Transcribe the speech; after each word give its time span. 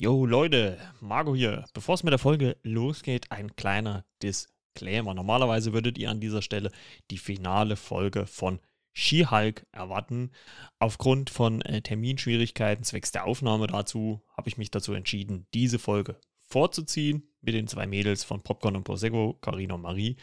Jo 0.00 0.26
Leute, 0.26 0.78
Marco 1.00 1.34
hier. 1.34 1.64
Bevor 1.74 1.96
es 1.96 2.04
mit 2.04 2.12
der 2.12 2.20
Folge 2.20 2.56
losgeht, 2.62 3.32
ein 3.32 3.56
kleiner 3.56 4.04
Disclaimer. 4.22 5.12
Normalerweise 5.12 5.72
würdet 5.72 5.98
ihr 5.98 6.08
an 6.08 6.20
dieser 6.20 6.40
Stelle 6.40 6.70
die 7.10 7.18
finale 7.18 7.74
Folge 7.74 8.24
von 8.26 8.60
She-Hulk 8.92 9.66
erwarten. 9.72 10.30
Aufgrund 10.78 11.30
von 11.30 11.62
äh, 11.62 11.82
Terminschwierigkeiten 11.82 12.84
zwecks 12.84 13.10
der 13.10 13.24
Aufnahme 13.24 13.66
dazu 13.66 14.22
habe 14.36 14.48
ich 14.48 14.56
mich 14.56 14.70
dazu 14.70 14.92
entschieden, 14.92 15.48
diese 15.52 15.80
Folge 15.80 16.14
vorzuziehen 16.46 17.28
mit 17.40 17.56
den 17.56 17.66
zwei 17.66 17.88
Mädels 17.88 18.22
von 18.22 18.40
Popcorn 18.40 18.76
und 18.76 18.84
Prosecco, 18.84 19.36
Carina 19.40 19.74
und 19.74 19.82
Marie. 19.82 20.14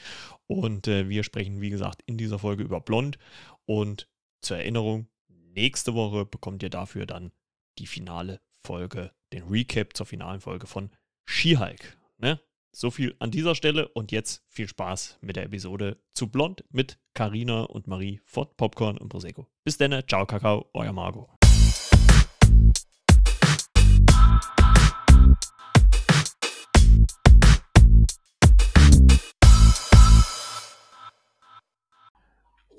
Und 0.47 0.87
äh, 0.87 1.09
wir 1.09 1.23
sprechen, 1.23 1.59
wie 1.59 1.69
gesagt, 1.69 2.01
in 2.05 2.17
dieser 2.17 2.39
Folge 2.39 2.63
über 2.63 2.79
Blond. 2.79 3.17
Und 3.65 4.07
zur 4.39 4.55
Erinnerung, 4.55 5.09
nächste 5.27 5.95
Woche 5.95 6.25
bekommt 6.25 6.63
ihr 6.63 6.69
dafür 6.69 7.05
dann 7.05 7.33
die 7.77 7.87
finale 7.87 8.39
Folge, 8.65 9.11
den 9.35 9.47
Recap 9.47 9.95
zur 9.95 10.05
finalen 10.05 10.41
Folge 10.41 10.65
von 10.65 10.89
She-Hulk. 11.25 11.97
Ne? 12.17 12.39
So 12.71 12.91
viel 12.91 13.15
an 13.19 13.31
dieser 13.31 13.55
Stelle 13.55 13.87
und 13.89 14.11
jetzt 14.11 14.43
viel 14.47 14.67
Spaß 14.67 15.19
mit 15.21 15.35
der 15.35 15.43
Episode 15.43 15.97
zu 16.13 16.27
Blond 16.27 16.63
mit 16.71 16.97
Carina 17.13 17.63
und 17.63 17.87
Marie 17.87 18.21
von 18.25 18.47
Popcorn 18.57 18.97
und 18.97 19.09
Prosecco. 19.09 19.47
Bis 19.63 19.77
dann, 19.77 20.03
ciao 20.07 20.25
Kakao, 20.25 20.69
euer 20.73 20.93
Margot. 20.93 21.44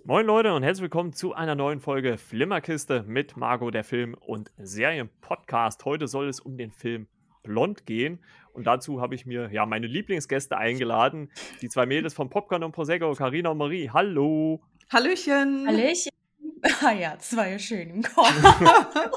Moin 0.08 0.24
Leute 0.24 0.54
und 0.54 0.62
herzlich 0.62 0.82
willkommen 0.82 1.12
zu 1.14 1.34
einer 1.34 1.56
neuen 1.56 1.80
Folge 1.80 2.16
Flimmerkiste 2.16 3.02
mit 3.08 3.36
Margot, 3.36 3.74
der 3.74 3.82
Film- 3.82 4.14
und 4.14 4.52
Serienpodcast. 4.56 5.84
Heute 5.84 6.06
soll 6.06 6.28
es 6.28 6.38
um 6.38 6.56
den 6.56 6.70
Film 6.70 7.08
Blond 7.42 7.86
gehen 7.86 8.20
und 8.52 8.68
dazu 8.68 9.00
habe 9.00 9.16
ich 9.16 9.26
mir 9.26 9.50
ja 9.50 9.66
meine 9.66 9.88
Lieblingsgäste 9.88 10.56
eingeladen, 10.56 11.32
die 11.60 11.68
zwei 11.68 11.86
Mädels 11.86 12.14
von 12.14 12.30
Popcorn 12.30 12.62
und 12.62 12.70
Prosecco, 12.70 13.12
Carina 13.14 13.50
und 13.50 13.58
Marie. 13.58 13.90
Hallo. 13.90 14.62
Hallöchen. 14.92 15.66
Hallöchen. 15.66 16.12
Ah 16.82 16.92
ja, 16.92 17.18
zwei 17.18 17.58
schön 17.58 17.90
im 17.90 18.02
Kopf. 18.02 18.32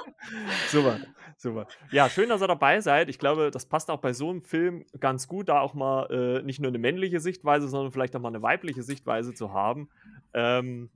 super, 0.72 1.00
super. 1.40 1.68
Ja, 1.92 2.10
schön, 2.10 2.30
dass 2.30 2.42
ihr 2.42 2.48
dabei 2.48 2.82
seid. 2.82 3.10
Ich 3.10 3.18
glaube, 3.18 3.52
das 3.52 3.66
passt 3.66 3.90
auch 3.90 4.00
bei 4.00 4.14
so 4.14 4.30
einem 4.30 4.44
Film 4.44 4.86
ganz 5.00 5.28
gut, 5.28 5.50
da 5.50 5.60
auch 5.60 5.74
mal 5.74 6.06
äh, 6.12 6.44
nicht 6.44 6.60
nur 6.60 6.70
eine 6.70 6.78
männliche 6.78 7.20
Sichtweise, 7.20 7.68
sondern 7.68 7.92
vielleicht 7.92 8.16
auch 8.16 8.22
mal 8.22 8.30
eine 8.30 8.42
weibliche 8.42 8.84
Sichtweise 8.84 9.34
zu 9.34 9.54
haben. 9.54 9.90
Ähm, 10.34 10.90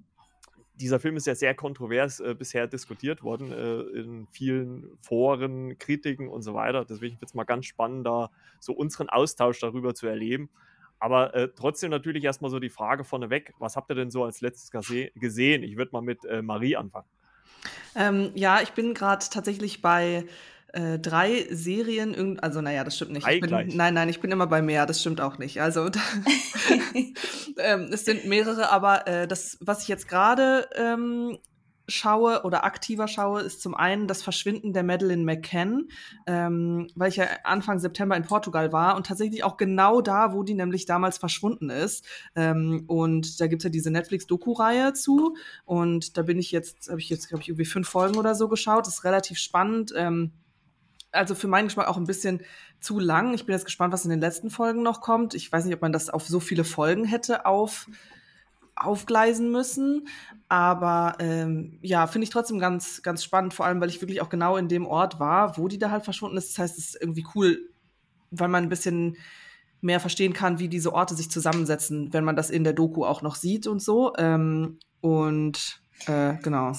dieser 0.76 1.00
Film 1.00 1.16
ist 1.18 1.28
ja 1.28 1.36
sehr 1.36 1.54
kontrovers 1.54 2.20
äh, 2.20 2.36
bisher 2.38 2.68
diskutiert 2.68 3.24
worden 3.24 3.52
äh, 3.52 3.82
in 4.00 4.28
vielen 4.32 4.98
Foren, 5.02 5.78
Kritiken 5.78 6.28
und 6.28 6.42
so 6.42 6.54
weiter. 6.54 6.86
Deswegen 6.86 7.20
wird 7.22 7.30
es 7.30 7.36
mal 7.36 7.44
ganz 7.44 7.66
spannend, 7.66 8.06
da 8.06 8.32
so 8.60 8.74
unseren 8.74 9.10
Austausch 9.10 9.60
darüber 9.60 9.94
zu 9.94 10.08
erleben. 10.08 10.50
Aber 11.00 11.36
äh, 11.36 11.50
trotzdem 11.54 11.92
natürlich 11.92 12.24
erstmal 12.24 12.50
so 12.50 12.60
die 12.60 12.70
Frage 12.70 13.04
vorneweg: 13.04 13.54
Was 13.60 13.76
habt 13.76 13.92
ihr 13.92 13.96
denn 13.96 14.10
so 14.10 14.24
als 14.24 14.42
letztes 14.42 14.72
gesehen? 15.16 15.64
Ich 15.64 15.78
würde 15.78 15.92
mal 15.92 16.02
mit 16.02 16.26
äh, 16.26 16.42
Marie 16.42 16.76
anfangen. 16.76 17.08
Ähm, 17.96 18.32
ja, 18.36 18.62
ich 18.62 18.72
bin 18.72 18.94
gerade 18.94 19.26
tatsächlich 19.30 19.82
bei 19.82 20.26
äh, 20.74 20.98
drei 20.98 21.48
Serien, 21.52 22.40
also 22.40 22.62
naja, 22.62 22.84
das 22.84 22.96
stimmt 22.96 23.12
nicht. 23.12 23.26
Bin. 23.68 23.78
Nein, 23.78 23.94
nein, 23.94 24.10
ich 24.10 24.20
bin 24.20 24.32
immer 24.32 24.48
bei 24.48 24.62
mehr, 24.62 24.86
das 24.86 25.02
stimmt 25.02 25.22
auch 25.22 25.38
nicht. 25.38 25.62
Also 25.62 25.90
ähm, 27.58 27.90
es 27.92 28.06
sind 28.06 28.26
mehrere, 28.26 28.72
aber 28.72 29.08
äh, 29.08 29.28
das, 29.28 29.58
was 29.62 29.84
ich 29.84 29.88
jetzt 29.88 30.08
gerade 30.08 30.68
ähm, 30.76 31.38
schaue 31.88 32.44
oder 32.44 32.64
aktiver 32.64 33.08
schaue, 33.08 33.42
ist 33.42 33.62
zum 33.62 33.76
einen 33.76 34.08
das 34.08 34.24
Verschwinden 34.24 34.74
der 34.74 34.84
Madeleine 34.84 35.24
McCann, 35.24 35.90
ähm, 36.28 36.88
weil 36.96 37.10
ich 37.10 37.18
ja 37.18 37.28
Anfang 37.44 37.80
September 37.80 38.16
in 38.16 38.24
Portugal 38.24 38.72
war 38.72 38.96
und 38.96 39.06
tatsächlich 39.06 39.44
auch 39.44 39.58
genau 39.58 40.02
da, 40.02 40.34
wo 40.34 40.44
die 40.44 40.54
nämlich 40.54 40.86
damals 40.86 41.18
verschwunden 41.18 41.70
ist. 41.70 42.06
Ähm, 42.36 42.86
und 42.88 43.40
da 43.42 43.48
gibt's 43.48 43.66
ja 43.66 43.70
diese 43.70 43.92
Netflix-Doku-Reihe 43.92 44.94
zu. 44.94 45.36
Und 45.66 46.18
da 46.18 46.22
bin 46.22 46.40
ich 46.40 46.52
jetzt, 46.52 46.90
habe 46.90 47.00
ich 47.00 47.10
jetzt, 47.10 47.30
glaube 47.30 47.42
ich, 47.42 47.50
irgendwie 47.50 47.66
fünf 47.66 47.90
Folgen 47.90 48.18
oder 48.18 48.36
so 48.36 48.48
geschaut. 48.48 48.88
Das 48.88 48.96
ist 48.96 49.04
relativ 49.04 49.38
spannend. 49.38 49.94
Ähm, 49.96 50.32
also 51.12 51.36
für 51.36 51.48
meinen 51.48 51.68
Geschmack 51.68 51.88
auch 51.88 51.98
ein 51.98 52.08
bisschen 52.08 52.42
zu 52.80 53.00
lang. 53.00 53.34
Ich 53.34 53.46
bin 53.46 53.54
jetzt 53.54 53.66
gespannt, 53.66 53.94
was 53.94 54.04
in 54.04 54.10
den 54.10 54.20
letzten 54.20 54.50
Folgen 54.50 54.84
noch 54.84 55.00
kommt. 55.00 55.34
Ich 55.36 55.52
weiß 55.52 55.66
nicht, 55.66 55.76
ob 55.76 55.82
man 55.82 55.94
das 55.94 56.10
auf 56.10 56.28
so 56.28 56.40
viele 56.40 56.64
Folgen 56.64 57.06
hätte 57.06 57.46
auf, 57.46 57.88
aufgleisen 58.76 59.52
müssen. 59.52 60.08
Aber 60.50 61.16
ähm, 61.20 61.80
ja, 61.82 62.08
finde 62.08 62.24
ich 62.24 62.30
trotzdem 62.30 62.60
ganz, 62.60 63.02
ganz 63.02 63.24
spannend, 63.24 63.54
vor 63.54 63.66
allem, 63.66 63.82
weil 63.82 63.90
ich 63.90 64.02
wirklich 64.02 64.22
auch 64.22 64.30
genau 64.30 64.58
in 64.58 64.68
dem 64.68 64.86
Ort 64.86 65.20
war, 65.20 65.58
wo 65.58 65.68
die 65.68 65.80
da 65.80 65.92
halt 65.92 66.04
verschwunden 66.04 66.38
ist. 66.38 66.52
Das 66.52 66.60
heißt, 66.60 66.78
es 66.78 66.90
ist 66.90 67.02
irgendwie 67.02 67.26
cool, 67.36 67.70
weil 68.32 68.50
man 68.50 68.64
ein 68.64 68.70
bisschen 68.70 69.18
mehr 69.82 70.00
verstehen 70.00 70.34
kann, 70.34 70.60
wie 70.60 70.70
diese 70.70 70.94
Orte 70.94 71.16
sich 71.16 71.30
zusammensetzen, 71.30 72.14
wenn 72.14 72.24
man 72.24 72.36
das 72.36 72.50
in 72.50 72.64
der 72.64 72.74
Doku 72.74 73.04
auch 73.04 73.22
noch 73.22 73.36
sieht 73.36 73.68
und 73.68 73.82
so. 73.82 74.14
Ähm, 74.18 74.80
und 75.02 75.82
äh, 76.08 76.36
genau. 76.42 76.72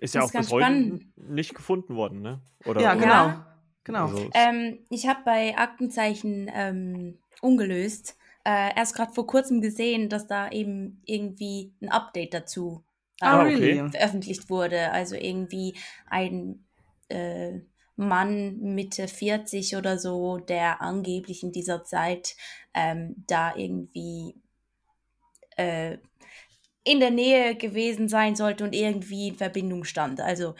Ist 0.00 0.14
ja 0.14 0.22
auch 0.22 0.32
bis 0.32 0.50
heute 0.50 1.00
nicht 1.16 1.54
gefunden 1.54 1.94
worden, 1.94 2.22
ne? 2.22 2.40
Oder, 2.64 2.80
ja, 2.80 2.94
genau. 2.94 3.06
Ja. 3.06 3.46
Genau. 3.84 4.06
Also 4.06 4.30
ähm, 4.34 4.78
ich 4.90 5.08
habe 5.08 5.20
bei 5.24 5.56
Aktenzeichen 5.56 6.50
ähm, 6.52 7.18
ungelöst 7.40 8.16
äh, 8.44 8.76
erst 8.76 8.94
gerade 8.94 9.12
vor 9.12 9.26
kurzem 9.26 9.60
gesehen, 9.60 10.08
dass 10.08 10.26
da 10.26 10.50
eben 10.50 11.02
irgendwie 11.04 11.74
ein 11.82 11.90
Update 11.90 12.34
dazu 12.34 12.84
ah, 13.20 13.42
okay. 13.42 13.88
veröffentlicht 13.90 14.48
wurde. 14.50 14.92
Also 14.92 15.14
irgendwie 15.16 15.74
ein 16.06 16.64
äh, 17.08 17.60
Mann 17.96 18.58
Mitte 18.60 19.08
40 19.08 19.76
oder 19.76 19.98
so, 19.98 20.38
der 20.38 20.80
angeblich 20.80 21.42
in 21.42 21.52
dieser 21.52 21.84
Zeit 21.84 22.34
ähm, 22.72 23.14
da 23.26 23.54
irgendwie 23.54 24.34
äh, 25.56 25.98
in 26.82 27.00
der 27.00 27.10
Nähe 27.10 27.56
gewesen 27.56 28.08
sein 28.08 28.36
sollte 28.36 28.64
und 28.64 28.74
irgendwie 28.74 29.28
in 29.28 29.36
Verbindung 29.36 29.84
stand. 29.84 30.20
Also 30.20 30.54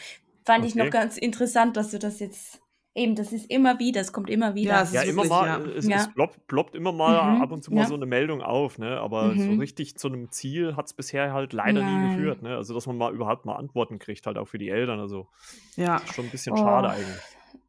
fand 0.44 0.60
okay. 0.60 0.68
ich 0.68 0.74
noch 0.74 0.91
ganz 0.91 1.16
interessant, 1.16 1.76
dass 1.78 1.91
du 1.91 1.98
das 1.98 2.20
jetzt 2.20 2.59
Eben, 2.93 3.15
das 3.15 3.33
ist 3.33 3.49
immer 3.49 3.78
wieder, 3.78 4.01
es 4.01 4.12
kommt 4.12 4.28
immer 4.28 4.56
wieder. 4.56 4.83
Ja, 4.84 5.03
ja 5.03 5.03
immer 5.03 5.25
mal, 5.25 5.47
ja. 5.47 5.59
es, 5.77 5.87
ja. 5.87 5.97
es 5.99 6.12
ploppt, 6.12 6.47
ploppt, 6.49 6.75
immer 6.75 6.91
mal 6.91 7.37
mhm. 7.37 7.43
ab 7.43 7.53
und 7.53 7.62
zu 7.62 7.73
mal 7.73 7.83
ja. 7.83 7.87
so 7.87 7.95
eine 7.95 8.06
Meldung 8.06 8.43
auf, 8.43 8.78
ne? 8.78 8.99
Aber 8.99 9.27
mhm. 9.27 9.55
so 9.55 9.61
richtig 9.61 9.97
zu 9.97 10.09
einem 10.09 10.31
Ziel 10.33 10.75
hat 10.75 10.87
es 10.87 10.93
bisher 10.93 11.33
halt 11.33 11.53
leider 11.53 11.83
Nein. 11.83 12.03
nie 12.03 12.17
geführt, 12.17 12.43
ne? 12.43 12.56
Also, 12.56 12.75
dass 12.75 12.87
man 12.89 12.99
mal 12.99 13.15
überhaupt 13.15 13.45
mal 13.45 13.55
Antworten 13.55 14.01
kriegt, 14.01 14.27
halt 14.27 14.39
auch 14.39 14.47
für 14.47 14.59
die 14.59 14.71
Eltern. 14.71 14.99
Also, 14.99 15.28
ja. 15.77 16.03
schon 16.12 16.25
ein 16.25 16.31
bisschen 16.33 16.55
oh. 16.55 16.56
schade 16.56 16.91
eigentlich. 16.91 17.23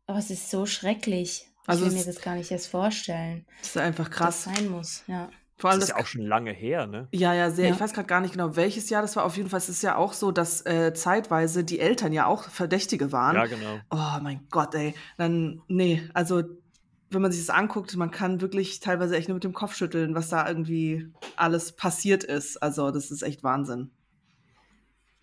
Aber 0.07 0.17
es 0.17 0.31
ist 0.31 0.49
so 0.49 0.65
schrecklich. 0.65 1.47
Also 1.67 1.85
ich 1.85 1.91
will 1.91 1.99
mir 1.99 2.05
das 2.05 2.21
gar 2.21 2.35
nicht 2.35 2.49
erst 2.51 2.67
vorstellen. 2.67 3.45
Das 3.59 3.69
ist 3.69 3.77
einfach 3.77 4.09
krass. 4.09 4.43
Das 4.45 4.55
sein 4.55 4.69
muss, 4.69 5.03
ja. 5.07 5.29
Vor 5.61 5.69
allem 5.69 5.79
das 5.79 5.89
ist 5.89 5.95
ja 5.95 6.01
auch 6.01 6.07
schon 6.07 6.23
lange 6.23 6.51
her, 6.51 6.87
ne? 6.87 7.07
Ja, 7.11 7.35
ja, 7.35 7.51
sehr. 7.51 7.67
Ja. 7.67 7.75
Ich 7.75 7.79
weiß 7.79 7.93
gerade 7.93 8.07
gar 8.07 8.19
nicht 8.19 8.31
genau, 8.31 8.55
welches 8.55 8.89
Jahr 8.89 9.03
das 9.03 9.15
war. 9.15 9.25
Auf 9.25 9.37
jeden 9.37 9.47
Fall 9.47 9.59
ist 9.59 9.69
es 9.69 9.83
ja 9.83 9.95
auch 9.95 10.13
so, 10.13 10.31
dass 10.31 10.65
äh, 10.65 10.91
zeitweise 10.95 11.63
die 11.63 11.79
Eltern 11.79 12.13
ja 12.13 12.25
auch 12.25 12.45
Verdächtige 12.45 13.11
waren. 13.11 13.35
Ja, 13.35 13.45
genau. 13.45 13.79
Oh 13.91 14.23
mein 14.23 14.47
Gott, 14.49 14.73
ey. 14.73 14.95
Dann, 15.17 15.61
nee, 15.67 16.01
also 16.15 16.41
wenn 17.11 17.21
man 17.21 17.31
sich 17.31 17.45
das 17.45 17.55
anguckt, 17.55 17.95
man 17.95 18.09
kann 18.09 18.41
wirklich 18.41 18.79
teilweise 18.79 19.15
echt 19.15 19.27
nur 19.27 19.35
mit 19.35 19.43
dem 19.43 19.53
Kopf 19.53 19.75
schütteln, 19.75 20.15
was 20.15 20.29
da 20.29 20.47
irgendwie 20.47 21.11
alles 21.35 21.73
passiert 21.73 22.23
ist. 22.23 22.57
Also, 22.57 22.89
das 22.89 23.11
ist 23.11 23.21
echt 23.21 23.43
Wahnsinn. 23.43 23.91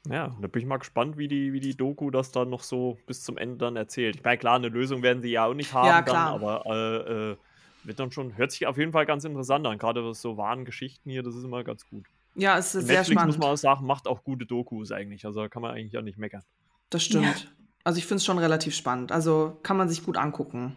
Ja, 0.09 0.37
da 0.41 0.47
bin 0.47 0.63
ich 0.63 0.69
mal 0.69 0.79
gespannt, 0.79 1.19
wie 1.19 1.27
die, 1.27 1.53
wie 1.53 1.61
die 1.61 1.77
Doku 1.77 2.13
das 2.13 2.31
dann 2.31 2.49
noch 2.49 2.63
so 2.63 2.97
bis 3.07 3.25
zum 3.25 3.37
Ende 3.37 3.57
dann 3.57 3.75
erzählt. 3.75 4.17
Ich 4.17 4.23
meine, 4.23 4.39
klar, 4.39 4.55
eine 4.55 4.69
Lösung 4.69 5.03
werden 5.03 5.21
sie 5.21 5.31
ja 5.31 5.47
auch 5.47 5.55
nicht 5.55 5.75
haben, 5.75 5.89
ja, 5.89 6.03
klar. 6.03 6.39
Dann, 6.39 6.49
aber 6.49 6.67
äh, 6.67 7.33
äh, 7.33 7.37
wird 7.85 7.99
dann 8.01 8.13
schon, 8.13 8.37
hört 8.37 8.53
sich 8.53 8.67
auf 8.67 8.77
jeden 8.77 8.93
Fall 8.93 9.07
ganz 9.07 9.25
interessant 9.25 9.67
an. 9.67 9.79
Gerade 9.79 10.05
was 10.05 10.21
so 10.21 10.37
wahren 10.37 10.65
Geschichten 10.65 11.11
hier, 11.11 11.23
das 11.23 11.35
ist 11.35 11.45
immer 11.45 11.65
ganz 11.65 11.89
gut. 11.89 12.07
Ja, 12.35 12.57
es 12.59 12.75
ist 12.75 12.87
sehr 12.87 12.99
Netflix, 12.99 13.21
spannend. 13.21 13.37
muss 13.37 13.39
man 13.39 13.53
auch 13.53 13.57
sagen, 13.57 13.87
macht 13.87 14.07
auch 14.07 14.23
gute 14.23 14.47
Dokus 14.47 14.93
eigentlich. 14.93 15.25
Also 15.25 15.41
da 15.41 15.49
kann 15.49 15.63
man 15.63 15.73
eigentlich 15.73 15.97
auch 15.99 16.03
nicht 16.03 16.19
meckern. 16.19 16.43
Das 16.91 17.03
stimmt. 17.03 17.25
Ja. 17.25 17.51
Also 17.85 17.99
ich 17.99 18.07
finde 18.07 18.17
es 18.17 18.25
schon 18.25 18.39
relativ 18.39 18.75
spannend. 18.75 19.13
Also 19.13 19.59
kann 19.63 19.77
man 19.77 19.89
sich 19.89 20.05
gut 20.05 20.17
angucken. 20.17 20.77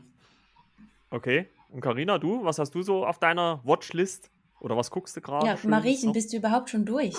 Okay. 1.10 1.48
Und 1.70 1.82
Karina, 1.82 2.18
du, 2.18 2.44
was 2.44 2.60
hast 2.60 2.74
du 2.74 2.82
so 2.82 3.06
auf 3.06 3.20
deiner 3.20 3.62
Watchlist? 3.64 4.32
Oder 4.60 4.78
was 4.78 4.92
guckst 4.92 5.16
du 5.16 5.22
gerade? 5.22 5.46
Ja, 5.48 5.58
Mariechen, 5.64 6.14
bist 6.14 6.32
du 6.32 6.38
überhaupt 6.38 6.70
schon 6.70 6.86
durch? 6.86 7.16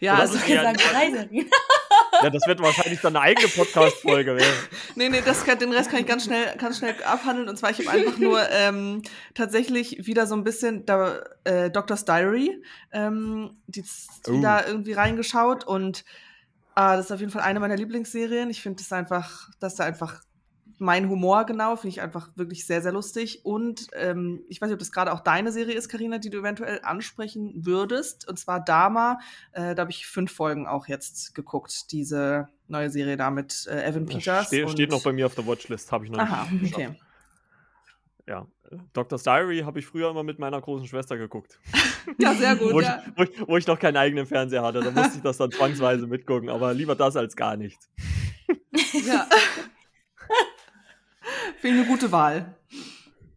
Ja, 0.00 0.14
also 0.14 0.38
gesagt, 0.38 0.82
Ja, 2.22 2.30
das 2.30 2.46
wird 2.46 2.60
wahrscheinlich 2.60 3.00
dann 3.00 3.16
eine 3.16 3.24
eigene 3.24 3.48
Podcast-Folge 3.48 4.36
werden. 4.36 4.68
nee, 4.94 5.08
nee, 5.08 5.22
das 5.24 5.44
kann, 5.44 5.58
den 5.58 5.72
Rest 5.72 5.90
kann 5.90 6.00
ich 6.00 6.06
ganz 6.06 6.24
schnell, 6.24 6.56
ganz 6.58 6.78
schnell 6.78 6.94
abhandeln. 7.04 7.48
Und 7.48 7.56
zwar, 7.56 7.70
ich 7.70 7.86
habe 7.86 7.90
einfach 7.90 8.18
nur 8.18 8.40
ähm, 8.50 9.02
tatsächlich 9.34 10.06
wieder 10.06 10.26
so 10.26 10.34
ein 10.34 10.44
bisschen 10.44 10.84
da, 10.86 11.22
äh, 11.44 11.70
Doctor's 11.70 12.04
Diary 12.04 12.62
ähm, 12.92 13.56
die, 13.66 13.82
uh. 13.82 14.32
wieder 14.32 14.66
irgendwie 14.66 14.92
reingeschaut. 14.92 15.64
Und 15.64 16.00
äh, 16.76 16.96
das 16.96 17.06
ist 17.06 17.12
auf 17.12 17.20
jeden 17.20 17.32
Fall 17.32 17.42
eine 17.42 17.60
meiner 17.60 17.76
Lieblingsserien. 17.76 18.50
Ich 18.50 18.62
finde 18.62 18.82
das 18.82 18.92
einfach, 18.92 19.48
dass 19.60 19.76
da 19.76 19.84
einfach 19.84 20.22
mein 20.80 21.08
Humor 21.10 21.44
genau, 21.44 21.76
finde 21.76 21.88
ich 21.88 22.00
einfach 22.00 22.30
wirklich 22.36 22.66
sehr, 22.66 22.80
sehr 22.80 22.92
lustig. 22.92 23.44
Und 23.44 23.88
ähm, 23.92 24.42
ich 24.48 24.60
weiß 24.60 24.68
nicht, 24.68 24.74
ob 24.74 24.78
das 24.78 24.92
gerade 24.92 25.12
auch 25.12 25.20
deine 25.20 25.52
Serie 25.52 25.74
ist, 25.74 25.88
Karina, 25.88 26.18
die 26.18 26.30
du 26.30 26.38
eventuell 26.38 26.80
ansprechen 26.82 27.52
würdest. 27.54 28.26
Und 28.28 28.38
zwar 28.38 28.64
Dama. 28.64 29.20
Äh, 29.52 29.74
da 29.74 29.82
habe 29.82 29.90
ich 29.90 30.06
fünf 30.06 30.32
Folgen 30.32 30.66
auch 30.66 30.88
jetzt 30.88 31.34
geguckt. 31.34 31.92
Diese 31.92 32.48
neue 32.66 32.88
Serie 32.88 33.16
da 33.16 33.30
mit 33.30 33.66
äh, 33.70 33.86
Evan 33.86 34.06
Peters. 34.06 34.46
Ste 34.46 34.68
steht 34.68 34.90
noch 34.90 35.02
bei 35.02 35.12
mir 35.12 35.26
auf 35.26 35.34
der 35.34 35.46
Watchlist, 35.46 35.92
habe 35.92 36.06
ich 36.06 36.10
noch 36.10 36.18
Aha, 36.18 36.48
nicht 36.50 36.74
okay. 36.74 36.96
ja. 38.26 38.46
Doctor's 38.92 39.24
Diary 39.24 39.60
habe 39.60 39.80
ich 39.80 39.86
früher 39.86 40.10
immer 40.10 40.22
mit 40.22 40.38
meiner 40.38 40.60
großen 40.60 40.86
Schwester 40.86 41.16
geguckt. 41.16 41.58
Ja, 42.18 42.34
sehr 42.34 42.56
gut. 42.56 42.72
wo, 42.72 42.80
ja. 42.80 43.02
ich, 43.06 43.12
wo, 43.16 43.22
ich, 43.22 43.48
wo 43.48 43.56
ich 43.58 43.66
noch 43.66 43.78
keinen 43.78 43.96
eigenen 43.96 44.26
Fernseher 44.26 44.62
hatte. 44.62 44.80
Da 44.80 44.90
musste 44.90 45.18
ich 45.18 45.22
das 45.22 45.36
dann 45.36 45.50
zwangsweise 45.50 46.06
mitgucken. 46.06 46.48
Aber 46.48 46.72
lieber 46.74 46.94
das 46.94 47.14
als 47.14 47.36
gar 47.36 47.56
nichts. 47.56 47.88
ja. 49.06 49.26
Finde 51.60 51.80
eine 51.80 51.86
gute 51.88 52.10
Wahl. 52.12 52.54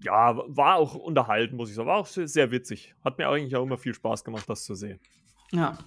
Ja, 0.02 0.36
war 0.48 0.76
auch 0.76 0.96
unterhalten, 0.96 1.56
muss 1.56 1.70
ich 1.70 1.76
sagen. 1.76 1.88
War 1.88 1.98
auch 1.98 2.08
sehr, 2.08 2.52
witzig. 2.52 2.94
Hat 3.04 3.18
mir 3.18 3.28
eigentlich 3.30 3.56
auch 3.56 3.64
immer 3.64 3.78
viel 3.78 3.94
Spaß 3.94 4.24
gemacht, 4.24 4.46
das 4.48 4.66
zu 4.66 4.76
sehen. 4.76 5.00
Ja. 5.52 5.78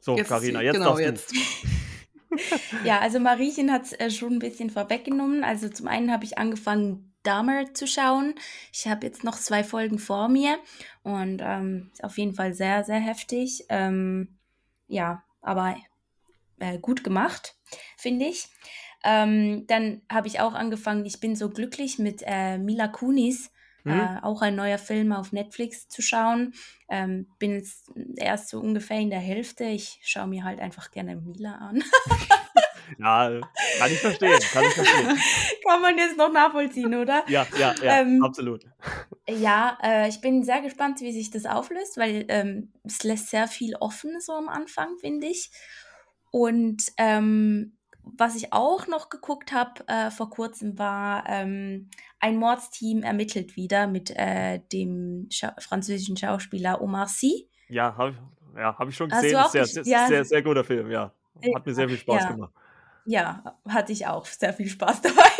So, 0.00 0.16
Jetzt- 0.16 0.28
Karina, 0.28 0.62
jetzt 0.62 0.74
genau, 0.74 0.96
darfst 0.98 1.32
jetzt. 1.32 1.34
Ja, 2.84 2.98
also 2.98 3.20
Mariechen 3.20 3.70
hat 3.70 3.84
es 3.84 3.92
äh, 3.92 4.10
schon 4.10 4.32
ein 4.34 4.38
bisschen 4.40 4.68
vorweggenommen. 4.68 5.44
Also 5.44 5.68
zum 5.68 5.86
einen 5.86 6.10
habe 6.10 6.24
ich 6.24 6.36
angefangen, 6.36 7.14
Dahmer 7.22 7.72
zu 7.74 7.86
schauen. 7.86 8.34
Ich 8.72 8.88
habe 8.88 9.06
jetzt 9.06 9.22
noch 9.22 9.36
zwei 9.38 9.62
Folgen 9.62 10.00
vor 10.00 10.28
mir 10.28 10.58
und 11.04 11.40
ähm, 11.42 11.90
ist 11.92 12.02
auf 12.02 12.18
jeden 12.18 12.34
Fall 12.34 12.52
sehr, 12.52 12.82
sehr 12.82 12.98
heftig. 12.98 13.66
Ähm, 13.68 14.36
ja, 14.88 15.22
aber 15.42 15.76
äh, 16.58 16.78
gut 16.80 17.04
gemacht, 17.04 17.54
finde 17.96 18.26
ich. 18.26 18.48
Ähm, 19.04 19.66
dann 19.66 20.02
habe 20.10 20.26
ich 20.28 20.40
auch 20.40 20.54
angefangen, 20.54 21.04
ich 21.04 21.20
bin 21.20 21.36
so 21.36 21.50
glücklich 21.50 21.98
mit 21.98 22.22
äh, 22.26 22.58
Mila 22.58 22.88
Kunis, 22.88 23.50
Hm? 23.84 23.92
äh, 23.92 24.16
auch 24.22 24.40
ein 24.40 24.56
neuer 24.56 24.78
Film 24.78 25.12
auf 25.12 25.32
Netflix 25.32 25.88
zu 25.88 26.00
schauen. 26.00 26.54
Ähm, 26.88 27.26
bin 27.38 27.52
jetzt 27.52 27.90
erst 28.16 28.48
so 28.48 28.58
ungefähr 28.58 28.98
in 28.98 29.10
der 29.10 29.20
Hälfte. 29.20 29.64
Ich 29.64 29.98
schaue 30.02 30.26
mir 30.26 30.42
halt 30.44 30.58
einfach 30.58 30.90
gerne 30.90 31.16
Mila 31.16 31.52
an. 31.56 31.84
Ja, 32.98 33.40
kann 33.78 33.90
ich 33.90 33.98
verstehen. 33.98 34.38
Kann 34.52 34.64
ich 34.64 34.74
verstehen. 34.74 35.18
Kann 35.66 35.80
man 35.80 35.96
jetzt 35.96 36.18
noch 36.18 36.30
nachvollziehen, 36.30 36.94
oder? 36.94 37.24
Ja, 37.28 37.46
ja, 37.58 37.74
ja, 37.82 38.00
Ähm, 38.00 38.22
absolut. 38.22 38.66
Ja, 39.28 39.78
äh, 39.82 40.08
ich 40.08 40.20
bin 40.20 40.44
sehr 40.44 40.60
gespannt, 40.60 41.00
wie 41.00 41.12
sich 41.12 41.30
das 41.30 41.46
auflöst, 41.46 41.96
weil 41.96 42.26
ähm, 42.28 42.72
es 42.84 43.02
lässt 43.02 43.30
sehr 43.30 43.48
viel 43.48 43.74
offen 43.76 44.20
so 44.20 44.32
am 44.34 44.48
Anfang, 44.50 44.98
finde 45.00 45.26
ich. 45.26 45.50
Und 46.30 46.82
ähm, 46.98 47.78
was 48.04 48.36
ich 48.36 48.52
auch 48.52 48.86
noch 48.86 49.08
geguckt 49.08 49.52
habe 49.52 49.86
äh, 49.88 50.10
vor 50.10 50.30
kurzem 50.30 50.78
war, 50.78 51.24
ähm, 51.28 51.88
ein 52.20 52.36
Mordsteam 52.36 53.02
ermittelt 53.02 53.56
wieder 53.56 53.86
mit 53.86 54.10
äh, 54.10 54.60
dem 54.72 55.26
Scha 55.30 55.54
französischen 55.58 56.16
Schauspieler 56.16 56.80
Omar 56.80 57.08
Sy. 57.08 57.48
Ja, 57.68 57.96
habe 57.96 58.10
ich, 58.10 58.16
ja, 58.58 58.78
hab 58.78 58.88
ich 58.88 58.96
schon 58.96 59.08
gesehen. 59.10 59.30
sehr, 59.50 59.64
gesch- 59.64 59.66
sehr, 59.66 59.84
ja. 59.86 60.06
sehr, 60.06 60.24
sehr 60.24 60.42
guter 60.42 60.64
Film, 60.64 60.90
ja. 60.90 61.12
Hat 61.54 61.66
mir 61.66 61.74
sehr 61.74 61.88
viel 61.88 61.98
Spaß 61.98 62.22
Ja. 62.22 62.32
gemacht. 62.32 62.52
Ja, 63.06 63.58
hatte 63.68 63.92
ich 63.92 64.06
auch 64.06 64.24
sehr 64.24 64.52
viel 64.54 64.68
Spaß 64.68 65.00
dabei. 65.02 65.30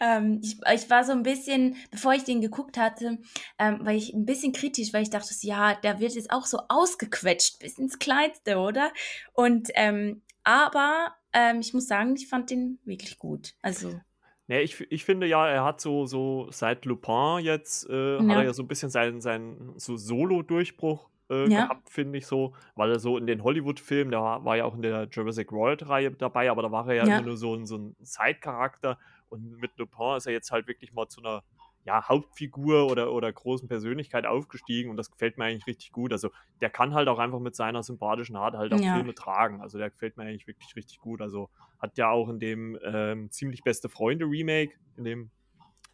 ähm, 0.00 0.40
ich, 0.42 0.58
ich 0.74 0.90
war 0.90 1.04
so 1.04 1.12
ein 1.12 1.22
bisschen, 1.22 1.76
bevor 1.90 2.12
ich 2.12 2.24
den 2.24 2.40
geguckt 2.40 2.76
hatte, 2.76 3.18
ähm, 3.58 3.84
war 3.84 3.92
ich 3.92 4.12
ein 4.12 4.26
bisschen 4.26 4.52
kritisch, 4.52 4.92
weil 4.92 5.02
ich 5.02 5.10
dachte, 5.10 5.32
ja, 5.40 5.74
der 5.74 6.00
wird 6.00 6.12
jetzt 6.12 6.30
auch 6.30 6.44
so 6.44 6.58
ausgequetscht 6.68 7.58
bis 7.60 7.78
ins 7.78 7.98
Kleinste, 7.98 8.58
oder? 8.58 8.92
Und 9.32 9.68
ähm, 9.74 10.22
aber 10.44 11.14
ähm, 11.36 11.60
ich 11.60 11.74
muss 11.74 11.86
sagen, 11.86 12.16
ich 12.16 12.28
fand 12.28 12.50
den 12.50 12.78
wirklich 12.84 13.18
gut. 13.18 13.52
Also 13.62 14.00
Nee, 14.48 14.60
ich, 14.60 14.80
ich 14.92 15.04
finde 15.04 15.26
ja, 15.26 15.48
er 15.48 15.64
hat 15.64 15.80
so, 15.80 16.06
so 16.06 16.48
seit 16.52 16.84
Lupin 16.84 17.40
jetzt, 17.44 17.88
äh, 17.90 18.18
hat 18.20 18.28
Ja. 18.28 18.34
er 18.36 18.42
ja 18.44 18.52
so 18.52 18.62
ein 18.62 18.68
bisschen 18.68 18.90
seinen, 18.90 19.20
seinen 19.20 19.76
so 19.76 19.96
Solo-Durchbruch 19.96 21.10
äh, 21.30 21.50
Ja. 21.50 21.64
gehabt, 21.64 21.90
finde 21.90 22.18
ich 22.18 22.26
so, 22.28 22.54
weil 22.76 22.92
er 22.92 23.00
so 23.00 23.18
in 23.18 23.26
den 23.26 23.42
Hollywood-Filmen, 23.42 24.12
der 24.12 24.20
war, 24.22 24.44
war 24.44 24.56
ja 24.56 24.64
auch 24.64 24.74
in 24.76 24.82
der 24.82 25.08
Jurassic 25.10 25.50
World-Reihe 25.50 26.12
dabei, 26.12 26.48
aber 26.48 26.62
da 26.62 26.70
war 26.70 26.86
er 26.88 26.94
ja, 26.94 27.06
Ja. 27.06 27.16
immer 27.18 27.26
nur 27.26 27.36
so 27.36 27.56
ein, 27.56 27.66
so 27.66 27.76
ein 27.76 27.96
Side-Charakter 28.00 28.98
und 29.28 29.58
mit 29.60 29.76
Lupin 29.78 30.16
ist 30.16 30.26
er 30.26 30.32
jetzt 30.32 30.52
halt 30.52 30.68
wirklich 30.68 30.92
mal 30.92 31.08
zu 31.08 31.20
einer 31.20 31.42
ja, 31.86 32.08
Hauptfigur 32.08 32.88
oder, 32.90 33.12
oder 33.12 33.32
großen 33.32 33.68
Persönlichkeit 33.68 34.26
aufgestiegen 34.26 34.90
und 34.90 34.96
das 34.96 35.10
gefällt 35.10 35.38
mir 35.38 35.44
eigentlich 35.44 35.68
richtig 35.68 35.92
gut. 35.92 36.12
Also 36.12 36.30
der 36.60 36.68
kann 36.68 36.94
halt 36.94 37.06
auch 37.06 37.20
einfach 37.20 37.38
mit 37.38 37.54
seiner 37.54 37.82
sympathischen 37.84 38.34
Art 38.34 38.56
halt 38.56 38.74
auch 38.74 38.80
Ja. 38.80 38.92
Filme 38.92 39.14
tragen. 39.14 39.60
Also 39.60 39.78
der 39.78 39.90
gefällt 39.90 40.16
mir 40.16 40.24
eigentlich 40.24 40.48
wirklich 40.48 40.74
richtig 40.74 40.98
gut. 41.00 41.22
Also 41.22 41.48
hat 41.78 41.96
ja 41.96 42.10
auch 42.10 42.28
in 42.28 42.40
dem 42.40 42.76
ähm, 42.82 43.30
ziemlich 43.30 43.62
beste 43.62 43.88
Freunde 43.88 44.24
Remake, 44.24 44.74
in 44.96 45.04
dem, 45.04 45.30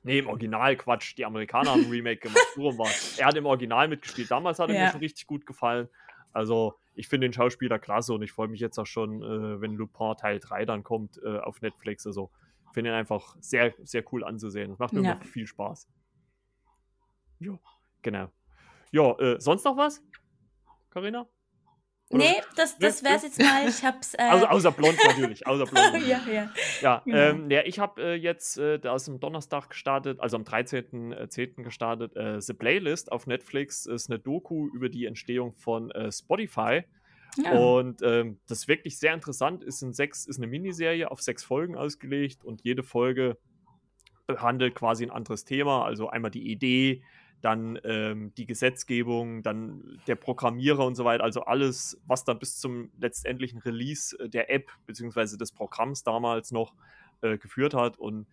nee, 0.02 0.18
im 0.18 0.28
Original, 0.28 0.76
Quatsch, 0.76 1.14
die 1.18 1.26
Amerikaner 1.26 1.72
haben 1.72 1.82
ein 1.84 1.90
Remake 1.90 2.20
gemacht, 2.20 2.46
so 2.54 2.78
war. 2.78 2.90
Er 3.18 3.26
hat 3.26 3.36
im 3.36 3.44
Original 3.44 3.86
mitgespielt, 3.88 4.30
damals 4.30 4.58
hat 4.60 4.70
er 4.70 4.74
mir 4.74 4.84
Ja. 4.84 4.90
schon 4.92 5.00
richtig 5.00 5.26
gut 5.26 5.44
gefallen. 5.44 5.88
Also 6.32 6.74
ich 6.94 7.06
finde 7.08 7.26
den 7.28 7.34
Schauspieler 7.34 7.78
klasse 7.78 8.14
und 8.14 8.22
ich 8.22 8.32
freue 8.32 8.48
mich 8.48 8.60
jetzt 8.60 8.78
auch 8.78 8.86
schon, 8.86 9.22
äh, 9.22 9.60
wenn 9.60 9.74
Lupin 9.74 10.16
Teil 10.16 10.40
3 10.40 10.64
dann 10.64 10.82
kommt 10.82 11.20
äh, 11.22 11.36
auf 11.38 11.60
Netflix. 11.60 12.06
Also 12.06 12.30
finde 12.72 12.90
ihn 12.90 12.94
einfach 12.94 13.36
sehr, 13.40 13.74
sehr 13.84 14.04
cool 14.12 14.24
anzusehen. 14.24 14.70
Das 14.70 14.78
macht 14.78 14.92
mir 14.92 15.02
Ja. 15.02 15.20
viel 15.20 15.46
Spaß. 15.46 15.88
Ja, 17.40 17.58
genau. 18.02 18.28
Ja, 18.90 19.18
äh, 19.18 19.40
sonst 19.40 19.64
noch 19.64 19.76
was? 19.76 20.02
Carina? 20.90 21.26
Oder- 22.10 22.24
nee, 22.24 22.34
das, 22.56 22.76
das 22.78 23.02
wäre 23.02 23.14
es 23.16 23.22
jetzt 23.22 23.40
mal. 23.40 23.66
Ich 23.66 23.82
hab's. 23.82 24.12
Äh, 24.18 24.22
Also, 24.22 24.46
außer 24.46 24.70
blond 24.72 24.98
natürlich. 25.06 25.46
Außer 25.46 25.64
blond. 25.64 26.06
ja, 26.06 26.20
ja. 26.30 26.52
Ja, 26.82 27.02
Genau. 27.06 27.16
ähm, 27.16 27.50
ja 27.50 27.62
ich 27.64 27.78
habe 27.78 28.02
äh, 28.02 28.14
jetzt 28.14 28.58
äh, 28.58 28.78
da 28.78 28.94
ist 28.94 29.08
am 29.08 29.18
Donnerstag 29.18 29.70
gestartet, 29.70 30.20
also 30.20 30.36
am 30.36 30.42
13.10. 30.44 31.62
gestartet, 31.62 32.14
äh, 32.14 32.38
The 32.40 32.52
Playlist 32.52 33.10
auf 33.10 33.26
Netflix 33.26 33.86
ist 33.86 34.10
eine 34.10 34.18
Doku 34.18 34.68
über 34.74 34.90
die 34.90 35.06
Entstehung 35.06 35.54
von 35.54 35.90
äh, 35.92 36.12
Spotify. 36.12 36.84
Und 37.52 38.02
ähm, 38.02 38.38
das 38.46 38.60
ist 38.60 38.68
wirklich 38.68 38.98
sehr 38.98 39.14
interessant. 39.14 39.64
Ist, 39.64 39.82
ein 39.82 39.92
sechs, 39.92 40.26
ist 40.26 40.36
eine 40.36 40.46
Miniserie 40.46 41.10
auf 41.10 41.22
sechs 41.22 41.44
Folgen 41.44 41.76
ausgelegt 41.76 42.44
und 42.44 42.62
jede 42.62 42.82
Folge 42.82 43.38
behandelt 44.26 44.74
quasi 44.74 45.04
ein 45.04 45.10
anderes 45.10 45.44
Thema. 45.44 45.84
Also 45.84 46.08
einmal 46.08 46.30
die 46.30 46.50
Idee, 46.50 47.02
dann 47.40 47.78
ähm, 47.84 48.32
die 48.36 48.46
Gesetzgebung, 48.46 49.42
dann 49.42 50.00
der 50.06 50.14
Programmierer 50.14 50.86
und 50.86 50.94
so 50.94 51.04
weiter. 51.04 51.24
Also 51.24 51.42
alles, 51.42 52.00
was 52.06 52.24
dann 52.24 52.38
bis 52.38 52.58
zum 52.58 52.90
letztendlichen 52.98 53.58
Release 53.60 54.16
äh, 54.18 54.28
der 54.28 54.50
App 54.50 54.70
beziehungsweise 54.86 55.36
des 55.36 55.52
Programms 55.52 56.04
damals 56.04 56.52
noch 56.52 56.74
äh, 57.20 57.38
geführt 57.38 57.74
hat. 57.74 57.98
Und 57.98 58.26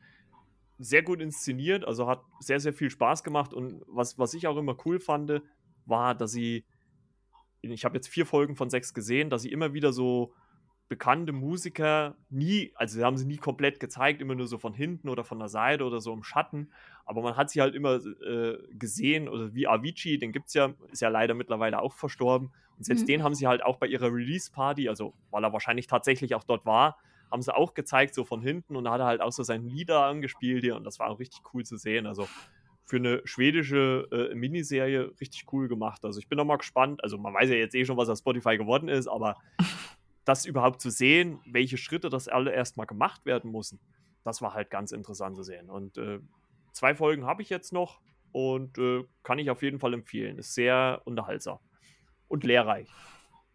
sehr 0.77 1.03
gut 1.03 1.21
inszeniert, 1.21 1.85
also 1.85 2.07
hat 2.07 2.21
sehr, 2.39 2.59
sehr 2.59 2.73
viel 2.73 2.89
Spaß 2.89 3.23
gemacht. 3.23 3.53
Und 3.53 3.81
was, 3.87 4.17
was 4.19 4.33
ich 4.33 4.47
auch 4.47 4.57
immer 4.57 4.77
cool 4.85 4.99
fand, 4.99 5.41
war, 5.85 6.15
dass 6.15 6.31
sie 6.31 6.63
ich 7.61 7.85
habe 7.85 7.95
jetzt 7.95 8.07
vier 8.07 8.25
Folgen 8.25 8.55
von 8.55 8.69
sechs 8.69 8.93
gesehen, 8.93 9.29
dass 9.29 9.41
sie 9.41 9.51
immer 9.51 9.73
wieder 9.73 9.93
so 9.93 10.33
bekannte 10.87 11.33
Musiker 11.33 12.15
nie, 12.29 12.71
also 12.73 12.97
sie 12.97 13.05
haben 13.05 13.15
sie 13.17 13.25
nie 13.27 13.37
komplett 13.37 13.79
gezeigt, 13.79 14.21
immer 14.21 14.33
nur 14.33 14.47
so 14.47 14.57
von 14.57 14.73
hinten 14.73 15.07
oder 15.07 15.23
von 15.23 15.37
der 15.37 15.47
Seite 15.47 15.83
oder 15.83 16.01
so 16.01 16.11
im 16.11 16.23
Schatten, 16.23 16.71
aber 17.05 17.21
man 17.21 17.37
hat 17.37 17.51
sie 17.51 17.61
halt 17.61 17.75
immer 17.75 17.99
äh, 18.25 18.57
gesehen, 18.71 19.29
oder 19.29 19.53
wie 19.53 19.67
Avicii, 19.67 20.17
den 20.17 20.31
gibt 20.31 20.47
es 20.47 20.55
ja, 20.55 20.73
ist 20.91 21.01
ja 21.01 21.09
leider 21.09 21.35
mittlerweile 21.35 21.81
auch 21.81 21.93
verstorben. 21.93 22.51
Und 22.77 22.85
selbst 22.85 23.03
Mhm. 23.03 23.07
den 23.07 23.23
haben 23.23 23.35
sie 23.35 23.45
halt 23.45 23.61
auch 23.61 23.77
bei 23.77 23.85
ihrer 23.87 24.11
Release-Party, 24.11 24.89
also 24.89 25.13
weil 25.29 25.43
er 25.43 25.53
wahrscheinlich 25.53 25.85
tatsächlich 25.85 26.33
auch 26.33 26.43
dort 26.43 26.65
war, 26.65 26.97
haben 27.29 27.43
sie 27.43 27.55
auch 27.55 27.75
gezeigt, 27.75 28.15
so 28.15 28.25
von 28.25 28.41
hinten. 28.41 28.75
Und 28.75 28.85
da 28.85 28.91
hat 28.93 29.01
er 29.01 29.05
halt 29.05 29.21
auch 29.21 29.31
so 29.31 29.43
seine 29.43 29.67
Lieder 29.67 30.05
angespielt 30.05 30.63
hier. 30.63 30.75
Und 30.75 30.85
das 30.85 30.97
war 30.97 31.09
auch 31.09 31.19
richtig 31.19 31.41
cool 31.53 31.63
zu 31.63 31.77
sehen, 31.77 32.07
also 32.07 32.27
für 32.89 32.97
eine 32.97 33.21
schwedische 33.23 34.07
äh, 34.11 34.33
Miniserie 34.35 35.11
richtig 35.21 35.45
cool 35.53 35.67
gemacht. 35.67 36.03
Also 36.03 36.19
ich 36.19 36.27
bin 36.27 36.37
noch 36.37 36.45
mal 36.45 36.57
gespannt. 36.57 37.03
Also 37.03 37.19
man 37.19 37.35
weiß 37.35 37.47
ja 37.49 37.55
jetzt 37.55 37.75
eh 37.75 37.85
schon, 37.85 37.97
was 37.97 38.09
auf 38.09 38.17
Spotify 38.17 38.57
geworden 38.57 38.89
ist, 38.89 39.07
aber 39.07 39.37
das 40.25 40.45
überhaupt 40.45 40.81
zu 40.81 40.89
sehen, 40.89 41.39
welche 41.45 41.77
Schritte 41.77 42.09
das 42.09 42.27
alle 42.27 42.51
erstmal 42.51 42.87
gemacht 42.87 43.27
werden 43.27 43.51
müssen, 43.51 43.79
das 44.23 44.41
war 44.41 44.55
halt 44.55 44.71
ganz 44.71 44.91
interessant 44.91 45.35
zu 45.35 45.43
sehen. 45.43 45.69
Und 45.69 45.99
äh, 45.99 46.19
zwei 46.73 46.95
Folgen 46.95 47.25
habe 47.27 47.43
ich 47.43 47.49
jetzt 47.49 47.71
noch 47.73 47.99
und 48.31 48.79
äh, 48.79 49.03
kann 49.21 49.37
ich 49.37 49.51
auf 49.51 49.61
jeden 49.61 49.79
Fall 49.79 49.93
empfehlen. 49.93 50.39
Ist 50.39 50.55
sehr 50.55 51.01
unterhaltsam 51.05 51.59
und 52.27 52.43
lehrreich, 52.43 52.87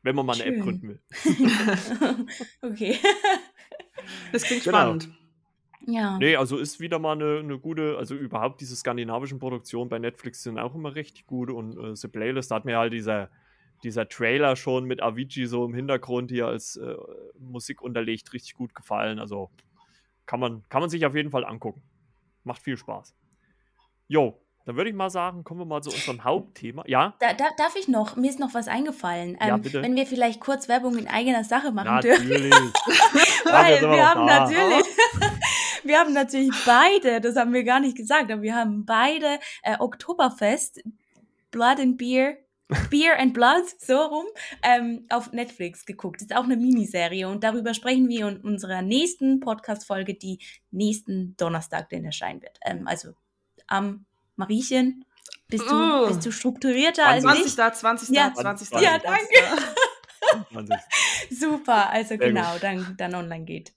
wenn 0.02 0.14
man 0.14 0.26
mal 0.26 0.40
eine 0.40 0.44
App 0.44 0.62
gründen 0.62 0.88
will. 0.90 1.00
okay. 2.62 2.98
Das 4.32 4.42
klingt 4.42 4.64
Genau. 4.64 4.78
spannend. 4.78 5.23
Ja. 5.86 6.18
Nee, 6.18 6.36
also 6.36 6.56
ist 6.58 6.80
wieder 6.80 6.98
mal 6.98 7.12
eine, 7.12 7.38
eine 7.40 7.58
gute, 7.58 7.96
also 7.98 8.14
überhaupt 8.14 8.60
diese 8.60 8.76
skandinavischen 8.76 9.38
Produktionen 9.38 9.88
bei 9.88 9.98
Netflix 9.98 10.42
sind 10.42 10.58
auch 10.58 10.74
immer 10.74 10.94
richtig 10.94 11.26
gut 11.26 11.50
und 11.50 11.76
äh, 11.78 11.94
The 11.96 12.08
Playlist, 12.08 12.50
da 12.50 12.56
hat 12.56 12.64
mir 12.64 12.78
halt 12.78 12.92
dieser, 12.92 13.30
dieser 13.82 14.08
Trailer 14.08 14.56
schon 14.56 14.84
mit 14.84 15.02
Avicii 15.02 15.46
so 15.46 15.64
im 15.64 15.74
Hintergrund 15.74 16.30
hier 16.30 16.46
als 16.46 16.76
äh, 16.76 16.94
Musik 17.38 17.82
unterlegt 17.82 18.32
richtig 18.32 18.54
gut 18.54 18.74
gefallen. 18.74 19.18
Also 19.18 19.50
kann 20.26 20.40
man, 20.40 20.62
kann 20.68 20.80
man 20.80 20.90
sich 20.90 21.04
auf 21.04 21.14
jeden 21.14 21.30
Fall 21.30 21.44
angucken. 21.44 21.82
Macht 22.44 22.62
viel 22.62 22.76
Spaß. 22.76 23.14
Jo, 24.08 24.40
dann 24.66 24.76
würde 24.76 24.88
ich 24.88 24.96
mal 24.96 25.10
sagen, 25.10 25.44
kommen 25.44 25.60
wir 25.60 25.66
mal 25.66 25.82
zu 25.82 25.90
unserem 25.90 26.24
Hauptthema. 26.24 26.84
Ja, 26.86 27.14
Da, 27.20 27.34
da, 27.34 27.44
darf 27.58 27.76
ich 27.76 27.86
noch? 27.88 28.16
Mir 28.16 28.30
ist 28.30 28.38
noch 28.40 28.54
was 28.54 28.66
eingefallen. 28.68 29.36
Ja, 29.38 29.56
Ähm, 29.56 29.60
bitte. 29.62 29.82
wenn 29.82 29.94
wir 29.94 30.06
vielleicht 30.06 30.40
kurz 30.40 30.68
Werbung 30.68 30.96
in 30.96 31.06
eigener 31.06 31.44
Sache 31.44 31.70
machen 31.70 32.00
dürfen. 32.00 32.28
natürlich. 32.28 32.52
Weil 33.44 33.80
sind 33.80 33.90
wir 33.90 33.96
wir 33.96 34.08
haben 34.08 34.26
da. 34.26 34.40
natürlich, 34.48 34.86
wir 35.84 35.98
haben 35.98 36.12
natürlich 36.12 36.54
beide, 36.64 37.20
das 37.20 37.36
haben 37.36 37.52
wir 37.52 37.64
gar 37.64 37.80
nicht 37.80 37.96
gesagt, 37.96 38.30
aber 38.30 38.42
wir 38.42 38.54
haben 38.54 38.84
beide 38.84 39.38
äh, 39.62 39.76
Oktoberfest, 39.78 40.82
Blood 41.50 41.80
and 41.80 41.98
Beer, 41.98 42.38
Beer 42.90 43.18
and 43.18 43.34
Blood, 43.34 43.64
so 43.78 43.96
rum, 43.96 44.26
ähm, 44.62 45.06
auf 45.10 45.32
Netflix 45.32 45.84
geguckt. 45.84 46.20
Das 46.20 46.28
ist 46.28 46.36
auch 46.36 46.44
eine 46.44 46.56
Miniserie 46.56 47.28
und 47.28 47.44
darüber 47.44 47.74
sprechen 47.74 48.08
wir 48.08 48.28
in 48.28 48.40
unserer 48.40 48.82
nächsten 48.82 49.40
Podcast-Folge, 49.40 50.14
die 50.14 50.38
nächsten 50.70 51.36
Donnerstag, 51.36 51.88
den 51.90 52.04
erscheinen 52.04 52.42
wird. 52.42 52.58
Ähm, 52.64 52.86
also 52.86 53.10
am 53.66 54.06
Mariechen. 54.36 55.04
Bist 55.48 55.70
du, 55.70 55.74
oh. 55.74 56.08
bist 56.08 56.24
du 56.24 56.32
strukturierter 56.32 57.06
als 57.06 57.22
20. 57.22 57.46
ich? 57.46 57.54
20. 57.54 58.08
Ja, 58.16 58.32
20. 58.34 58.68
20. 58.68 58.86
Ja, 58.86 58.98
danke. 58.98 60.44
20. 60.52 60.76
Super, 61.38 61.90
also 61.90 62.08
Sehr 62.08 62.18
genau, 62.18 62.58
dann, 62.60 62.94
dann 62.96 63.14
online 63.14 63.44
geht. 63.44 63.72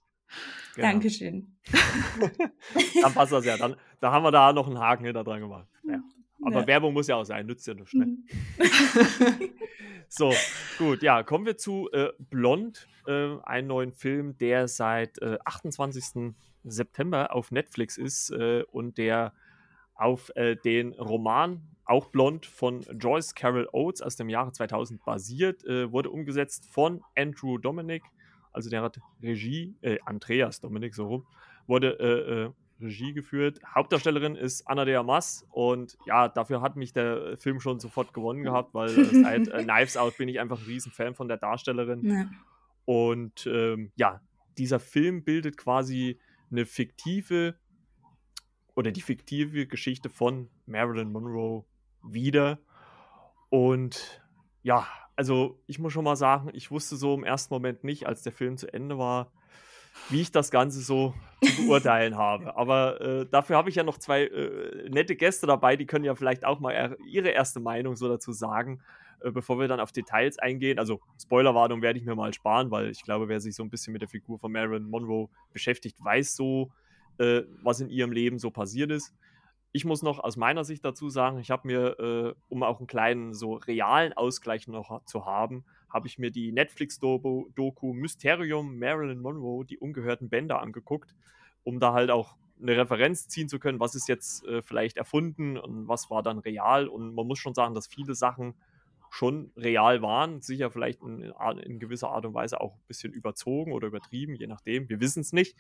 Genau. 0.76 0.88
Dankeschön. 0.88 1.56
dann 3.02 3.14
passt 3.14 3.32
das 3.32 3.46
ja. 3.46 3.58
Dann, 3.58 3.76
da 4.00 4.12
haben 4.12 4.24
wir 4.24 4.32
da 4.32 4.54
noch 4.54 4.68
einen 4.68 4.80
Haken 4.80 5.06
hinter 5.06 5.24
dran 5.24 5.40
gemacht. 5.40 5.68
Ja. 5.84 6.02
Aber 6.44 6.62
ja. 6.62 6.68
Werbung 6.68 6.94
muss 6.94 7.08
ja 7.08 7.16
auch 7.16 7.24
sein, 7.24 7.46
nützt 7.46 7.68
ja 7.68 7.74
nicht. 7.74 7.94
Ne? 7.94 8.06
Mhm. 8.06 8.26
so, 10.08 10.32
gut, 10.78 11.02
ja, 11.02 11.24
kommen 11.24 11.46
wir 11.46 11.58
zu 11.58 11.90
äh, 11.92 12.10
Blond, 12.20 12.88
äh, 13.08 13.38
einen 13.44 13.68
neuen 13.68 13.92
Film, 13.92 14.38
der 14.38 14.68
seit 14.68 15.20
äh, 15.22 15.38
28. 15.44 16.34
September 16.64 17.34
auf 17.34 17.52
Netflix 17.52 17.98
ist 17.98 18.30
äh, 18.32 18.64
und 18.72 18.98
der 18.98 19.34
auf 19.96 20.32
äh, 20.36 20.56
den 20.56 20.94
Roman 20.94 21.62
auch 21.86 22.08
Blond 22.08 22.46
von 22.46 22.82
Joyce 23.00 23.34
Carol 23.34 23.68
Oates 23.72 24.02
aus 24.02 24.16
dem 24.16 24.30
Jahre 24.30 24.52
2000 24.52 25.04
basiert, 25.04 25.64
äh, 25.66 25.92
wurde 25.92 26.12
umgesetzt 26.12 26.66
von 26.66 27.02
Andrew 27.16 27.58
Dominic, 27.58 28.04
also 28.58 28.70
der 28.70 28.82
hat 28.82 29.00
Regie, 29.24 29.76
Andreas 30.06 30.60
Dominic 30.60 30.94
so 30.96 31.08
rum, 31.08 31.26
wurde 31.68 32.54
Regie 32.80 33.14
geführt. 33.14 33.60
Hauptdarstellerin 33.66 34.36
ist 34.36 34.68
Anna 34.68 34.86
de 34.86 34.96
Amas 34.96 35.46
und 35.50 35.98
ja, 36.06 36.28
dafür 36.28 36.62
hat 36.62 36.76
mich 36.76 36.94
der 36.94 37.38
Film 37.38 37.60
schon 37.60 37.80
sofort 37.80 38.14
gewonnen 38.14 38.44
gehabt, 38.44 38.74
weil 38.74 38.90
äh, 38.90 39.24
seit 39.24 39.48
äh, 39.48 39.64
Knives 39.64 39.98
Out 39.98 40.18
bin 40.18 40.30
ich 40.30 40.40
einfach 40.40 40.60
ein 40.60 40.66
Riesenfan 40.66 41.16
von 41.16 41.28
der 41.28 41.38
Darstellerin. 41.38 42.06
Ja. 42.06 42.30
Und 42.86 43.48
ähm, 43.48 43.92
ja, 43.96 44.22
dieser 44.58 44.80
Film 44.80 45.24
bildet 45.24 45.58
quasi 45.58 46.20
eine 46.52 46.66
fiktive 46.66 47.56
oder 48.76 48.92
die 48.92 49.02
fiktive 49.02 49.66
Geschichte 49.66 50.10
von 50.10 50.50
Marilyn 50.66 51.12
Monroe 51.12 51.66
wieder. 52.04 52.60
Und 53.50 54.22
ja, 54.62 54.88
also 55.18 55.60
ich 55.66 55.80
muss 55.80 55.92
schon 55.92 56.06
mal 56.06 56.16
sagen, 56.16 56.50
ich 56.54 56.72
wusste 56.72 56.96
so 56.96 57.16
im 57.16 57.24
ersten 57.24 57.54
Moment 57.54 57.84
nicht, 57.84 58.08
als 58.08 58.22
der 58.22 58.32
Film 58.32 58.56
zu 58.56 58.72
Ende 58.72 58.98
war, 58.98 59.32
wie 60.10 60.22
ich 60.22 60.32
das 60.32 60.52
Ganze 60.52 60.80
so 60.80 61.16
zu 61.44 61.66
beurteilen 61.66 62.16
habe. 62.18 62.56
Aber 62.56 63.02
äh, 63.02 63.26
dafür 63.26 63.58
habe 63.58 63.70
ich 63.70 63.76
ja 63.76 63.84
noch 63.84 63.98
zwei 63.98 64.26
äh, 64.26 64.90
nette 64.90 65.16
Gäste 65.16 65.48
dabei, 65.48 65.76
die 65.76 65.88
können 65.88 66.06
ja 66.06 66.14
vielleicht 66.14 66.46
auch 66.46 66.60
mal 66.60 66.96
ihre 67.08 67.30
erste 67.30 67.60
Meinung 67.60 67.96
so 67.96 68.08
dazu 68.08 68.32
sagen, 68.32 68.82
äh, 69.22 69.32
bevor 69.32 69.60
wir 69.60 69.68
dann 69.68 69.80
auf 69.80 69.92
Details 69.92 70.38
eingehen. 70.38 70.78
Also 70.78 71.02
Spoilerwarnung 71.20 71.82
werde 71.82 71.98
ich 71.98 72.06
mir 72.06 72.16
mal 72.16 72.32
sparen, 72.32 72.70
weil 72.70 72.92
ich 72.92 73.04
glaube, 73.04 73.28
wer 73.28 73.40
sich 73.40 73.56
so 73.56 73.64
ein 73.64 73.72
bisschen 73.72 73.94
mit 73.94 74.04
der 74.04 74.10
Figur 74.10 74.38
von 74.38 74.52
Marilyn 74.52 74.88
Monroe 74.88 75.30
beschäftigt, 75.52 75.98
weiß 76.00 76.36
so, 76.36 76.72
äh, 77.18 77.42
was 77.64 77.80
in 77.80 77.90
ihrem 77.90 78.12
Leben 78.12 78.38
so 78.38 78.52
passiert 78.52 78.92
ist. 78.92 79.16
Ich 79.78 79.86
muss 79.86 80.02
noch 80.02 80.18
aus 80.18 80.38
meiner 80.38 80.64
Sicht 80.64 80.84
dazu 80.84 81.08
sagen, 81.12 81.38
ich 81.38 81.52
habe 81.52 81.68
mir, 81.68 82.00
äh, 82.00 82.34
um 82.50 82.64
auch 82.64 82.80
einen 82.80 82.88
kleinen 82.88 83.36
so 83.36 83.54
realen 83.54 84.12
Ausgleich 84.14 84.68
noch 84.68 85.06
zu 85.06 85.28
haben, 85.28 85.66
habe 85.88 86.08
ich 86.08 86.18
mir 86.18 86.32
die 86.32 86.52
Netflix-Doku 86.52 87.94
Mysterium 87.94 88.80
Marilyn 88.80 89.20
Monroe, 89.20 89.66
die 89.66 89.78
ungehörten 89.78 90.30
Bänder 90.30 90.64
angeguckt, 90.64 91.14
um 91.64 91.80
da 91.80 91.94
halt 91.94 92.10
auch 92.10 92.38
eine 92.60 92.76
Referenz 92.76 93.28
ziehen 93.28 93.50
zu 93.50 93.60
können, 93.60 93.80
was 93.80 93.94
ist 93.94 94.08
jetzt 94.08 94.44
äh, 94.48 94.64
vielleicht 94.64 94.98
erfunden 94.98 95.60
und 95.60 95.88
was 95.88 96.10
war 96.10 96.24
dann 96.24 96.40
real. 96.40 96.88
Und 96.88 97.14
man 97.14 97.28
muss 97.28 97.38
schon 97.38 97.54
sagen, 97.54 97.76
dass 97.76 97.86
viele 97.86 98.16
Sachen 98.16 98.56
schon 99.18 99.52
real 99.58 100.04
waren, 100.04 100.42
sicher 100.42 100.70
vielleicht 100.70 101.02
in, 101.02 101.34
in, 101.64 101.80
gewisser 101.80 102.10
Art 102.10 102.24
und 102.28 102.36
Weise 102.36 102.62
auch 102.62 102.76
ein 102.76 102.88
bisschen 102.88 103.14
überzogen 103.14 103.74
oder 103.74 103.88
übertrieben, 103.88 104.36
je 104.36 104.46
nachdem, 104.46 104.88
wir 104.90 105.00
wissen 105.00 105.22
es 105.22 105.34
nicht. 105.34 105.58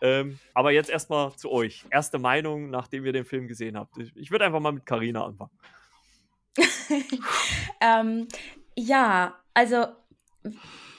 Ähm, 0.00 0.38
aber 0.54 0.70
jetzt 0.70 0.90
erstmal 0.90 1.34
zu 1.34 1.50
euch. 1.50 1.84
Erste 1.90 2.20
Meinung, 2.20 2.70
nachdem 2.70 3.04
ihr 3.04 3.12
den 3.12 3.24
Film 3.24 3.48
gesehen 3.48 3.76
habt. 3.76 3.98
Ich, 3.98 4.14
ich 4.14 4.30
würde 4.30 4.44
einfach 4.44 4.60
mal 4.60 4.70
mit 4.70 4.86
Karina 4.86 5.24
anfangen. 5.24 5.50
ähm, 7.80 8.28
ja, 8.76 9.34
also 9.54 9.86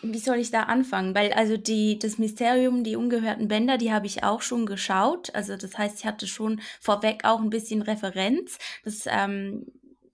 wie 0.02 0.20
soll 0.20 0.38
ich 0.38 0.52
da 0.52 0.64
anfangen? 0.64 1.16
Weil 1.16 1.32
also 1.32 1.56
die, 1.56 1.98
das 1.98 2.18
Mysterium, 2.18 2.84
die 2.84 2.98
ungehörten 2.98 3.48
Bänder, 3.48 3.78
die 3.78 3.94
habe 3.94 4.08
ich 4.08 4.26
auch 4.26 4.42
schon 4.42 4.66
geschaut. 4.66 5.34
Also 5.34 5.56
das 5.56 5.78
heißt, 5.78 6.00
ich 6.00 6.06
hatte 6.06 6.28
schon 6.28 6.60
vorweg 6.82 7.24
auch 7.24 7.40
ein 7.40 7.50
bisschen 7.50 7.82
Referenz. 7.82 8.58
Das 8.84 9.06
ähm, 9.08 9.68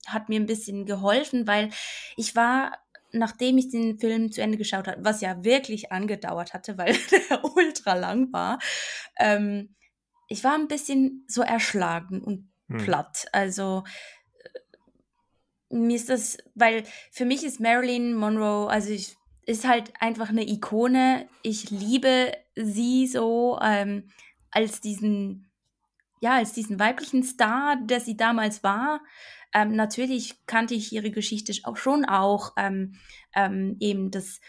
hat 0.08 0.30
mir 0.30 0.40
ein 0.40 0.46
bisschen 0.46 0.86
geholfen, 0.86 1.48
weil 1.48 1.70
ich 2.16 2.36
war, 2.36 2.78
nachdem 3.12 3.58
ich 3.58 3.70
den 3.70 4.00
Film 4.00 4.32
zu 4.32 4.42
Ende 4.42 4.58
geschaut 4.58 4.88
habe, 4.88 5.04
was 5.04 5.22
ja 5.22 5.44
wirklich 5.44 5.92
angedauert 5.92 6.54
hatte, 6.54 6.78
weil 6.78 6.94
der 7.30 7.44
ultra 7.44 7.94
lang 7.94 8.32
war, 8.34 8.60
ähm, 9.18 9.76
ich 10.28 10.44
war 10.44 10.56
ein 10.56 10.68
bisschen 10.68 11.26
so 11.28 11.42
erschlagen 11.42 12.22
und 12.22 12.50
hm. 12.70 12.78
platt. 12.78 13.26
Also 13.32 13.84
mir 15.70 15.96
ist 15.96 16.10
das, 16.10 16.38
weil 16.56 16.84
für 17.12 17.26
mich 17.26 17.44
ist 17.44 17.60
Marilyn 17.60 18.14
Monroe, 18.14 18.70
also 18.70 18.90
ich, 18.90 19.16
ist 19.46 19.66
halt 19.68 19.94
einfach 20.00 20.30
eine 20.30 20.48
Ikone. 20.48 21.28
Ich 21.42 21.70
liebe 21.70 22.34
sie 22.56 23.08
so 23.08 23.58
ähm, 23.62 24.10
als 24.52 24.82
diesen, 24.82 25.50
ja, 26.20 26.36
als 26.36 26.54
diesen 26.54 26.80
weiblichen 26.80 27.24
Star, 27.24 27.78
der 27.82 28.02
sie 28.02 28.18
damals 28.18 28.64
war. 28.64 29.02
Ähm, 29.58 29.76
natürlich 29.76 30.46
kannte 30.46 30.76
ich 30.76 30.94
ihre 30.94 31.10
Geschichte 31.10 31.52
auch 31.64 31.78
schon 31.78 32.06
auch, 32.06 32.54
ähm, 32.58 32.94
ähm, 33.34 33.76
eben 33.80 34.12
das, 34.12 34.40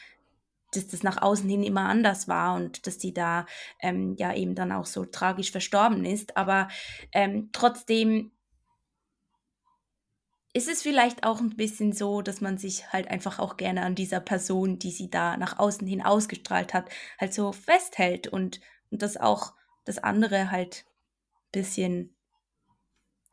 dass 0.72 0.86
das 0.86 1.02
nach 1.02 1.22
außen 1.22 1.48
hin 1.48 1.62
immer 1.62 1.88
anders 1.88 2.28
war 2.28 2.54
und 2.56 2.86
dass 2.86 3.00
sie 3.00 3.14
da 3.14 3.46
ähm, 3.80 4.16
ja 4.18 4.34
eben 4.34 4.54
dann 4.54 4.70
auch 4.70 4.84
so 4.84 5.06
tragisch 5.06 5.50
verstorben 5.50 6.04
ist. 6.04 6.36
Aber 6.36 6.68
ähm, 7.12 7.48
trotzdem 7.52 8.32
ist 10.52 10.68
es 10.68 10.82
vielleicht 10.82 11.24
auch 11.24 11.40
ein 11.40 11.56
bisschen 11.56 11.94
so, 11.94 12.20
dass 12.20 12.42
man 12.42 12.58
sich 12.58 12.92
halt 12.92 13.08
einfach 13.08 13.38
auch 13.38 13.56
gerne 13.56 13.84
an 13.84 13.94
dieser 13.94 14.20
Person, 14.20 14.78
die 14.78 14.90
sie 14.90 15.08
da 15.08 15.38
nach 15.38 15.58
außen 15.58 15.86
hin 15.86 16.02
ausgestrahlt 16.02 16.74
hat, 16.74 16.90
halt 17.18 17.32
so 17.32 17.52
festhält 17.52 18.28
und, 18.28 18.60
und 18.90 19.00
das 19.00 19.16
auch 19.16 19.54
das 19.86 19.96
andere 19.96 20.50
halt 20.50 20.84
ein 21.46 21.62
bisschen 21.62 22.14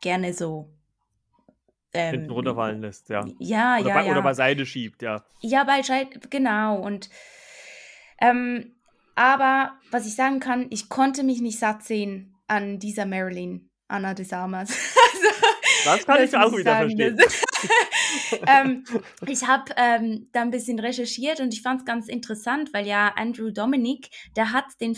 gerne 0.00 0.32
so 0.32 0.75
ähm, 1.96 2.10
hinten 2.12 2.30
runterfallen 2.30 2.80
lässt, 2.80 3.08
ja. 3.08 3.24
Ja, 3.38 3.78
oder 3.78 3.88
ja, 3.88 3.94
bei, 3.94 4.04
ja. 4.06 4.12
Oder 4.12 4.22
beiseite 4.22 4.66
schiebt, 4.66 5.02
ja. 5.02 5.24
Ja, 5.40 5.64
beiseite, 5.64 6.20
genau. 6.28 6.78
Und 6.78 7.10
ähm, 8.20 8.72
aber 9.14 9.72
was 9.90 10.06
ich 10.06 10.14
sagen 10.14 10.40
kann, 10.40 10.66
ich 10.70 10.88
konnte 10.88 11.22
mich 11.22 11.40
nicht 11.40 11.58
satt 11.58 11.82
sehen 11.82 12.34
an 12.46 12.78
dieser 12.78 13.06
Marilyn, 13.06 13.70
Anna 13.88 14.14
de 14.14 14.24
Samas. 14.24 14.70
Das 15.84 16.04
kann 16.04 16.22
ich 16.22 16.36
auch 16.36 16.52
wieder 16.52 16.72
sagen. 16.72 16.96
verstehen. 16.96 17.18
ähm, 18.48 18.84
ich 19.26 19.46
habe 19.46 19.72
ähm, 19.76 20.28
da 20.32 20.42
ein 20.42 20.50
bisschen 20.50 20.80
recherchiert 20.80 21.38
und 21.38 21.54
ich 21.54 21.62
fand 21.62 21.80
es 21.80 21.86
ganz 21.86 22.08
interessant, 22.08 22.74
weil 22.74 22.86
ja 22.86 23.12
Andrew 23.16 23.50
Dominic, 23.50 24.10
der 24.34 24.52
hat 24.52 24.64
den, 24.80 24.96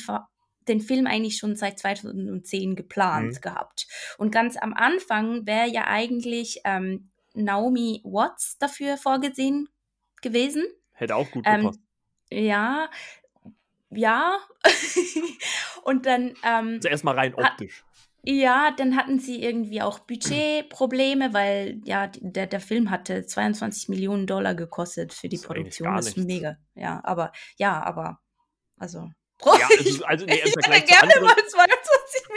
den 0.69 0.81
Film 0.81 1.07
eigentlich 1.07 1.37
schon 1.37 1.57
seit 1.57 1.79
2010 1.79 2.77
geplant 2.77 3.35
mhm. 3.35 3.41
gehabt. 3.41 3.87
Und 4.19 4.31
ganz 4.31 4.57
am 4.57 4.75
Anfang 4.75 5.47
wäre 5.47 5.69
ja 5.69 5.87
eigentlich 5.87 6.61
ähm, 6.65 7.11
Naomi 7.35 8.01
Watts 8.05 8.59
dafür 8.59 8.97
vorgesehen 8.97 9.69
gewesen. 10.23 10.65
Hätte 10.93 11.17
auch 11.17 11.31
gut 11.31 11.45
ähm, 11.47 11.63
gepasst. 11.63 11.81
ja, 12.31 12.91
ja. 13.91 14.39
und 15.85 16.07
dann. 16.07 16.35
Ähm, 16.45 16.75
also 16.77 16.89
erstmal 16.89 17.15
rein 17.15 17.35
optisch. 17.35 17.85
Ja, 18.25 18.73
dann 18.77 18.97
hatten 18.97 19.21
sie 19.21 19.43
irgendwie 19.43 19.81
auch 19.81 20.01
Budgetprobleme, 20.01 21.33
weil 21.33 21.81
ja, 21.85 22.09
der, 22.09 22.47
der 22.47 22.61
Film 22.61 22.91
hatte 22.91 23.25
22 23.25 23.89
Millionen 23.89 24.27
Dollar 24.27 24.55
gekostet 24.55 25.15
für 25.15 25.29
die 25.29 25.37
das 25.37 25.47
Produktion. 25.47 25.95
Das 25.95 26.09
ist 26.09 26.19
mega. 26.19 26.57
Ja, 26.75 27.01
aber 27.05 27.33
ja, 27.57 27.83
aber 27.83 28.21
also. 28.77 29.09
Ja, 29.45 29.69
also, 29.79 30.05
also 30.05 30.27
nee, 30.27 30.41
im 30.45 30.51
Vergleich 30.53 30.87
zu 30.87 31.01
anderen, 31.01 31.31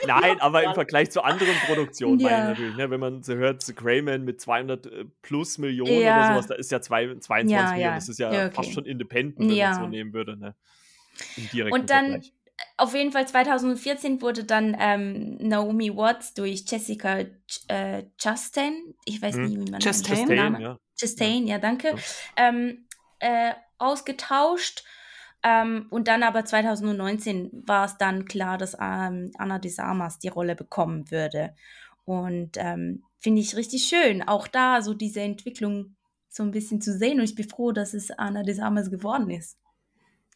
Nein, 0.06 0.42
aber 0.42 0.64
im 0.64 0.74
Vergleich 0.74 1.12
zu 1.12 1.24
anderen 1.24 1.56
Produktionen 1.66 2.20
ja. 2.20 2.30
meine 2.30 2.42
ich 2.44 2.50
natürlich, 2.50 2.76
ne, 2.78 2.90
wenn 2.92 3.00
man 3.00 3.24
so 3.24 3.34
hört, 3.34 3.64
The 3.64 3.74
Greyman 3.74 4.24
mit 4.24 4.40
200 4.40 4.86
äh, 4.86 5.06
plus 5.22 5.58
Millionen 5.58 6.00
ja. 6.00 6.18
oder 6.18 6.34
sowas, 6.34 6.48
da 6.48 6.56
ist 6.56 6.72
ja 6.72 6.82
zwei, 6.82 7.08
22 7.08 7.52
ja, 7.52 7.72
Millionen, 7.72 7.96
das 7.96 8.10
ist 8.10 8.20
ja, 8.20 8.30
okay. 8.30 8.52
fast 8.52 8.74
schon 8.74 8.86
independent, 8.86 9.40
wenn 9.40 9.58
man 9.58 9.72
es 9.72 9.78
so 9.78 9.88
nehmen 9.88 10.14
würde, 10.14 10.38
ne? 10.38 10.56
Und 11.72 11.90
dann 11.90 12.12
Vergleich 12.12 12.34
auf 12.78 12.94
jeden 12.94 13.12
Fall 13.12 13.28
2014 13.28 14.22
wurde 14.22 14.44
dann 14.44 14.76
ähm, 14.80 15.38
Naomi 15.38 15.96
Watts 15.96 16.34
durch 16.34 16.64
Jessica 16.68 17.26
äh, 17.68 18.04
Chastain, 18.18 18.96
ich 19.06 19.22
weiß 19.22 19.36
hm. 19.36 19.44
nicht, 19.46 19.60
wie 19.60 19.72
man 19.72 19.82
Chastain, 19.82 20.28
den 20.28 20.38
Namen 20.38 20.62
ja. 20.62 20.80
Chastain, 21.00 21.48
ja, 21.48 21.58
danke, 21.58 21.90
ja. 21.90 21.96
Ähm, 22.38 22.88
äh, 23.20 23.54
ausgetauscht. 23.78 24.84
Ähm, 25.44 25.88
und 25.90 26.08
dann 26.08 26.24
aber 26.24 26.46
2019 26.46 27.50
war 27.66 27.86
es 27.86 27.98
dann 27.98 28.26
klar, 28.26 28.58
dass 28.58 28.76
ähm, 28.80 29.32
Anna 29.38 29.60
de 29.60 29.72
Samas 29.72 30.20
die 30.20 30.28
Rolle 30.28 30.56
bekommen 30.56 31.10
würde. 31.10 31.56
Und 32.06 32.58
ähm, 32.58 33.04
finde 33.20 33.42
ich 33.42 33.56
richtig 33.56 33.84
schön, 33.84 34.22
auch 34.28 34.48
da 34.48 34.82
so 34.82 34.94
diese 34.94 35.22
Entwicklung 35.22 35.96
so 36.30 36.44
ein 36.44 36.52
bisschen 36.52 36.82
zu 36.82 36.98
sehen. 36.98 37.20
Und 37.20 37.26
ich 37.26 37.36
bin 37.36 37.48
froh, 37.48 37.72
dass 37.72 37.94
es 37.94 38.12
Anna 38.12 38.44
de 38.44 38.54
Samas 38.54 38.90
geworden 38.90 39.30
ist. 39.30 39.58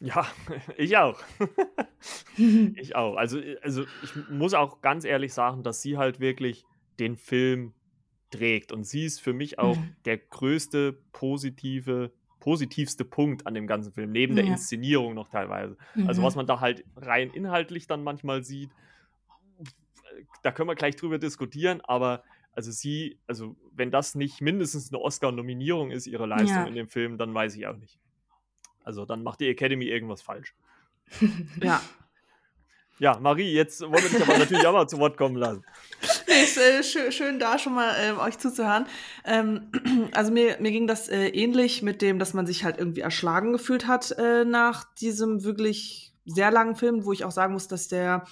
Ja, 0.00 0.26
ich 0.76 0.96
auch. 0.96 1.20
ich 2.36 2.96
auch. 2.96 3.16
Also, 3.16 3.40
also 3.62 3.84
ich 4.02 4.14
muss 4.28 4.54
auch 4.54 4.80
ganz 4.80 5.04
ehrlich 5.04 5.32
sagen, 5.32 5.62
dass 5.62 5.82
sie 5.82 5.96
halt 5.96 6.20
wirklich 6.20 6.64
den 6.98 7.16
Film 7.16 7.74
trägt. 8.30 8.72
Und 8.72 8.84
sie 8.84 9.04
ist 9.04 9.20
für 9.20 9.32
mich 9.32 9.58
auch 9.58 9.76
mhm. 9.76 9.96
der 10.04 10.18
größte 10.18 10.92
positive, 11.12 12.12
positivste 12.46 13.04
Punkt 13.04 13.44
an 13.44 13.54
dem 13.54 13.66
ganzen 13.66 13.92
Film, 13.92 14.12
neben 14.12 14.36
ja. 14.36 14.44
der 14.44 14.52
Inszenierung 14.52 15.14
noch 15.14 15.28
teilweise. 15.28 15.76
Also 15.76 16.00
mhm. 16.00 16.08
Also 16.08 16.22
was 16.22 16.36
man 16.36 16.46
da 16.46 16.60
halt 16.60 16.84
rein 16.94 17.30
inhaltlich 17.30 17.88
dann 17.88 18.04
manchmal 18.04 18.44
sieht, 18.44 18.70
da 20.44 20.52
können 20.52 20.68
wir 20.68 20.76
gleich 20.76 20.94
drüber 20.94 21.18
diskutieren, 21.18 21.80
aber 21.80 22.22
also 22.52 22.70
sie, 22.70 23.18
also 23.26 23.56
wenn 23.72 23.90
das 23.90 24.14
nicht 24.14 24.40
mindestens 24.40 24.92
eine 24.92 25.02
Oscar-Nominierung 25.02 25.90
ist, 25.90 26.06
ihre 26.06 26.26
Leistung 26.26 26.56
ja. 26.56 26.66
in 26.66 26.76
dem 26.76 26.88
Film, 26.88 27.18
dann 27.18 27.34
weiß 27.34 27.56
ich 27.56 27.66
auch 27.66 27.76
nicht. 27.76 27.98
Also 28.84 29.06
dann 29.06 29.24
macht 29.24 29.40
die 29.40 29.48
Academy 29.48 29.86
irgendwas 29.86 30.22
falsch. 30.22 30.54
ja. 31.60 31.82
Ja, 32.98 33.18
Marie, 33.18 33.52
jetzt 33.52 33.82
wollen 33.82 33.92
wir 33.92 34.08
dich 34.08 34.22
aber 34.22 34.38
natürlich 34.38 34.66
auch 34.66 34.72
mal 34.72 34.88
zu 34.88 34.98
Wort 34.98 35.18
kommen 35.18 35.36
lassen. 35.36 35.62
ist 36.26 36.56
äh, 36.56 36.82
schön, 36.82 37.12
schön, 37.12 37.38
da 37.38 37.58
schon 37.58 37.74
mal 37.74 37.92
äh, 37.94 38.12
euch 38.18 38.38
zuzuhören. 38.38 38.86
Ähm, 39.24 39.70
also 40.12 40.32
mir, 40.32 40.56
mir 40.60 40.70
ging 40.70 40.86
das 40.86 41.08
äh, 41.08 41.28
ähnlich 41.28 41.82
mit 41.82 42.00
dem, 42.00 42.18
dass 42.18 42.32
man 42.32 42.46
sich 42.46 42.64
halt 42.64 42.78
irgendwie 42.78 43.02
erschlagen 43.02 43.52
gefühlt 43.52 43.86
hat 43.86 44.12
äh, 44.12 44.44
nach 44.44 44.84
diesem 44.94 45.44
wirklich 45.44 46.14
sehr 46.24 46.50
langen 46.50 46.74
Film, 46.74 47.04
wo 47.04 47.12
ich 47.12 47.24
auch 47.24 47.30
sagen 47.30 47.52
muss, 47.52 47.68
dass 47.68 47.88
der 47.88 48.24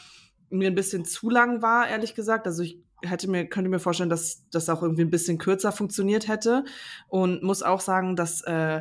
mir 0.49 0.69
ein 0.69 0.75
bisschen 0.75 1.05
zu 1.05 1.29
lang 1.29 1.61
war, 1.61 1.89
ehrlich 1.89 2.15
gesagt. 2.15 2.47
Also 2.47 2.63
ich 2.63 2.79
hätte 3.03 3.29
mir, 3.29 3.47
könnte 3.47 3.71
mir 3.71 3.79
vorstellen, 3.79 4.11
dass 4.11 4.49
das 4.51 4.69
auch 4.69 4.83
irgendwie 4.83 5.03
ein 5.03 5.11
bisschen 5.11 5.39
kürzer 5.39 5.73
funktioniert 5.73 6.29
hätte. 6.29 6.65
Und 7.09 7.43
muss 7.43 7.63
auch 7.63 7.81
sagen, 7.81 8.17
dass, 8.17 8.43
äh, 8.43 8.81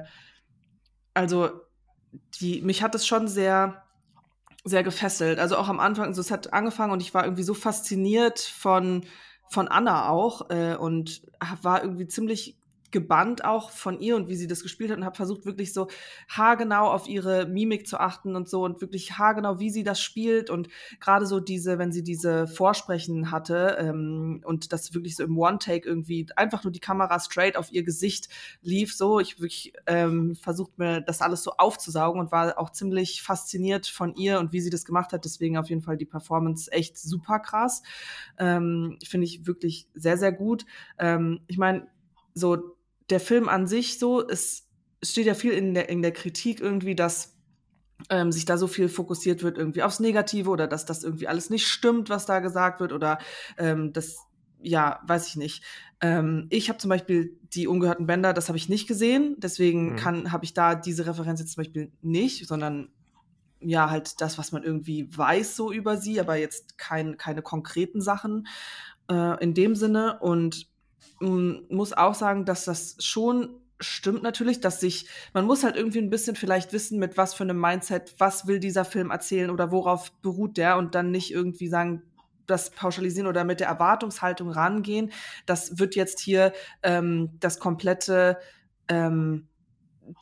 also, 1.13 1.49
die, 2.39 2.61
mich 2.61 2.83
hat 2.83 2.95
es 2.95 3.05
schon 3.05 3.27
sehr, 3.27 3.82
sehr 4.63 4.83
gefesselt. 4.83 5.39
Also 5.39 5.57
auch 5.57 5.67
am 5.67 5.79
Anfang, 5.79 6.07
also 6.07 6.21
es 6.21 6.31
hat 6.31 6.53
angefangen 6.53 6.93
und 6.93 7.01
ich 7.01 7.13
war 7.13 7.25
irgendwie 7.25 7.43
so 7.43 7.53
fasziniert 7.53 8.39
von, 8.39 9.05
von 9.49 9.67
Anna 9.67 10.09
auch 10.09 10.49
äh, 10.49 10.75
und 10.75 11.21
war 11.61 11.83
irgendwie 11.83 12.07
ziemlich 12.07 12.57
gebannt 12.93 13.43
auch 13.43 13.71
von 13.71 13.99
ihr 13.99 14.15
und 14.15 14.29
wie 14.29 14.35
sie 14.35 14.47
das 14.47 14.63
gespielt 14.63 14.91
hat 14.91 14.97
und 14.97 15.03
habe 15.03 15.17
versucht 15.17 15.45
wirklich 15.45 15.73
so 15.73 15.89
haargenau 16.29 16.89
auf 16.89 17.09
ihre 17.09 17.45
Mimik 17.45 17.87
zu 17.87 17.99
achten 17.99 18.37
und 18.37 18.47
so 18.47 18.63
und 18.63 18.79
wirklich 18.79 19.17
haargenau, 19.17 19.59
wie 19.59 19.69
sie 19.69 19.83
das 19.83 19.99
spielt 19.99 20.49
und 20.49 20.69
gerade 21.01 21.25
so 21.25 21.41
diese, 21.41 21.79
wenn 21.79 21.91
sie 21.91 22.03
diese 22.03 22.47
Vorsprechen 22.47 23.31
hatte 23.31 23.75
ähm, 23.79 24.41
und 24.45 24.71
das 24.71 24.93
wirklich 24.93 25.17
so 25.17 25.23
im 25.23 25.37
One-Take 25.37 25.85
irgendwie 25.85 26.27
einfach 26.37 26.63
nur 26.63 26.71
die 26.71 26.79
Kamera 26.79 27.19
straight 27.19 27.57
auf 27.57 27.73
ihr 27.73 27.83
Gesicht 27.83 28.29
lief, 28.61 28.95
so 28.95 29.19
ich 29.19 29.39
wirklich 29.39 29.73
ähm, 29.87 30.35
versucht 30.35 30.77
mir 30.77 31.01
das 31.01 31.21
alles 31.21 31.43
so 31.43 31.51
aufzusaugen 31.57 32.21
und 32.21 32.31
war 32.31 32.57
auch 32.59 32.69
ziemlich 32.69 33.23
fasziniert 33.23 33.87
von 33.87 34.15
ihr 34.15 34.39
und 34.39 34.53
wie 34.53 34.61
sie 34.61 34.69
das 34.69 34.85
gemacht 34.85 35.11
hat, 35.11 35.25
deswegen 35.25 35.57
auf 35.57 35.69
jeden 35.69 35.81
Fall 35.81 35.97
die 35.97 36.05
Performance 36.05 36.71
echt 36.71 36.97
super 36.97 37.39
krass, 37.39 37.81
ähm, 38.37 38.99
finde 39.03 39.25
ich 39.25 39.47
wirklich 39.47 39.87
sehr, 39.95 40.17
sehr 40.17 40.31
gut. 40.31 40.65
Ähm, 40.99 41.41
ich 41.47 41.57
meine, 41.57 41.87
so 42.35 42.75
der 43.09 43.19
Film 43.19 43.49
an 43.49 43.67
sich 43.67 43.99
so, 43.99 44.27
es 44.27 44.67
steht 45.03 45.25
ja 45.25 45.33
viel 45.33 45.51
in 45.51 45.73
der, 45.73 45.89
in 45.89 46.01
der 46.01 46.11
Kritik 46.11 46.59
irgendwie, 46.59 46.95
dass 46.95 47.33
ähm, 48.09 48.31
sich 48.31 48.45
da 48.45 48.57
so 48.57 48.67
viel 48.67 48.89
fokussiert 48.89 49.43
wird 49.43 49.57
irgendwie 49.57 49.83
aufs 49.83 49.99
Negative 49.99 50.49
oder 50.49 50.67
dass 50.67 50.85
das 50.85 51.03
irgendwie 51.03 51.27
alles 51.27 51.49
nicht 51.49 51.67
stimmt, 51.67 52.09
was 52.09 52.25
da 52.25 52.39
gesagt 52.39 52.79
wird 52.79 52.91
oder 52.91 53.19
ähm, 53.57 53.93
das, 53.93 54.17
ja, 54.61 55.01
weiß 55.07 55.27
ich 55.27 55.35
nicht. 55.35 55.63
Ähm, 56.01 56.47
ich 56.49 56.69
habe 56.69 56.79
zum 56.79 56.89
Beispiel 56.89 57.39
die 57.53 57.67
ungehörten 57.67 58.07
Bänder, 58.07 58.33
das 58.33 58.47
habe 58.49 58.57
ich 58.57 58.69
nicht 58.69 58.87
gesehen, 58.87 59.35
deswegen 59.37 59.91
mhm. 59.91 59.95
kann 59.95 60.31
habe 60.31 60.45
ich 60.45 60.53
da 60.53 60.75
diese 60.75 61.05
Referenz 61.05 61.39
jetzt 61.39 61.53
zum 61.53 61.63
Beispiel 61.63 61.91
nicht, 62.01 62.47
sondern 62.47 62.89
ja, 63.59 63.89
halt 63.89 64.19
das, 64.19 64.37
was 64.37 64.51
man 64.51 64.63
irgendwie 64.63 65.07
weiß 65.15 65.55
so 65.55 65.71
über 65.71 65.97
sie, 65.97 66.19
aber 66.19 66.35
jetzt 66.35 66.77
kein, 66.77 67.17
keine 67.17 67.41
konkreten 67.41 68.01
Sachen 68.01 68.47
äh, 69.09 69.41
in 69.41 69.53
dem 69.53 69.75
Sinne 69.75 70.19
und 70.19 70.67
muss 71.19 71.93
auch 71.93 72.15
sagen, 72.15 72.45
dass 72.45 72.65
das 72.65 72.97
schon 72.99 73.59
stimmt 73.79 74.23
natürlich, 74.23 74.61
dass 74.61 74.79
sich, 74.79 75.07
man 75.33 75.45
muss 75.45 75.63
halt 75.63 75.75
irgendwie 75.75 75.99
ein 75.99 76.09
bisschen 76.09 76.35
vielleicht 76.35 76.73
wissen, 76.73 76.99
mit 76.99 77.17
was 77.17 77.33
für 77.33 77.43
einem 77.43 77.59
Mindset, 77.59 78.15
was 78.17 78.47
will 78.47 78.59
dieser 78.59 78.85
Film 78.85 79.11
erzählen 79.11 79.49
oder 79.49 79.71
worauf 79.71 80.11
beruht 80.21 80.57
der 80.57 80.77
und 80.77 80.95
dann 80.95 81.11
nicht 81.11 81.31
irgendwie 81.31 81.67
sagen, 81.67 82.01
das 82.47 82.71
pauschalisieren 82.71 83.27
oder 83.27 83.43
mit 83.43 83.59
der 83.59 83.67
Erwartungshaltung 83.67 84.49
rangehen. 84.49 85.11
Das 85.45 85.79
wird 85.79 85.95
jetzt 85.95 86.19
hier 86.19 86.53
ähm, 86.81 87.31
das 87.39 87.59
komplette 87.59 88.37
ähm, 88.89 89.47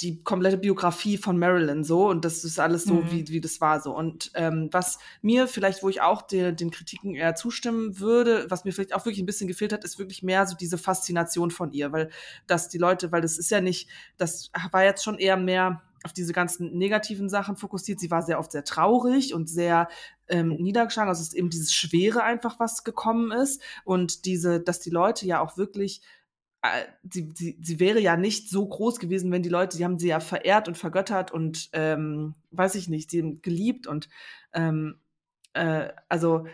die 0.02 0.24
komplette 0.24 0.58
Biografie 0.58 1.17
von 1.17 1.38
Marilyn 1.39 1.84
so 1.84 2.10
und 2.10 2.24
das 2.24 2.44
ist 2.44 2.60
alles 2.60 2.84
so, 2.84 2.96
mhm. 2.96 3.12
wie, 3.12 3.28
wie 3.30 3.41
das 3.41 3.62
war 3.62 3.82
so. 3.82 3.96
Und 3.96 4.32
ähm, 4.36 4.70
was 4.72 5.00
mir 5.22 5.48
vielleicht, 5.48 5.84
wo 5.84 5.89
ich 5.89 6.02
auch 6.02 6.22
de, 6.22 6.54
den 6.54 6.72
Kritiken 6.72 7.15
eher 7.15 7.36
zustimmen 7.36 8.00
würde, 8.00 8.46
was 8.50 8.63
mir 8.63 8.72
vielleicht 8.72 8.94
auch 8.94 9.06
wirklich 9.06 9.22
ein 9.22 9.26
bisschen 9.26 9.48
gefehlt 9.48 9.74
hat, 9.74 9.84
ist 9.84 10.00
wirklich 10.00 10.24
mehr 10.24 10.46
so 10.46 10.56
diese 10.56 10.78
Faszination 10.78 11.52
von 11.52 11.72
ihr, 11.72 11.91
weil 11.91 12.10
dass 12.48 12.70
die 12.70 12.78
Leute, 12.78 13.12
weil 13.12 13.22
das 13.22 13.38
ist 13.38 13.52
ja 13.52 13.62
nicht, 13.62 13.89
das 14.17 14.52
war 14.72 14.84
jetzt 14.84 15.04
schon 15.04 15.17
eher 15.17 15.38
mehr 15.38 15.82
auf 16.04 16.13
diese 16.13 16.34
ganzen 16.34 16.78
negativen 16.78 17.30
Sachen 17.30 17.56
fokussiert. 17.56 18.00
Sie 18.00 18.12
war 18.12 18.24
sehr 18.24 18.39
oft 18.39 18.52
sehr 18.52 18.63
traurig 18.63 19.34
und 19.34 19.50
sehr 19.50 19.88
ähm, 20.28 20.50
niedergeschlagen. 20.50 21.10
Also 21.10 21.22
es 21.22 21.30
ist 21.30 21.36
eben 21.36 21.50
dieses 21.50 21.74
Schwere 21.74 22.24
einfach, 22.24 22.60
was 22.60 22.84
gekommen 22.84 23.32
ist 23.32 23.62
und 23.84 24.26
diese, 24.26 24.60
dass 24.60 24.80
die 24.80 24.89
Leute 24.89 25.26
ja 25.26 25.41
auch 25.41 25.58
wirklich 25.58 26.02
sie, 27.04 27.32
sie, 27.36 27.58
sie 27.62 27.80
wäre 27.80 28.00
ja 28.00 28.17
nicht 28.17 28.50
so 28.50 28.67
groß 28.67 29.00
gewesen, 29.00 29.32
wenn 29.32 29.43
die 29.43 29.50
Leute, 29.50 29.78
die 29.78 29.84
haben 29.84 30.00
sie 30.00 30.10
ja 30.10 30.19
verehrt 30.19 30.67
und 30.67 30.78
vergöttert 30.78 31.32
und 31.32 31.69
ähm, 31.74 32.36
weiß 32.52 32.76
ich 32.76 32.88
nicht, 32.88 33.10
sie 33.10 33.39
geliebt 33.41 33.88
und 33.88 34.10
ähm, 34.54 35.00
äh, 35.54 35.89
also 36.08 36.45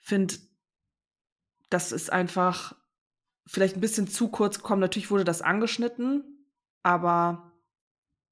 finde, 0.00 0.34
das 1.68 1.92
ist 1.92 2.12
einfach 2.12 2.74
vielleicht 3.46 3.76
ein 3.76 3.80
bisschen 3.80 4.08
zu 4.08 4.28
kurz 4.28 4.58
gekommen. 4.58 4.80
Natürlich 4.80 5.10
wurde 5.10 5.24
das 5.24 5.42
angeschnitten, 5.42 6.46
aber 6.82 7.52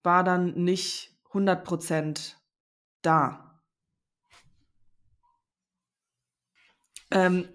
war 0.03 0.25
dann 0.25 0.55
nicht 0.64 1.16
100% 1.33 2.35
da. 3.03 3.61
Ähm, 7.11 7.49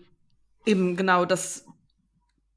eben 0.65 0.95
genau, 0.95 1.25
das, 1.25 1.65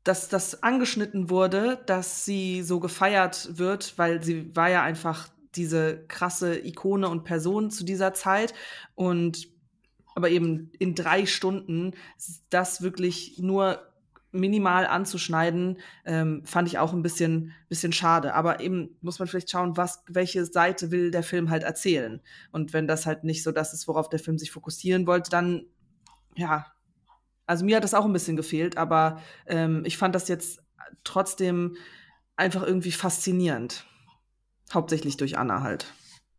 dass 0.07 0.29
das 0.29 0.63
angeschnitten 0.63 1.31
wurde, 1.31 1.83
dass 1.87 2.25
sie 2.25 2.63
so 2.63 2.79
gefeiert 2.79 3.59
wird, 3.59 3.99
weil 3.99 4.23
sie 4.23 4.55
war 4.55 4.71
ja 4.71 4.83
einfach 4.85 5.29
diese 5.57 6.05
krasse 6.07 6.65
Ikone 6.65 7.09
und 7.09 7.25
Person 7.25 7.73
zu 7.73 7.85
dieser 7.85 8.15
Zeit 8.15 8.55
und 8.95 9.49
aber 10.15 10.31
eben 10.31 10.71
in 10.79 10.95
drei 10.95 11.27
Stunden 11.27 11.93
das 12.51 12.83
wirklich 12.83 13.39
nur 13.39 13.83
minimal 14.31 14.87
anzuschneiden, 14.87 15.79
ähm, 16.05 16.43
fand 16.45 16.69
ich 16.69 16.79
auch 16.79 16.93
ein 16.93 17.03
bisschen, 17.03 17.53
bisschen 17.69 17.93
schade. 17.93 18.35
Aber 18.35 18.61
eben 18.61 18.97
muss 19.01 19.19
man 19.19 19.27
vielleicht 19.27 19.51
schauen, 19.51 19.77
was, 19.77 20.05
welche 20.09 20.45
Seite 20.47 20.91
will 20.91 21.11
der 21.11 21.23
Film 21.23 21.51
halt 21.51 21.65
erzählen. 21.65 22.21
Und 22.53 22.73
wenn 22.73 22.87
das 22.87 23.07
halt 23.07 23.25
nicht 23.25 23.43
so 23.43 23.51
das 23.51 23.73
ist, 23.75 23.89
worauf 23.89 24.09
der 24.09 24.19
Film 24.21 24.39
sich 24.39 24.53
fokussieren 24.53 25.07
wollte, 25.07 25.31
dann 25.31 25.67
ja, 26.37 26.67
also 27.47 27.65
mir 27.65 27.77
hat 27.77 27.85
das 27.85 27.95
auch 27.95 28.05
ein 28.05 28.13
bisschen 28.13 28.37
gefehlt, 28.37 28.77
aber 28.77 29.21
ähm, 29.47 29.83
ich 29.85 29.97
fand 29.97 30.15
das 30.15 30.29
jetzt 30.29 30.63
trotzdem 31.05 31.77
einfach 32.37 32.63
irgendwie 32.63 32.93
faszinierend. 32.93 33.87
Hauptsächlich 34.73 35.17
durch 35.17 35.39
Anna 35.39 35.63
halt. 35.63 35.95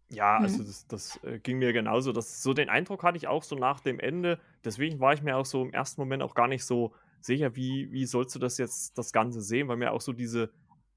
Ja, 0.09 0.37
also 0.37 0.63
das, 0.63 0.87
das 0.87 1.19
äh, 1.23 1.39
ging 1.39 1.59
mir 1.59 1.73
genauso. 1.73 2.13
Das, 2.13 2.41
so 2.41 2.53
den 2.53 2.69
Eindruck 2.69 3.03
hatte 3.03 3.17
ich 3.17 3.27
auch 3.27 3.43
so 3.43 3.55
nach 3.55 3.79
dem 3.79 3.99
Ende. 3.99 4.39
Deswegen 4.63 4.99
war 4.99 5.13
ich 5.13 5.21
mir 5.21 5.35
auch 5.35 5.45
so 5.45 5.61
im 5.63 5.73
ersten 5.73 5.99
Moment 6.01 6.23
auch 6.23 6.33
gar 6.33 6.47
nicht 6.47 6.63
so 6.63 6.93
sicher, 7.19 7.55
wie, 7.55 7.91
wie 7.91 8.05
sollst 8.05 8.33
du 8.35 8.39
das 8.39 8.57
jetzt 8.57 8.97
das 8.97 9.11
Ganze 9.11 9.41
sehen, 9.41 9.67
weil 9.67 9.77
mir 9.77 9.91
auch 9.91 10.01
so 10.01 10.13
diese 10.13 10.51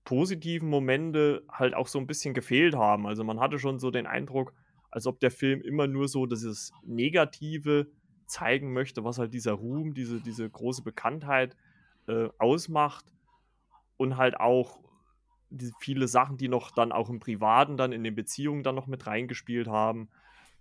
positiven 0.05 0.68
Momente 0.68 1.42
halt 1.51 1.75
auch 1.75 1.88
so 1.88 1.99
ein 1.99 2.07
bisschen 2.07 2.35
gefehlt 2.35 2.75
haben. 2.75 3.07
Also 3.07 3.25
man 3.25 3.40
hatte 3.40 3.59
schon 3.59 3.79
so 3.79 3.90
den 3.90 4.07
Eindruck, 4.07 4.53
als 4.90 5.07
ob 5.07 5.20
der 5.20 5.31
Film 5.31 5.61
immer 5.61 5.87
nur 5.87 6.09
so 6.09 6.27
dieses 6.27 6.73
Negative 6.85 7.88
zeigen 8.31 8.73
möchte, 8.73 9.05
was 9.05 9.19
halt 9.19 9.35
dieser 9.35 9.53
Ruhm, 9.53 9.95
diese, 9.95 10.21
diese 10.21 10.49
große 10.49 10.83
Bekanntheit 10.83 11.57
äh, 12.07 12.29
ausmacht 12.38 13.05
und 13.97 14.16
halt 14.16 14.38
auch 14.38 14.79
viele 15.81 16.09
Sachen, 16.09 16.37
die 16.37 16.49
noch 16.49 16.71
dann 16.71 16.93
auch 16.93 17.11
im 17.11 17.19
Privaten, 17.21 17.77
dann 17.77 17.93
in 17.93 18.05
den 18.05 18.14
Beziehungen 18.14 18.62
dann 18.62 18.77
noch 18.77 18.87
mit 18.87 19.07
reingespielt 19.07 19.69
haben. 19.69 20.09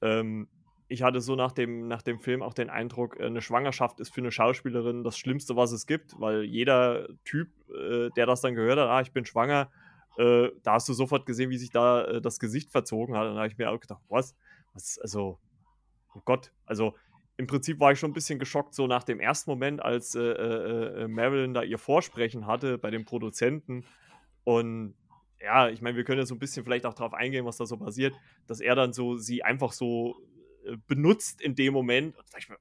Ähm, 0.02 0.48
ich 0.88 1.04
hatte 1.04 1.22
so 1.22 1.36
nach 1.36 1.52
dem, 1.52 1.88
nach 1.88 2.02
dem 2.02 2.20
Film 2.20 2.42
auch 2.42 2.54
den 2.54 2.72
Eindruck, 2.72 3.20
äh, 3.20 3.26
eine 3.26 3.42
Schwangerschaft 3.42 4.00
ist 4.00 4.14
für 4.14 4.22
eine 4.22 4.32
Schauspielerin 4.32 5.04
das 5.04 5.18
Schlimmste, 5.18 5.56
was 5.56 5.72
es 5.72 5.86
gibt, 5.86 6.20
weil 6.20 6.44
jeder 6.44 7.08
Typ, 7.24 7.50
äh, 7.70 8.10
der 8.16 8.26
das 8.26 8.42
dann 8.42 8.56
gehört 8.56 8.80
hat, 8.80 8.90
ah, 8.90 9.02
ich 9.02 9.12
bin 9.12 9.26
schwanger, 9.26 9.70
äh, 10.18 10.50
da 10.64 10.74
hast 10.74 10.90
du 10.90 10.94
sofort 10.94 11.26
gesehen, 11.26 11.52
wie 11.52 11.58
sich 11.58 11.70
da 11.70 12.04
äh, 12.06 12.22
das 12.22 12.40
Gesicht 12.40 12.72
verzogen 12.72 13.16
hat. 13.16 13.28
Und 13.28 13.36
da 13.36 13.42
habe 13.42 13.52
ich 13.52 13.58
mir 13.58 13.70
auch 13.70 13.80
gedacht, 13.80 14.02
was? 14.10 14.36
Was, 14.74 15.00
also, 15.00 15.40
oh 16.16 16.22
Gott, 16.26 16.52
also 16.66 16.96
im 17.40 17.48
Prinzip 17.48 17.80
war 17.80 17.94
ich 17.94 18.00
schon 18.00 18.12
ein 18.12 18.14
bisschen 18.14 18.38
geschockt, 18.38 18.76
so 18.76 18.86
nach 18.86 19.06
dem 19.06 19.22
ersten 19.22 19.50
Moment, 19.50 19.82
als 19.82 20.14
äh, 20.14 20.20
äh, 20.20 21.04
äh, 21.04 21.08
Marilyn 21.08 21.54
da 21.54 21.64
ihr 21.64 21.78
Vorsprechen 21.78 22.46
hatte 22.46 22.78
bei 22.78 22.92
dem 22.92 23.06
Produzenten. 23.06 23.86
Und 24.44 24.94
ja, 25.40 25.70
ich 25.70 25.82
meine, 25.82 25.96
wir 25.96 26.04
können 26.04 26.20
ja 26.20 26.26
so 26.26 26.36
ein 26.36 26.40
bisschen 26.40 26.66
vielleicht 26.66 26.86
auch 26.86 26.94
darauf 26.94 27.14
eingehen, 27.14 27.46
was 27.46 27.56
da 27.56 27.66
so 27.66 27.78
passiert, 27.78 28.14
dass 28.46 28.60
er 28.60 28.76
dann 28.76 28.92
so 28.92 29.16
sie 29.16 29.42
einfach 29.42 29.72
so 29.72 30.18
äh, 30.66 30.76
benutzt 30.88 31.40
in 31.40 31.56
dem 31.56 31.72
Moment. 31.72 32.14
Und 32.18 32.26
ich 32.38 32.50
mir, 32.50 32.58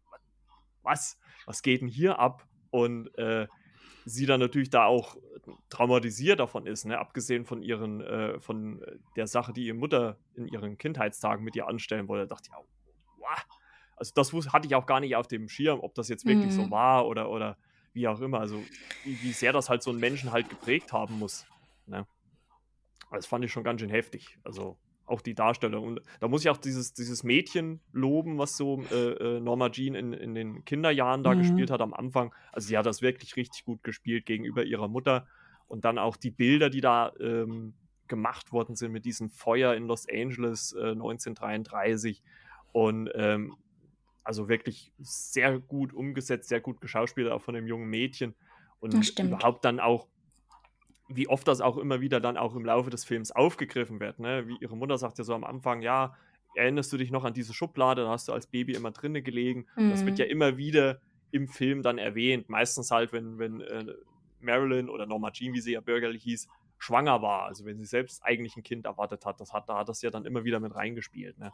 was? 0.85 1.19
Was 1.45 1.63
geht 1.63 1.81
denn 1.81 1.89
hier 1.89 2.21
ab? 2.21 2.47
Und 2.71 3.09
äh, 3.19 3.49
sie 4.05 4.27
dann 4.27 4.39
natürlich 4.39 4.71
da 4.71 4.85
auch 4.85 5.17
traumatisiert 5.71 6.39
davon 6.39 6.69
ist, 6.69 6.85
ne? 6.85 7.01
abgesehen 7.01 7.47
von 7.47 7.63
ihren, 7.63 8.01
äh, 8.01 8.39
von 8.39 8.81
der 9.17 9.27
Sache, 9.27 9.53
die 9.53 9.67
ihre 9.67 9.77
Mutter 9.77 10.21
in 10.35 10.47
ihren 10.47 10.79
Kindheitstagen 10.79 11.45
mit 11.45 11.57
ihr 11.57 11.67
anstellen 11.67 12.07
wollte, 12.07 12.29
dachte 12.29 12.51
ich 12.53 12.57
auch, 12.57 12.67
wow. 13.17 13.58
Also 13.99 14.13
das 14.15 14.33
hatte 14.53 14.67
ich 14.67 14.75
auch 14.75 14.87
gar 14.87 15.01
nicht 15.01 15.17
auf 15.17 15.27
dem 15.27 15.49
Schirm, 15.49 15.81
ob 15.81 15.95
das 15.95 16.09
jetzt 16.09 16.25
wirklich 16.25 16.53
mhm. 16.53 16.65
so 16.65 16.71
war 16.71 17.07
oder, 17.07 17.31
oder 17.31 17.57
wie 17.93 18.09
auch 18.09 18.21
immer. 18.21 18.41
Also 18.41 18.63
wie, 19.05 19.21
wie, 19.23 19.33
sehr 19.33 19.53
das 19.53 19.69
halt 19.69 19.83
so 19.83 19.91
einen 19.91 20.01
Menschen 20.01 20.33
halt 20.33 20.49
geprägt 20.49 20.93
haben 20.93 21.19
muss. 21.19 21.47
Ne? 21.87 22.07
Das 23.11 23.27
fand 23.27 23.45
ich 23.45 23.53
schon 23.53 23.65
ganz 23.65 23.81
schön 23.81 23.91
heftig. 23.91 24.39
Also 24.45 24.79
auch 25.09 25.21
die 25.21 25.35
Darstellung. 25.35 25.85
Und 25.85 26.01
da 26.21 26.29
muss 26.29 26.43
ich 26.43 26.51
auch 26.51 26.57
dieses, 26.57 26.93
dieses 26.93 27.25
Mädchen 27.25 27.81
loben, 27.93 28.39
was 28.39 28.57
so 28.57 28.83
äh, 28.91 29.13
äh, 29.13 29.41
Norma 29.41 29.71
Jean 29.71 29.95
in, 29.95 30.13
in 30.13 30.35
den 30.35 30.65
Kinderjahren 30.65 31.23
da 31.23 31.35
mhm. 31.35 31.39
gespielt 31.39 31.71
hat 31.71 31.81
am 31.81 31.95
Anfang. 31.95 32.35
Also 32.53 32.69
sie 32.69 32.79
hat 32.79 32.87
das 32.87 33.03
wirklich 33.03 33.37
richtig 33.37 33.65
gut 33.65 33.83
gespielt 33.83 34.27
gegenüber 34.27 34.65
ihrer 34.65 34.89
Mutter. 34.89 35.27
Und 35.67 35.85
dann 35.85 35.99
auch 35.99 36.17
die 36.17 36.31
Bilder, 36.31 36.71
die 36.71 36.81
da 36.81 37.13
ähm, 37.21 37.75
gemacht 38.07 38.53
worden 38.53 38.75
sind 38.75 38.93
mit 38.93 39.05
diesem 39.05 39.31
Feuer 39.31 39.75
in 39.75 39.87
Los 39.87 40.07
Angeles 40.09 40.73
äh, 40.73 40.91
1933. 40.91 42.23
Und 42.73 43.11
ähm, 43.15 43.57
also 44.29 44.47
wirklich 44.47 44.93
sehr 44.99 45.59
gut 45.59 45.95
umgesetzt, 45.95 46.51
sehr 46.51 46.61
gut 46.61 46.83
geschauspielt, 46.83 47.33
auch 47.33 47.41
von 47.41 47.55
dem 47.55 47.67
jungen 47.67 47.89
Mädchen. 47.89 48.35
Und 48.79 48.93
überhaupt 49.19 49.65
dann 49.65 49.81
auch 49.81 50.07
wie 51.09 51.27
oft 51.29 51.49
das 51.49 51.63
auch 51.63 51.79
immer 51.79 52.03
wieder 52.03 52.21
dann 52.21 52.37
auch 52.37 52.55
im 52.55 52.67
Laufe 52.67 52.91
des 52.91 53.07
Films 53.07 53.33
aufgegriffen 53.33 54.01
wird. 54.01 54.19
Ne? 54.19 54.47
Wie 54.47 54.59
ihre 54.61 54.77
Mutter 54.77 54.99
sagt 54.99 55.17
ja 55.17 55.25
so 55.25 55.35
am 55.35 55.45
Anfang, 55.45 55.81
ja, 55.81 56.15
erinnerst 56.55 56.93
du 56.93 56.99
dich 56.99 57.11
noch 57.11 57.25
an 57.25 57.33
diese 57.33 57.55
Schublade, 57.55 58.03
da 58.03 58.11
hast 58.11 58.29
du 58.29 58.33
als 58.35 58.47
Baby 58.47 58.75
immer 58.75 58.91
drinnen 58.91 59.25
gelegen. 59.25 59.67
Mhm. 59.77 59.89
Das 59.89 60.05
wird 60.05 60.19
mhm. 60.19 60.21
ja 60.21 60.27
immer 60.27 60.59
wieder 60.59 61.01
im 61.31 61.49
Film 61.49 61.83
dann 61.83 61.97
erwähnt. 61.97 62.51
Meistens 62.51 62.91
halt, 62.91 63.15
wenn, 63.15 63.39
wenn 63.39 63.63
äh, 63.63 63.87
Marilyn 64.41 64.91
oder 64.91 65.07
Norma 65.07 65.31
Jean, 65.31 65.55
wie 65.55 65.63
sie 65.63 65.73
ja 65.73 65.81
bürgerlich 65.81 66.23
hieß, 66.23 66.49
schwanger 66.77 67.23
war. 67.23 67.45
Also 67.45 67.65
wenn 67.65 67.79
sie 67.79 67.87
selbst 67.87 68.23
eigentlich 68.23 68.59
ein 68.59 68.63
Kind 68.63 68.85
erwartet 68.85 69.25
hat, 69.25 69.41
das 69.41 69.55
hat 69.55 69.71
da 69.71 69.79
hat 69.79 69.89
das 69.89 70.03
ja 70.03 70.11
dann 70.11 70.27
immer 70.27 70.45
wieder 70.45 70.61
mit 70.61 70.75
reingespielt. 70.75 71.39
Ne? 71.39 71.51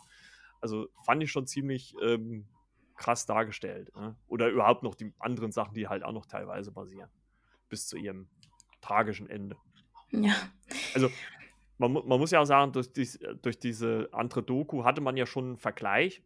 Also 0.60 0.88
fand 1.04 1.22
ich 1.22 1.30
schon 1.30 1.46
ziemlich 1.46 1.94
ähm, 2.02 2.46
krass 2.96 3.26
dargestellt. 3.26 3.94
Ne? 3.96 4.16
Oder 4.28 4.48
überhaupt 4.48 4.82
noch 4.82 4.94
die 4.94 5.12
anderen 5.18 5.52
Sachen, 5.52 5.74
die 5.74 5.88
halt 5.88 6.04
auch 6.04 6.12
noch 6.12 6.26
teilweise 6.26 6.72
basieren. 6.72 7.10
Bis 7.68 7.86
zu 7.88 7.96
ihrem 7.96 8.28
tragischen 8.80 9.28
Ende. 9.28 9.56
Ja. 10.10 10.34
Also, 10.94 11.10
man, 11.78 11.92
man 11.92 12.20
muss 12.20 12.30
ja 12.30 12.40
auch 12.40 12.44
sagen, 12.44 12.72
durch, 12.72 12.92
dies, 12.92 13.18
durch 13.42 13.58
diese 13.58 14.08
andere 14.12 14.42
Doku 14.42 14.84
hatte 14.84 15.00
man 15.00 15.16
ja 15.16 15.26
schon 15.26 15.44
einen 15.44 15.58
Vergleich. 15.58 16.22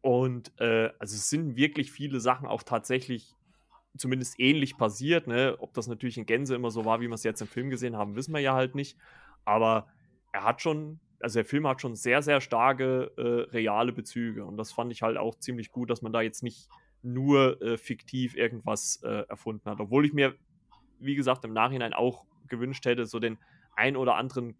Und 0.00 0.52
äh, 0.58 0.90
also 0.98 1.14
es 1.14 1.28
sind 1.28 1.56
wirklich 1.56 1.92
viele 1.92 2.20
Sachen 2.20 2.48
auch 2.48 2.62
tatsächlich 2.62 3.36
zumindest 3.96 4.38
ähnlich 4.40 4.76
passiert. 4.76 5.26
Ne? 5.26 5.56
Ob 5.58 5.74
das 5.74 5.86
natürlich 5.86 6.18
in 6.18 6.26
Gänse 6.26 6.54
immer 6.54 6.70
so 6.70 6.84
war, 6.84 7.00
wie 7.00 7.08
wir 7.08 7.14
es 7.14 7.22
jetzt 7.22 7.40
im 7.40 7.48
Film 7.48 7.70
gesehen 7.70 7.96
haben, 7.96 8.16
wissen 8.16 8.32
wir 8.32 8.40
ja 8.40 8.54
halt 8.54 8.74
nicht. 8.74 8.96
Aber 9.44 9.88
er 10.32 10.44
hat 10.44 10.62
schon, 10.62 11.00
also 11.20 11.38
der 11.38 11.44
Film 11.44 11.66
hat 11.66 11.80
schon 11.80 11.94
sehr, 11.94 12.22
sehr 12.22 12.40
starke 12.40 13.12
äh, 13.16 13.50
reale 13.52 13.92
Bezüge. 13.92 14.44
Und 14.44 14.56
das 14.56 14.72
fand 14.72 14.92
ich 14.92 15.02
halt 15.02 15.16
auch 15.16 15.38
ziemlich 15.38 15.70
gut, 15.70 15.90
dass 15.90 16.02
man 16.02 16.12
da 16.12 16.22
jetzt 16.22 16.42
nicht 16.42 16.68
nur 17.02 17.60
äh, 17.62 17.76
fiktiv 17.76 18.36
irgendwas 18.36 19.00
äh, 19.02 19.24
erfunden 19.28 19.70
hat. 19.70 19.80
Obwohl 19.80 20.04
ich 20.04 20.12
mir 20.12 20.34
wie 21.00 21.16
gesagt, 21.16 21.44
im 21.44 21.52
Nachhinein 21.52 21.92
auch 21.92 22.24
gewünscht 22.48 22.84
hätte, 22.84 23.06
so 23.06 23.18
den 23.18 23.38
ein 23.74 23.96
oder 23.96 24.16
anderen 24.16 24.56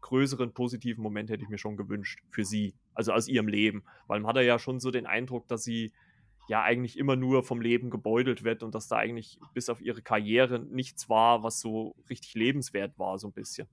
größeren 0.00 0.52
positiven 0.52 1.02
Moment 1.02 1.30
hätte 1.30 1.44
ich 1.44 1.48
mir 1.48 1.58
schon 1.58 1.76
gewünscht 1.76 2.20
für 2.30 2.44
sie, 2.44 2.74
also 2.94 3.12
aus 3.12 3.28
ihrem 3.28 3.48
Leben. 3.48 3.84
Weil 4.06 4.20
man 4.20 4.34
hat 4.34 4.42
ja 4.42 4.58
schon 4.58 4.80
so 4.80 4.90
den 4.90 5.06
Eindruck, 5.06 5.46
dass 5.48 5.62
sie 5.62 5.92
ja 6.48 6.62
eigentlich 6.62 6.98
immer 6.98 7.16
nur 7.16 7.44
vom 7.44 7.60
Leben 7.60 7.90
gebeutelt 7.90 8.42
wird 8.42 8.62
und 8.62 8.74
dass 8.74 8.88
da 8.88 8.96
eigentlich 8.96 9.38
bis 9.54 9.68
auf 9.68 9.80
ihre 9.80 10.02
Karriere 10.02 10.58
nichts 10.58 11.08
war, 11.08 11.42
was 11.42 11.60
so 11.60 11.94
richtig 12.08 12.34
lebenswert 12.34 12.98
war, 12.98 13.18
so 13.18 13.28
ein 13.28 13.32
bisschen. 13.32 13.68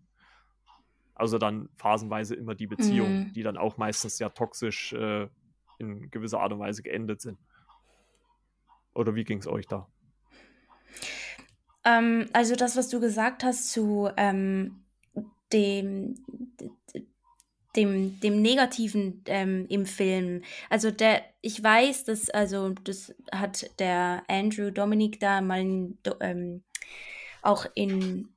Also 1.18 1.38
dann 1.38 1.70
phasenweise 1.78 2.36
immer 2.36 2.54
die 2.54 2.68
Beziehungen, 2.68 3.28
mhm. 3.28 3.34
die 3.34 3.44
dann 3.44 3.58
auch 3.58 3.78
meistens 3.78 4.20
ja 4.20 4.30
toxisch 4.30 4.94
äh, 4.94 5.28
in 5.80 6.10
gewisser 6.12 6.40
Art 6.40 6.54
und 6.54 6.60
Weise 6.60 6.84
geendet 6.84 7.22
sind. 7.22 7.38
Oder 8.94 9.16
wie 9.16 9.24
ging 9.24 9.40
es 9.40 9.48
euch 9.48 9.68
da? 9.68 9.88
Ähm, 11.84 12.28
also 12.34 12.56
das, 12.56 12.76
was 12.76 12.90
du 12.90 13.00
gesagt 13.00 13.44
hast 13.44 13.72
zu 13.72 14.10
ähm, 14.18 14.84
dem, 15.54 16.16
dem, 17.76 18.20
dem 18.20 18.42
Negativen 18.42 19.24
ähm, 19.26 19.66
im 19.70 19.86
Film. 19.86 20.42
Also 20.70 20.92
der, 20.92 21.24
ich 21.42 21.64
weiß, 21.64 22.06
dass, 22.06 22.30
also 22.30 22.70
das 22.84 23.16
hat 23.32 23.80
der 23.80 24.24
Andrew 24.28 24.72
Dominic 24.72 25.20
da 25.20 25.42
mal 25.42 25.62
in, 25.62 25.98
ähm, 26.20 26.64
auch 27.42 27.66
in 27.76 28.30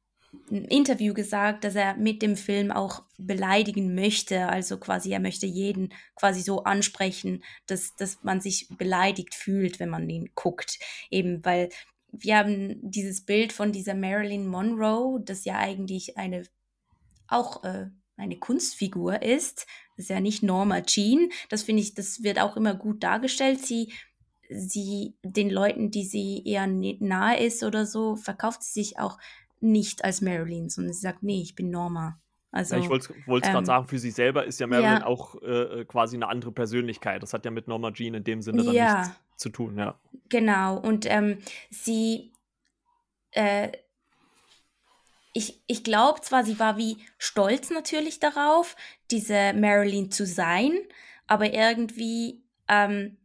Interview 0.51 1.15
gesagt, 1.15 1.65
dass 1.65 1.75
er 1.75 1.95
mit 1.97 2.23
dem 2.23 2.37
Film 2.37 2.71
auch 2.71 3.03
beleidigen 3.19 3.95
möchte. 3.95 4.49
Also 4.49 4.79
quasi, 4.79 5.13
er 5.13 5.21
möchte 5.21 5.47
jeden 5.47 5.93
quasi 6.17 6.43
so 6.43 6.65
ansprechen, 6.65 7.43
dass, 7.67 7.95
dass 7.97 8.23
man 8.23 8.41
sich 8.41 8.69
beleidigt 8.71 9.35
fühlt, 9.35 9.81
wenn 9.81 9.91
man 9.91 10.09
ihn 10.09 10.31
guckt. 10.35 10.79
Eben, 11.11 11.45
weil 11.45 11.71
wir 12.13 12.37
haben 12.37 12.79
dieses 12.83 13.25
Bild 13.25 13.53
von 13.53 13.73
dieser 13.73 13.95
Marilyn 13.95 14.47
Monroe, 14.47 15.21
das 15.25 15.45
ja 15.45 15.59
eigentlich 15.59 16.19
eine 16.19 16.45
auch 17.29 17.63
äh, 17.65 17.87
eine 18.17 18.39
Kunstfigur 18.39 19.23
ist. 19.23 19.67
Das 19.97 20.05
ist 20.05 20.11
ja 20.11 20.21
nicht 20.21 20.43
Norma 20.43 20.83
Jean. 20.83 21.31
Das 21.49 21.63
finde 21.63 21.83
ich, 21.83 21.95
das 21.95 22.23
wird 22.23 22.39
auch 22.39 22.57
immer 22.57 22.75
gut 22.75 23.03
dargestellt. 23.03 23.65
Sie, 23.65 23.93
sie, 24.51 25.15
den 25.23 25.51
Leuten, 25.51 25.91
die 25.91 26.05
sie 26.05 26.43
eher 26.45 26.67
nahe 26.67 27.43
ist 27.43 27.63
oder 27.63 27.87
so, 27.87 28.17
verkauft 28.17 28.63
sie 28.63 28.83
sich 28.83 28.99
auch 28.99 29.19
nicht 29.61 30.05
als 30.05 30.21
Marilyn, 30.21 30.69
sondern 30.69 30.93
sie 30.93 31.01
sagt, 31.01 31.23
nee, 31.23 31.43
ich 31.43 31.55
bin 31.55 31.71
Norma. 31.71 32.21
Also, 32.53 32.75
ja, 32.75 32.83
ich 32.83 32.89
wollte 32.89 33.13
es 33.13 33.27
ähm, 33.27 33.41
gerade 33.41 33.67
sagen, 33.67 33.87
für 33.87 33.99
sie 33.99 34.11
selber 34.11 34.45
ist 34.45 34.59
ja 34.59 34.67
Marilyn 34.67 35.01
ja. 35.01 35.07
auch 35.07 35.41
äh, 35.41 35.85
quasi 35.85 36.17
eine 36.17 36.29
andere 36.29 36.51
Persönlichkeit. 36.51 37.23
Das 37.23 37.33
hat 37.33 37.45
ja 37.45 37.51
mit 37.51 37.69
Norma 37.69 37.93
Jean 37.93 38.15
in 38.15 38.25
dem 38.25 38.43
Sinne 38.43 38.65
dann 38.65 38.75
ja. 38.75 38.99
nichts 39.03 39.21
zu 39.37 39.51
tun, 39.51 39.79
ja. 39.79 40.01
Genau, 40.29 40.77
und 40.77 41.07
ähm, 41.09 41.39
sie, 41.71 42.33
äh, 43.31 43.71
ich, 45.33 45.63
ich 45.69 45.85
glaube 45.85 46.23
zwar, 46.23 46.45
sie 46.45 46.59
war 46.59 46.77
wie 46.77 46.99
stolz 47.19 47.71
natürlich 47.71 48.19
darauf, 48.19 48.75
diese 49.13 49.53
Marilyn 49.55 50.11
zu 50.11 50.27
sein, 50.27 50.73
aber 51.29 51.55
irgendwie, 51.55 52.43
ähm, 52.67 53.17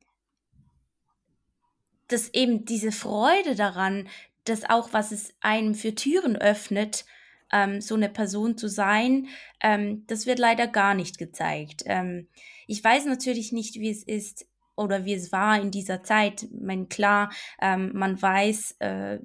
dass 2.08 2.32
eben 2.34 2.66
diese 2.66 2.92
Freude 2.92 3.56
daran, 3.56 4.08
dass 4.46 4.70
auch 4.70 4.94
was 4.94 5.12
es 5.12 5.34
einem 5.42 5.76
für 5.76 5.96
Türen 5.96 6.36
öffnet, 6.36 7.06
ähm, 7.52 7.82
so 7.82 7.96
eine 7.96 8.10
Person 8.10 8.58
zu 8.58 8.68
sein, 8.68 9.28
ähm, 9.62 10.06
das 10.08 10.26
wird 10.26 10.40
leider 10.40 10.68
gar 10.68 10.94
nicht 10.94 11.18
gezeigt. 11.18 11.84
Ähm, 11.86 12.28
ich 12.68 12.84
weiß 12.84 13.06
natürlich 13.06 13.52
nicht, 13.52 13.76
wie 13.76 13.90
es 13.90 14.04
ist 14.04 14.48
oder 14.76 15.06
wie 15.06 15.14
es 15.14 15.32
war 15.32 15.60
in 15.62 15.72
dieser 15.72 16.04
Zeit. 16.04 16.44
Ich 16.44 16.62
meine, 16.62 16.88
klar, 16.88 17.32
ähm, 17.62 17.92
man 17.94 18.22
weiß, 18.22 18.76
äh, 18.80 19.20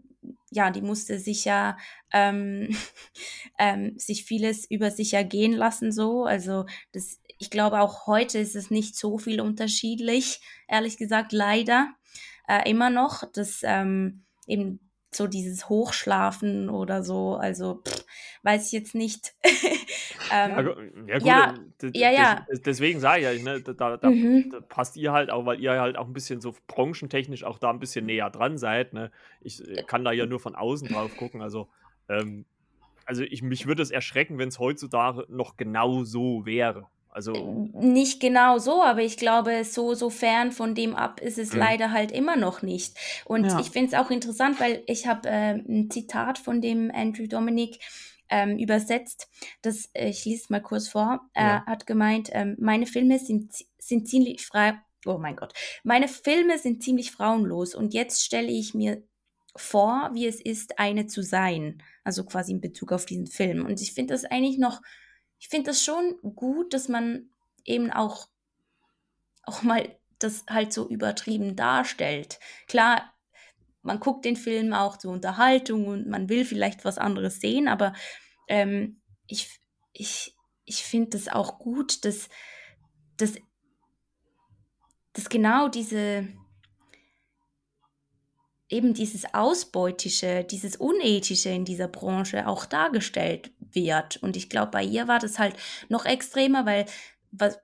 ja, 0.50 0.70
die 0.70 0.82
musste 0.82 1.18
sich 1.18 1.44
ja 1.44 1.76
ähm, 2.12 2.76
ähm, 3.58 3.98
sich 3.98 4.24
vieles 4.24 4.70
über 4.70 4.90
sich 4.90 5.14
ergehen 5.14 5.52
lassen, 5.52 5.92
so. 5.92 6.24
Also 6.24 6.66
das, 6.92 7.20
ich 7.38 7.50
glaube, 7.50 7.80
auch 7.80 8.06
heute 8.06 8.38
ist 8.38 8.54
es 8.54 8.70
nicht 8.70 8.96
so 8.96 9.18
viel 9.18 9.40
unterschiedlich, 9.40 10.40
ehrlich 10.68 10.96
gesagt, 10.96 11.32
leider. 11.32 11.94
Äh, 12.48 12.68
immer 12.68 12.90
noch, 12.90 13.24
dass 13.32 13.60
ähm, 13.62 14.24
eben 14.46 14.89
so 15.12 15.26
dieses 15.26 15.68
Hochschlafen 15.68 16.68
oder 16.68 17.02
so, 17.02 17.34
also 17.34 17.82
pff, 17.86 18.04
weiß 18.42 18.66
ich 18.66 18.72
jetzt 18.72 18.94
nicht. 18.94 19.34
ähm, 20.32 21.06
ja, 21.06 21.18
gut, 21.18 21.26
ja, 21.26 22.10
ja, 22.10 22.10
ja. 22.10 22.46
deswegen 22.64 23.00
sage 23.00 23.32
ich 23.32 23.42
ja, 23.42 23.52
ne, 23.52 23.60
da, 23.60 23.96
da, 23.96 24.10
mhm. 24.10 24.50
da, 24.50 24.60
passt 24.60 24.96
ihr 24.96 25.12
halt 25.12 25.30
auch, 25.30 25.46
weil 25.46 25.60
ihr 25.60 25.80
halt 25.80 25.96
auch 25.96 26.06
ein 26.06 26.12
bisschen 26.12 26.40
so 26.40 26.54
branchentechnisch 26.68 27.44
auch 27.44 27.58
da 27.58 27.70
ein 27.70 27.80
bisschen 27.80 28.06
näher 28.06 28.30
dran 28.30 28.56
seid. 28.58 28.92
Ne? 28.92 29.10
Ich 29.40 29.66
äh, 29.66 29.82
kann 29.82 30.04
da 30.04 30.12
ja 30.12 30.26
nur 30.26 30.40
von 30.40 30.54
außen 30.54 30.88
drauf 30.88 31.16
gucken, 31.16 31.42
also 31.42 31.68
ähm, 32.08 32.44
also 33.04 33.24
ich, 33.24 33.42
mich 33.42 33.66
würde 33.66 33.82
es 33.82 33.90
erschrecken, 33.90 34.38
wenn 34.38 34.48
es 34.48 34.60
heutzutage 34.60 35.26
noch 35.28 35.56
genau 35.56 36.04
so 36.04 36.46
wäre. 36.46 36.86
Also 37.12 37.68
nicht 37.74 38.20
genau 38.20 38.58
so, 38.58 38.82
aber 38.82 39.02
ich 39.02 39.16
glaube, 39.16 39.64
so, 39.64 39.94
so 39.94 40.10
fern 40.10 40.52
von 40.52 40.76
dem 40.76 40.94
ab 40.94 41.20
ist 41.20 41.38
es 41.38 41.52
mhm. 41.52 41.58
leider 41.58 41.90
halt 41.90 42.12
immer 42.12 42.36
noch 42.36 42.62
nicht. 42.62 42.96
Und 43.24 43.46
ja. 43.46 43.58
ich 43.58 43.70
finde 43.70 43.88
es 43.88 43.94
auch 43.94 44.10
interessant, 44.10 44.60
weil 44.60 44.84
ich 44.86 45.08
habe 45.08 45.28
äh, 45.28 45.54
ein 45.54 45.90
Zitat 45.90 46.38
von 46.38 46.60
dem 46.60 46.90
Andrew 46.94 47.26
Dominic 47.26 47.80
ähm, 48.28 48.58
übersetzt. 48.58 49.28
Das, 49.62 49.90
äh, 49.92 50.08
ich 50.08 50.24
lese 50.24 50.44
es 50.44 50.50
mal 50.50 50.62
kurz 50.62 50.88
vor. 50.88 51.20
Er 51.34 51.46
ja. 51.46 51.66
hat 51.66 51.86
gemeint, 51.86 52.30
ähm, 52.32 52.56
meine 52.60 52.86
Filme 52.86 53.18
sind, 53.18 53.52
sind 53.78 54.08
ziemlich 54.08 54.46
frei. 54.46 54.80
Oh 55.04 55.18
mein 55.18 55.34
Gott. 55.34 55.52
Meine 55.82 56.06
Filme 56.06 56.58
sind 56.58 56.82
ziemlich 56.82 57.10
frauenlos 57.10 57.74
und 57.74 57.92
jetzt 57.92 58.24
stelle 58.24 58.50
ich 58.50 58.72
mir 58.72 59.02
vor, 59.56 60.10
wie 60.12 60.26
es 60.26 60.40
ist, 60.40 60.78
eine 60.78 61.06
zu 61.06 61.22
sein. 61.22 61.82
Also 62.04 62.24
quasi 62.24 62.52
in 62.52 62.60
Bezug 62.60 62.92
auf 62.92 63.04
diesen 63.04 63.26
Film. 63.26 63.66
Und 63.66 63.80
ich 63.80 63.94
finde 63.94 64.14
das 64.14 64.24
eigentlich 64.24 64.58
noch 64.58 64.80
ich 65.40 65.48
finde 65.48 65.70
das 65.70 65.82
schon 65.82 66.18
gut, 66.36 66.74
dass 66.74 66.88
man 66.88 67.30
eben 67.64 67.90
auch, 67.90 68.28
auch 69.42 69.62
mal 69.62 69.98
das 70.18 70.44
halt 70.48 70.72
so 70.72 70.86
übertrieben 70.86 71.56
darstellt. 71.56 72.38
Klar, 72.68 73.12
man 73.82 73.98
guckt 73.98 74.26
den 74.26 74.36
Film 74.36 74.74
auch 74.74 74.98
zur 74.98 75.12
Unterhaltung 75.12 75.86
und 75.86 76.06
man 76.06 76.28
will 76.28 76.44
vielleicht 76.44 76.84
was 76.84 76.98
anderes 76.98 77.40
sehen, 77.40 77.68
aber 77.68 77.94
ähm, 78.48 79.00
ich, 79.26 79.60
ich, 79.94 80.36
ich 80.66 80.84
finde 80.84 81.10
das 81.10 81.28
auch 81.28 81.58
gut, 81.58 82.04
dass, 82.04 82.28
dass, 83.16 83.32
dass 85.14 85.30
genau 85.30 85.68
diese, 85.68 86.28
eben 88.70 88.94
dieses 88.94 89.34
Ausbeutische, 89.34 90.44
dieses 90.44 90.76
Unethische 90.76 91.50
in 91.50 91.64
dieser 91.64 91.88
Branche 91.88 92.46
auch 92.46 92.64
dargestellt 92.64 93.50
wird. 93.58 94.16
Und 94.18 94.36
ich 94.36 94.48
glaube, 94.48 94.70
bei 94.70 94.82
ihr 94.82 95.08
war 95.08 95.18
das 95.18 95.38
halt 95.38 95.56
noch 95.88 96.06
extremer, 96.06 96.64
weil 96.64 96.86
was, 97.32 97.58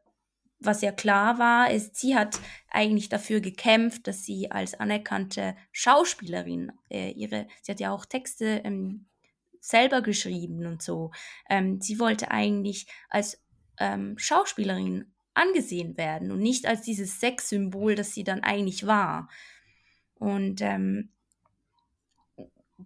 was 0.58 0.82
ja 0.82 0.92
klar 0.92 1.38
war, 1.38 1.70
ist, 1.70 1.96
sie 1.96 2.16
hat 2.16 2.40
eigentlich 2.70 3.08
dafür 3.08 3.40
gekämpft, 3.40 4.06
dass 4.08 4.24
sie 4.24 4.50
als 4.50 4.74
anerkannte 4.74 5.56
Schauspielerin 5.70 6.72
äh, 6.90 7.10
ihre, 7.12 7.46
sie 7.62 7.72
hat 7.72 7.80
ja 7.80 7.92
auch 7.92 8.04
Texte 8.04 8.62
ähm, 8.64 9.06
selber 9.60 10.02
geschrieben 10.02 10.66
und 10.66 10.82
so. 10.82 11.12
Ähm, 11.48 11.80
sie 11.80 12.00
wollte 12.00 12.30
eigentlich 12.30 12.86
als 13.08 13.40
ähm, 13.78 14.18
Schauspielerin 14.18 15.12
angesehen 15.34 15.96
werden 15.96 16.32
und 16.32 16.40
nicht 16.40 16.66
als 16.66 16.82
dieses 16.82 17.20
Sexsymbol, 17.20 17.94
das 17.94 18.14
sie 18.14 18.24
dann 18.24 18.42
eigentlich 18.42 18.86
war. 18.86 19.28
Und 20.18 20.60
ähm, 20.60 21.10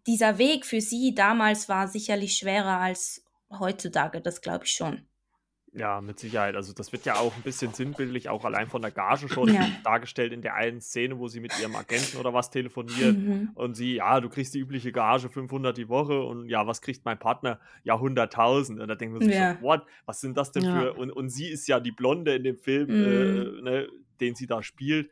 dieser 0.07 0.39
Weg 0.39 0.67
für 0.67 0.81
sie 0.81 1.15
damals 1.15 1.69
war 1.69 1.89
sicherlich 1.89 2.37
schwerer 2.37 2.79
als 2.79 3.25
heutzutage, 3.51 4.21
das 4.21 4.41
glaube 4.41 4.65
ich 4.65 4.73
schon. 4.73 5.07
Ja, 5.73 6.01
mit 6.01 6.19
Sicherheit. 6.19 6.57
Also 6.57 6.73
das 6.73 6.91
wird 6.91 7.05
ja 7.05 7.15
auch 7.15 7.37
ein 7.37 7.43
bisschen 7.43 7.73
sinnbildlich, 7.73 8.29
auch 8.29 8.45
allein 8.45 8.69
von 8.69 8.83
der 8.83 8.91
Gage 8.91 9.29
schon 9.29 9.55
ja. 9.55 9.69
dargestellt 9.85 10.33
in 10.33 10.43
der 10.43 10.55
einen 10.55 10.81
Szene, 10.81 11.19
wo 11.19 11.29
sie 11.29 11.39
mit 11.39 11.57
ihrem 11.61 11.77
Agenten 11.77 12.17
oder 12.17 12.35
was 12.35 12.51
telefoniert 12.51 13.17
mhm. 13.17 13.51
und 13.55 13.75
sie, 13.75 13.97
ja, 13.97 14.21
du 14.21 14.29
kriegst 14.29 14.53
die 14.55 14.59
übliche 14.59 14.91
Gage 14.91 15.29
500 15.29 15.77
die 15.77 15.89
Woche 15.89 16.21
und 16.23 16.49
ja, 16.49 16.67
was 16.67 16.83
kriegt 16.83 17.05
mein 17.05 17.21
Partner? 17.21 17.61
Ja, 17.85 17.95
100.000. 17.95 18.81
Und 18.81 18.89
da 18.89 18.97
denken 18.97 19.21
wir 19.21 19.25
sich 19.25 19.37
ja. 19.37 19.55
so, 19.55 19.63
what? 19.63 19.83
Was 20.07 20.21
sind 20.21 20.37
das 20.37 20.51
denn 20.51 20.65
ja. 20.65 20.81
für? 20.81 20.95
Und, 20.95 21.13
und 21.13 21.29
sie 21.29 21.47
ist 21.47 21.69
ja 21.69 21.79
die 21.79 21.93
Blonde 21.93 22.35
in 22.35 22.43
dem 22.43 22.59
Film, 22.59 22.89
mhm. 22.89 23.05
äh, 23.05 23.63
ne, 23.63 23.89
den 24.21 24.35
sie 24.35 24.49
da 24.49 24.65
spielt. 24.65 25.09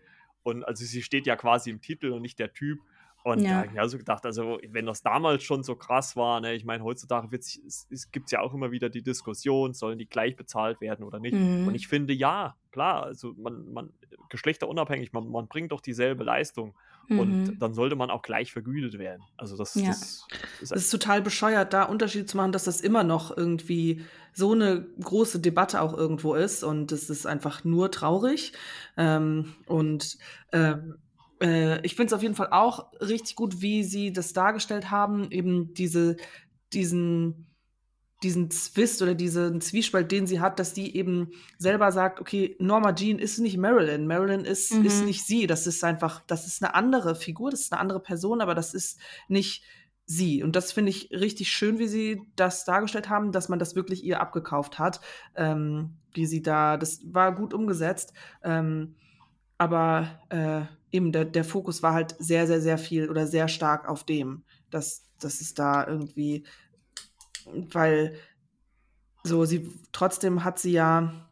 Und 0.49 0.65
also 0.65 0.83
sie 0.87 1.03
steht 1.03 1.27
ja 1.27 1.37
quasi 1.37 1.69
im 1.69 1.83
Titel 1.83 2.11
und 2.11 2.23
nicht 2.23 2.39
der 2.39 2.55
Typ. 2.55 2.79
Und 3.25 3.41
ja. 3.41 3.51
da 3.51 3.57
habe 3.59 3.69
ich 3.73 3.81
also 3.81 3.99
gedacht, 3.99 4.25
also 4.25 4.59
wenn 4.69 4.87
das 4.87 5.03
damals 5.03 5.43
schon 5.43 5.63
so 5.63 5.75
krass 5.75 6.17
war, 6.17 6.41
ne, 6.41 6.55
ich 6.55 6.65
meine, 6.65 6.85
heutzutage 6.85 7.29
gibt 7.29 7.45
es 7.45 8.31
ja 8.31 8.41
auch 8.41 8.55
immer 8.55 8.71
wieder 8.71 8.89
die 8.89 9.03
Diskussion, 9.03 9.75
sollen 9.75 9.99
die 9.99 10.07
gleich 10.07 10.37
bezahlt 10.37 10.81
werden 10.81 11.05
oder 11.05 11.19
nicht? 11.19 11.35
Mhm. 11.35 11.67
Und 11.67 11.75
ich 11.75 11.89
finde, 11.89 12.15
ja, 12.15 12.57
klar, 12.71 13.03
also 13.03 13.35
man, 13.37 13.73
man 13.73 13.93
geschlechterunabhängig, 14.29 15.13
man, 15.13 15.29
man 15.29 15.49
bringt 15.49 15.73
doch 15.73 15.81
dieselbe 15.81 16.25
Leistung. 16.25 16.75
Mhm. 17.09 17.19
Und 17.19 17.59
dann 17.59 17.75
sollte 17.75 17.97
man 17.97 18.11
auch 18.11 18.23
gleich 18.23 18.53
vergütet 18.53 18.99
werden. 18.99 19.23
Also 19.37 19.57
das, 19.57 19.75
ja. 19.75 19.89
das 19.89 20.27
ist, 20.61 20.73
das 20.73 20.83
ist 20.83 20.91
total 20.91 21.23
bescheuert, 21.23 21.73
da 21.73 21.85
Unterschiede 21.85 22.27
zu 22.27 22.37
machen, 22.37 22.53
dass 22.53 22.65
das 22.65 22.81
immer 22.81 23.03
noch 23.03 23.35
irgendwie 23.37 24.05
so 24.33 24.53
eine 24.53 24.87
große 25.03 25.41
Debatte 25.41 25.81
auch 25.81 25.97
irgendwo 25.97 26.35
ist. 26.35 26.63
Und 26.63 26.93
es 26.93 27.11
ist 27.11 27.27
einfach 27.27 27.65
nur 27.65 27.91
traurig. 27.91 28.53
Ähm, 28.97 29.55
und 29.67 30.19
ähm, 30.53 30.99
äh, 31.41 31.81
ich 31.85 31.95
finde 31.95 32.09
es 32.09 32.13
auf 32.13 32.23
jeden 32.23 32.35
Fall 32.35 32.49
auch 32.51 32.93
richtig 33.01 33.37
gut, 33.37 33.61
wie 33.61 33.85
sie 33.85 34.13
das 34.13 34.33
dargestellt 34.33 34.91
haben, 34.91 35.31
eben 35.31 35.75
diese, 35.75 36.17
diesen, 36.73 37.47
diesen 38.23 38.51
Zwist 38.51 39.01
oder 39.03 39.15
diesen 39.15 39.61
Zwiespalt, 39.61 40.11
den 40.11 40.27
sie 40.27 40.41
hat, 40.41 40.59
dass 40.59 40.75
die 40.75 40.97
eben 40.97 41.31
selber 41.59 41.93
sagt, 41.93 42.21
okay, 42.21 42.57
Norma 42.59 42.93
Jean 42.93 43.19
ist 43.19 43.39
nicht 43.39 43.57
Marilyn, 43.57 44.07
Marilyn 44.07 44.45
ist, 44.45 44.75
mhm. 44.75 44.85
ist 44.85 45.05
nicht 45.05 45.25
sie, 45.25 45.47
das 45.47 45.67
ist 45.67 45.85
einfach, 45.85 46.23
das 46.27 46.47
ist 46.47 46.63
eine 46.63 46.75
andere 46.75 47.15
Figur, 47.15 47.51
das 47.51 47.61
ist 47.61 47.73
eine 47.73 47.81
andere 47.81 48.01
Person, 48.01 48.41
aber 48.41 48.55
das 48.55 48.75
ist 48.75 48.99
nicht 49.29 49.63
sie. 50.05 50.43
Und 50.43 50.57
das 50.57 50.73
finde 50.73 50.91
ich 50.91 51.11
richtig 51.13 51.51
schön, 51.51 51.79
wie 51.79 51.87
sie 51.87 52.23
das 52.35 52.65
dargestellt 52.65 53.09
haben, 53.09 53.31
dass 53.31 53.49
man 53.49 53.59
das 53.59 53.77
wirklich 53.77 54.03
ihr 54.03 54.21
abgekauft 54.21 54.79
hat, 54.79 55.01
ähm, 55.37 55.99
wie 56.13 56.27
sie 56.27 56.43
da, 56.43 56.77
das 56.77 57.01
war 57.05 57.35
gut 57.35 57.55
umgesetzt. 57.55 58.15
Ähm, 58.43 58.97
aber 59.59 60.21
äh, 60.31 60.63
eben 60.93 61.13
der, 61.13 61.25
der 61.25 61.45
Fokus 61.45 61.83
war 61.83 61.93
halt 61.93 62.17
sehr, 62.19 62.47
sehr, 62.47 62.61
sehr 62.61 62.79
viel 62.79 63.11
oder 63.11 63.27
sehr 63.27 63.49
stark 63.49 63.89
auf 63.89 64.05
dem, 64.05 64.45
dass, 64.71 65.07
dass 65.19 65.41
es 65.41 65.55
da 65.55 65.87
irgendwie, 65.87 66.45
weil 67.73 68.15
so, 69.25 69.45
sie 69.45 69.71
trotzdem 69.93 70.45
hat 70.45 70.59
sie 70.59 70.73
ja 70.73 71.29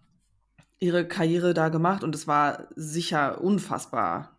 ihre 0.78 1.08
Karriere 1.08 1.54
da 1.54 1.68
gemacht 1.68 2.04
und 2.04 2.14
es 2.14 2.26
war 2.26 2.68
sicher 2.74 3.40
unfassbar 3.40 4.36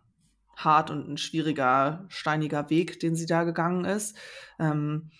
hart 0.56 0.90
und 0.90 1.08
ein 1.08 1.18
schwieriger, 1.18 2.04
steiniger 2.08 2.68
Weg, 2.70 3.00
den 3.00 3.14
sie 3.14 3.26
da 3.26 3.44
gegangen 3.44 3.84
ist. 3.84 4.16
Ähm, 4.58 5.10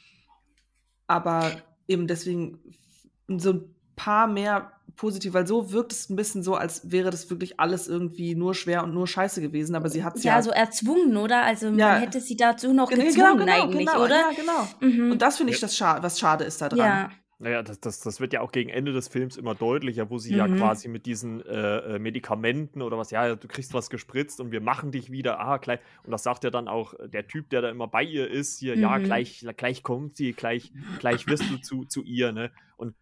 aber 1.06 1.50
eben 1.87 2.06
deswegen 2.06 2.74
so 3.28 3.52
ein 3.52 3.74
paar 3.96 4.26
mehr 4.26 4.72
positiv, 4.98 5.32
weil 5.32 5.46
so 5.46 5.72
wirkt 5.72 5.92
es 5.92 6.11
ein 6.11 6.16
bisschen 6.16 6.42
so, 6.42 6.56
als 6.56 6.90
wäre 6.90 7.11
das 7.11 7.30
wirklich 7.30 7.58
alles 7.58 7.88
irgendwie 7.88 8.34
nur 8.34 8.54
schwer 8.54 8.84
und 8.84 8.92
nur 8.92 9.06
scheiße 9.06 9.40
gewesen, 9.40 9.74
aber 9.74 9.88
sie 9.88 10.04
hat 10.04 10.16
es 10.16 10.24
ja, 10.24 10.37
ja 10.37 10.42
so 10.42 10.50
erzwungen, 10.50 11.16
oder? 11.16 11.42
Also 11.44 11.70
man 11.70 11.78
ja. 11.78 11.96
hätte 11.96 12.20
sie 12.20 12.37
dazu 12.37 12.74
noch 12.74 12.90
genau, 12.90 13.04
gezwungen 13.04 13.38
genau, 13.38 13.62
eigentlich, 13.62 13.87
genau, 13.87 14.04
oder? 14.04 14.20
Ja, 14.20 14.30
genau. 14.37 14.68
Mhm. 14.80 15.12
Und 15.12 15.22
das 15.22 15.38
finde 15.38 15.54
ich, 15.54 15.61
das 15.61 15.74
scha 15.76 16.02
was 16.02 16.18
schade 16.18 16.44
ist 16.44 16.61
da 16.61 16.68
dran. 16.68 16.78
Ja. 16.78 17.11
Naja, 17.40 17.62
das, 17.62 17.78
das, 17.78 18.00
das 18.00 18.18
wird 18.18 18.32
ja 18.32 18.40
auch 18.40 18.50
gegen 18.50 18.68
Ende 18.68 18.92
des 18.92 19.06
Films 19.06 19.37
immer 19.37 19.54
deutlicher, 19.54 20.11
wo 20.11 20.18
sie 20.18 20.32
mhm. 20.32 20.38
ja 20.38 20.48
quasi 20.48 20.88
mit 20.88 21.06
diesen 21.06 21.46
äh, 21.46 21.94
äh, 21.94 21.98
Medikamenten 22.00 22.82
oder 22.82 22.98
was, 22.98 23.12
ja, 23.12 23.37
du 23.37 23.46
kriegst 23.46 23.72
was 23.74 23.90
gespritzt 23.90 24.40
und 24.40 24.50
wir 24.50 24.61
machen 24.61 24.90
dich 24.90 25.12
wieder, 25.12 25.38
ah, 25.38 25.58
gleich. 25.58 25.78
Und 26.02 26.11
das 26.11 26.24
sagt 26.24 26.42
ja 26.42 26.50
dann 26.50 26.66
auch 26.66 26.94
der 27.06 27.28
Typ, 27.28 27.48
der 27.50 27.62
da 27.62 27.70
immer 27.70 27.87
bei 27.87 28.02
ihr 28.02 28.28
ist, 28.28 28.58
hier, 28.58 28.74
mhm. 28.74 28.82
ja, 28.82 28.98
gleich, 28.98 29.46
gleich 29.56 29.84
kommt 29.84 30.16
sie, 30.16 30.32
gleich, 30.32 30.72
gleich 30.98 31.28
wirst 31.28 31.48
du 31.48 31.58
zu, 31.58 31.84
zu 31.84 32.02
ihr, 32.02 32.32
ne? 32.32 32.50
Und 32.76 32.96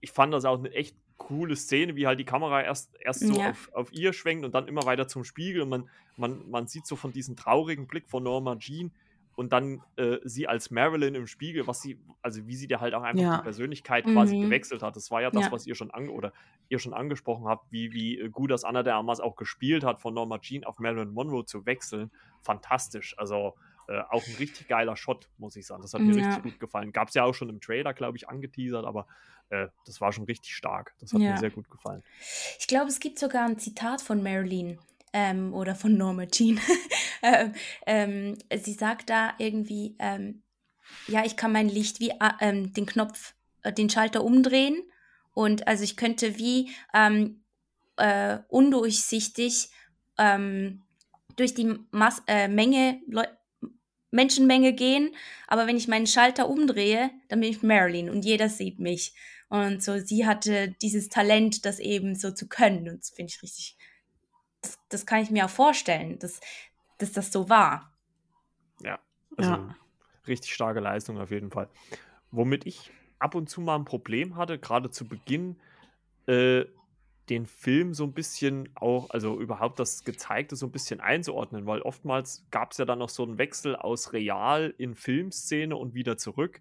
ich 0.00 0.10
fand 0.10 0.34
das 0.34 0.44
auch 0.44 0.58
eine 0.58 0.72
echt 0.72 0.96
coole 1.16 1.56
Szene, 1.56 1.96
wie 1.96 2.06
halt 2.06 2.20
die 2.20 2.24
Kamera 2.24 2.62
erst, 2.62 2.94
erst 3.00 3.20
so 3.20 3.34
ja. 3.34 3.50
auf, 3.50 3.70
auf 3.72 3.92
ihr 3.92 4.12
schwenkt 4.12 4.44
und 4.44 4.54
dann 4.54 4.68
immer 4.68 4.84
weiter 4.84 5.08
zum 5.08 5.24
Spiegel 5.24 5.62
und 5.62 5.68
man, 5.68 5.88
man, 6.16 6.48
man 6.50 6.66
sieht 6.66 6.86
so 6.86 6.96
von 6.96 7.12
diesem 7.12 7.36
traurigen 7.36 7.86
Blick 7.86 8.08
von 8.08 8.22
Norma 8.22 8.56
Jean 8.56 8.92
und 9.36 9.52
dann 9.52 9.82
äh, 9.96 10.16
sie 10.24 10.48
als 10.48 10.70
Marilyn 10.70 11.14
im 11.14 11.26
Spiegel, 11.26 11.66
was 11.66 11.82
sie, 11.82 12.00
also 12.22 12.46
wie 12.46 12.56
sie 12.56 12.66
da 12.66 12.80
halt 12.80 12.94
auch 12.94 13.02
einfach 13.02 13.22
ja. 13.22 13.36
die 13.36 13.42
Persönlichkeit 13.42 14.04
quasi 14.04 14.36
mhm. 14.36 14.42
gewechselt 14.44 14.82
hat. 14.82 14.96
Das 14.96 15.10
war 15.10 15.20
ja 15.20 15.30
das, 15.30 15.46
ja. 15.46 15.52
was 15.52 15.66
ihr 15.66 15.74
schon 15.74 15.90
ange 15.90 16.10
oder 16.10 16.32
ihr 16.70 16.78
schon 16.78 16.94
angesprochen 16.94 17.46
habt, 17.46 17.70
wie, 17.70 17.92
wie 17.92 18.28
gut 18.30 18.50
das 18.50 18.64
Anna 18.64 18.82
de 18.82 18.94
Armas 18.94 19.20
auch 19.20 19.36
gespielt 19.36 19.84
hat, 19.84 20.00
von 20.00 20.14
Norma 20.14 20.38
Jean 20.38 20.64
auf 20.64 20.78
Marilyn 20.78 21.12
Monroe 21.12 21.44
zu 21.44 21.66
wechseln. 21.66 22.10
Fantastisch. 22.40 23.14
Also 23.18 23.54
äh, 23.88 24.00
auch 24.08 24.26
ein 24.26 24.34
richtig 24.38 24.68
geiler 24.68 24.96
Shot, 24.96 25.28
muss 25.38 25.54
ich 25.54 25.66
sagen. 25.66 25.82
Das 25.82 25.92
hat 25.92 26.00
mir 26.00 26.16
ja. 26.16 26.26
richtig 26.26 26.42
gut 26.42 26.60
gefallen. 26.60 26.92
Gab 26.92 27.08
es 27.08 27.14
ja 27.14 27.24
auch 27.24 27.34
schon 27.34 27.50
im 27.50 27.60
Trailer, 27.60 27.92
glaube 27.92 28.16
ich, 28.16 28.28
angeteasert, 28.28 28.86
aber 28.86 29.06
äh, 29.50 29.68
das 29.84 30.00
war 30.00 30.12
schon 30.12 30.24
richtig 30.24 30.54
stark. 30.54 30.94
Das 31.00 31.12
hat 31.12 31.20
ja. 31.20 31.32
mir 31.32 31.38
sehr 31.38 31.50
gut 31.50 31.70
gefallen. 31.70 32.02
Ich 32.58 32.66
glaube, 32.66 32.88
es 32.88 33.00
gibt 33.00 33.18
sogar 33.18 33.44
ein 33.44 33.58
Zitat 33.58 34.00
von 34.00 34.22
Marilyn 34.22 34.78
ähm, 35.12 35.54
oder 35.54 35.74
von 35.74 35.96
Norma 35.96 36.26
Jean. 36.26 36.60
ähm, 37.22 37.52
ähm, 37.86 38.38
sie 38.56 38.72
sagt 38.72 39.10
da 39.10 39.34
irgendwie, 39.38 39.96
ähm, 39.98 40.42
ja, 41.06 41.24
ich 41.24 41.36
kann 41.36 41.52
mein 41.52 41.68
Licht 41.68 42.00
wie 42.00 42.10
äh, 42.10 42.30
ähm, 42.40 42.72
den 42.72 42.86
Knopf, 42.86 43.34
äh, 43.62 43.72
den 43.72 43.90
Schalter 43.90 44.24
umdrehen 44.24 44.82
und 45.32 45.68
also 45.68 45.84
ich 45.84 45.96
könnte 45.96 46.38
wie 46.38 46.70
ähm, 46.94 47.42
äh, 47.96 48.38
undurchsichtig 48.48 49.70
durch 51.36 51.52
die 51.52 51.78
Mas 51.90 52.22
äh, 52.26 52.48
Menge 52.48 53.02
Leute 53.06 53.35
Menschenmenge 54.10 54.72
gehen, 54.72 55.14
aber 55.46 55.66
wenn 55.66 55.76
ich 55.76 55.88
meinen 55.88 56.06
Schalter 56.06 56.48
umdrehe, 56.48 57.10
dann 57.28 57.40
bin 57.40 57.50
ich 57.50 57.62
Marilyn 57.62 58.10
und 58.10 58.24
jeder 58.24 58.48
sieht 58.48 58.78
mich. 58.78 59.14
Und 59.48 59.82
so, 59.82 59.98
sie 59.98 60.26
hatte 60.26 60.74
dieses 60.82 61.08
Talent, 61.08 61.64
das 61.64 61.78
eben 61.78 62.14
so 62.14 62.32
zu 62.32 62.48
können. 62.48 62.88
Und 62.88 62.98
das 63.00 63.10
finde 63.10 63.32
ich 63.32 63.42
richtig, 63.42 63.76
das, 64.60 64.78
das 64.88 65.06
kann 65.06 65.22
ich 65.22 65.30
mir 65.30 65.44
auch 65.44 65.50
vorstellen, 65.50 66.18
dass, 66.18 66.40
dass 66.98 67.12
das 67.12 67.30
so 67.30 67.48
war. 67.48 67.92
Ja, 68.80 68.98
also 69.36 69.50
ja. 69.50 69.76
richtig 70.26 70.52
starke 70.52 70.80
Leistung 70.80 71.18
auf 71.18 71.30
jeden 71.30 71.50
Fall. 71.50 71.68
Womit 72.30 72.66
ich 72.66 72.90
ab 73.18 73.34
und 73.34 73.48
zu 73.48 73.60
mal 73.60 73.76
ein 73.76 73.84
Problem 73.84 74.36
hatte, 74.36 74.58
gerade 74.58 74.90
zu 74.90 75.06
Beginn, 75.06 75.56
äh, 76.26 76.64
den 77.28 77.46
Film 77.46 77.92
so 77.92 78.04
ein 78.04 78.12
bisschen 78.12 78.68
auch, 78.74 79.10
also 79.10 79.40
überhaupt 79.40 79.78
das 79.80 80.04
Gezeigte 80.04 80.54
so 80.54 80.66
ein 80.66 80.72
bisschen 80.72 81.00
einzuordnen, 81.00 81.66
weil 81.66 81.82
oftmals 81.82 82.46
gab 82.50 82.72
es 82.72 82.78
ja 82.78 82.84
dann 82.84 83.00
noch 83.00 83.08
so 83.08 83.24
einen 83.24 83.38
Wechsel 83.38 83.74
aus 83.74 84.12
Real 84.12 84.72
in 84.78 84.94
Filmszene 84.94 85.76
und 85.76 85.94
wieder 85.94 86.18
zurück. 86.18 86.60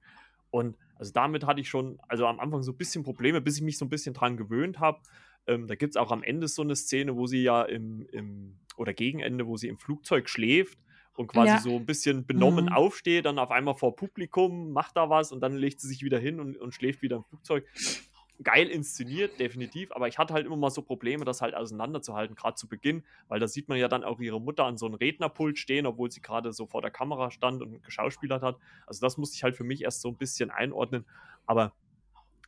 Und 0.50 0.76
also 0.98 1.12
damit 1.12 1.46
hatte 1.46 1.62
ich 1.62 1.70
schon, 1.70 2.00
also 2.08 2.26
am 2.26 2.40
Anfang 2.40 2.64
so 2.64 2.72
ein 2.72 2.78
bisschen 2.78 3.04
Probleme, 3.04 3.42
bis 3.42 3.58
ich 3.58 3.64
mich 3.64 3.78
so 3.78 3.86
ein 3.86 3.90
bisschen 3.90 4.14
dran 4.14 4.38
gewöhnt 4.38 4.80
habe. 4.80 5.02
Ähm, 5.46 5.68
da 5.68 5.76
gibt 5.76 5.92
es 5.92 5.98
auch 5.98 6.12
am 6.12 6.24
Ende 6.24 6.48
so 6.48 6.64
eine 6.64 6.76
Szene, 6.76 7.16
wo 7.16 7.28
sie 7.28 7.44
ja 7.44 7.62
im, 7.64 8.08
im, 8.12 8.56
oder 8.78 8.94
Gegenende, 8.94 9.46
wo 9.46 9.58
sie 9.58 9.68
im 9.68 9.78
Flugzeug 9.78 10.30
schläft 10.30 10.80
und 11.16 11.28
quasi 11.28 11.50
ja. 11.50 11.60
so 11.60 11.76
ein 11.76 11.86
bisschen 11.86 12.26
benommen 12.26 12.66
mhm. 12.66 12.74
aufsteht, 12.74 13.26
dann 13.26 13.38
auf 13.38 13.52
einmal 13.52 13.76
vor 13.76 13.96
Publikum, 13.96 14.72
macht 14.72 14.98
da 14.98 15.10
was 15.10 15.32
und 15.32 15.42
dann 15.42 15.56
legt 15.56 15.80
sie 15.80 15.88
sich 15.88 16.02
wieder 16.02 16.18
hin 16.18 16.40
und, 16.40 16.58
und 16.58 16.74
schläft 16.74 17.04
wieder 17.04 17.18
im 17.18 17.24
Flugzeug 17.24 17.66
geil 18.44 18.68
inszeniert, 18.68 19.40
definitiv, 19.40 19.92
aber 19.92 20.08
ich 20.08 20.18
hatte 20.18 20.34
halt 20.34 20.46
immer 20.46 20.58
mal 20.58 20.70
so 20.70 20.82
Probleme, 20.82 21.26
das 21.26 21.42
halt 21.42 21.56
auseinanderzuhalten, 21.56 22.36
gerade 22.36 22.56
zu 22.56 22.68
Beginn, 22.68 23.04
weil 23.28 23.40
da 23.40 23.48
sieht 23.48 23.70
man 23.70 23.78
ja 23.78 23.88
dann 23.88 24.04
auch 24.04 24.20
ihre 24.20 24.42
Mutter 24.42 24.66
an 24.66 24.78
so 24.78 24.86
einem 24.86 24.96
Rednerpult 24.96 25.58
stehen, 25.58 25.86
obwohl 25.86 26.12
sie 26.12 26.22
gerade 26.22 26.52
so 26.52 26.68
vor 26.68 26.82
der 26.82 26.92
Kamera 26.92 27.32
stand 27.32 27.62
und 27.62 27.84
geschauspielert 27.84 28.44
hat. 28.44 28.58
Also 28.86 29.02
das 29.02 29.18
musste 29.18 29.36
ich 29.36 29.44
halt 29.44 29.56
für 29.56 29.64
mich 29.64 29.84
erst 29.84 30.02
so 30.02 30.10
ein 30.10 30.18
bisschen 30.18 30.52
einordnen, 30.52 31.06
aber 31.46 31.74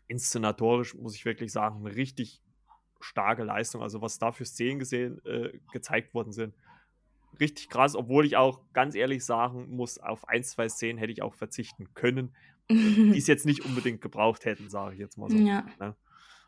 inszenatorisch 0.07 0.93
muss 0.95 1.15
ich 1.15 1.25
wirklich 1.25 1.51
sagen, 1.51 1.85
eine 1.85 1.95
richtig 1.95 2.41
starke 2.99 3.43
Leistung. 3.43 3.81
Also 3.81 4.01
was 4.01 4.19
da 4.19 4.31
für 4.31 4.45
Szenen 4.45 4.79
gesehen, 4.79 5.23
äh, 5.25 5.59
gezeigt 5.71 6.13
worden 6.13 6.31
sind, 6.31 6.53
richtig 7.39 7.69
krass, 7.69 7.95
obwohl 7.95 8.25
ich 8.25 8.35
auch 8.37 8.61
ganz 8.73 8.95
ehrlich 8.95 9.23
sagen 9.25 9.75
muss, 9.75 9.99
auf 9.99 10.27
ein, 10.27 10.43
zwei 10.43 10.69
Szenen 10.69 10.97
hätte 10.97 11.11
ich 11.11 11.21
auch 11.21 11.33
verzichten 11.33 11.93
können, 11.93 12.35
die 12.69 13.17
es 13.17 13.27
jetzt 13.27 13.45
nicht 13.45 13.65
unbedingt 13.65 14.01
gebraucht 14.01 14.45
hätten, 14.45 14.69
sage 14.69 14.93
ich 14.93 14.99
jetzt 14.99 15.17
mal 15.17 15.29
so. 15.29 15.37
Ja. 15.37 15.65
Ne? 15.79 15.95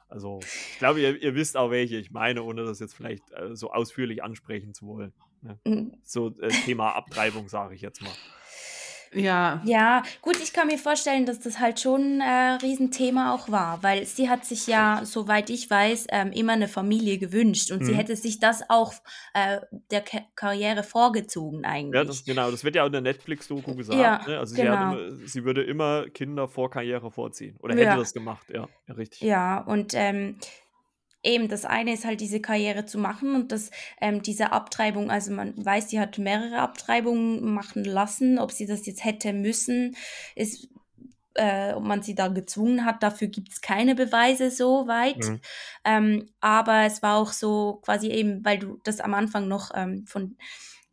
Also, 0.08 0.40
ich 0.42 0.80
glaube, 0.80 1.02
ihr, 1.02 1.22
ihr, 1.22 1.36
wisst 1.36 1.56
auch, 1.56 1.70
welche 1.70 1.98
ich 1.98 2.12
meine, 2.12 2.42
ohne 2.42 2.64
das 2.66 2.80
jetzt 2.80 2.96
vielleicht 2.96 3.24
äh, 3.32 3.56
so 3.56 3.72
ausführlich 3.72 4.24
ansprechen 4.24 4.74
zu 4.74 4.88
wollen. 4.88 5.14
Ne? 5.42 5.60
Mhm. 5.66 5.98
So 6.04 6.36
äh, 6.40 6.50
Thema 6.50 6.96
Abtreibung, 6.96 7.48
sage 7.48 7.76
ich 7.76 7.82
jetzt 7.82 8.02
mal. 8.02 8.12
Ja. 9.14 9.62
Ja, 9.66 10.04
gut, 10.22 10.38
ich 10.42 10.54
kann 10.54 10.68
mir 10.68 10.78
vorstellen, 10.78 11.26
dass 11.26 11.40
das 11.40 11.60
halt 11.60 11.80
schon 11.80 12.22
ein 12.22 12.22
äh, 12.22 12.66
Riesenthema 12.66 13.34
auch 13.34 13.50
war, 13.50 13.82
weil 13.84 14.06
sie 14.06 14.30
hat 14.30 14.46
sich 14.46 14.68
ja, 14.68 15.02
soweit 15.04 15.50
ich 15.50 15.70
weiß, 15.70 16.08
ähm, 16.10 16.32
immer 16.32 16.54
eine 16.54 16.68
Familie 16.68 17.18
gewünscht 17.18 17.72
und 17.72 17.82
mhm. 17.82 17.86
sie 17.86 17.96
hätte 17.96 18.16
sich 18.16 18.40
das 18.40 18.62
auch 18.70 18.94
äh, 19.34 19.60
der 19.92 20.02
Ka 20.02 20.20
Karriere 20.36 20.84
vorgezogen 20.84 21.66
eigentlich. 21.66 21.96
Ja, 21.96 22.04
das, 22.04 22.24
genau, 22.24 22.52
das 22.52 22.64
wird 22.64 22.76
ja 22.76 22.84
auch 22.84 22.88
in 22.88 22.94
der 22.94 23.02
Netflix-Doku 23.02 23.76
gesagt. 23.76 24.00
Ja, 24.00 24.22
ne? 24.28 24.40
Also 24.40 24.56
genau. 24.56 24.92
sie, 24.92 24.98
immer, 24.98 25.28
sie, 25.28 25.44
würde 25.46 25.64
immer 25.64 26.10
Kinder 26.10 26.48
vor 26.48 26.70
Karriere 26.70 27.12
vorziehen 27.12 27.58
oder 27.60 27.74
hätte 27.74 27.84
ja. 27.84 27.98
das 27.98 28.14
gemacht, 28.14 28.48
ja, 28.54 28.68
ja 28.88 28.94
richtig. 28.94 29.22
Ja, 29.22 29.60
und 29.60 29.94
ähm, 29.96 30.38
eben 31.24 31.48
das 31.48 31.66
eine 31.66 31.94
ist 31.94 32.06
halt 32.06 32.22
diese 32.22 32.40
Karriere 32.40 32.86
zu 32.86 32.98
machen 32.98 33.36
und 33.36 33.52
das, 33.52 33.72
ähm, 34.00 34.22
diese 34.22 34.52
Abtreibung, 34.52 35.12
also 35.12 35.32
man 35.32 35.54
weiß, 35.64 35.90
sie 35.90 36.00
hat 36.00 36.18
mehrere 36.18 36.60
Abtreibungen 36.60 37.54
machen 37.54 37.84
lassen, 37.84 38.40
ob 38.40 38.52
sie 38.52 38.66
das 38.66 38.86
jetzt 38.86 39.04
hätte 39.04 39.34
müssen, 39.34 39.96
ist, 40.36 40.70
äh, 41.36 41.74
ob 41.74 41.84
man 41.84 42.02
sie 42.02 42.16
da 42.16 42.28
gezwungen 42.30 42.86
hat, 42.86 43.04
dafür 43.04 43.28
gibt 43.28 43.52
es 43.52 43.62
keine 43.62 43.96
Beweise 43.96 44.50
so 44.50 44.88
weit. 44.88 45.24
Mhm. 45.26 45.42
Ähm, 45.86 46.30
aber 46.40 46.84
es 46.86 47.02
war 47.02 47.18
auch 47.18 47.34
so 47.34 47.80
quasi 47.84 48.08
eben, 48.08 48.44
weil 48.46 48.60
du 48.60 48.80
das 48.84 49.00
am 49.00 49.14
Anfang 49.14 49.48
noch 49.48 49.72
ähm, 49.76 50.06
von 50.06 50.38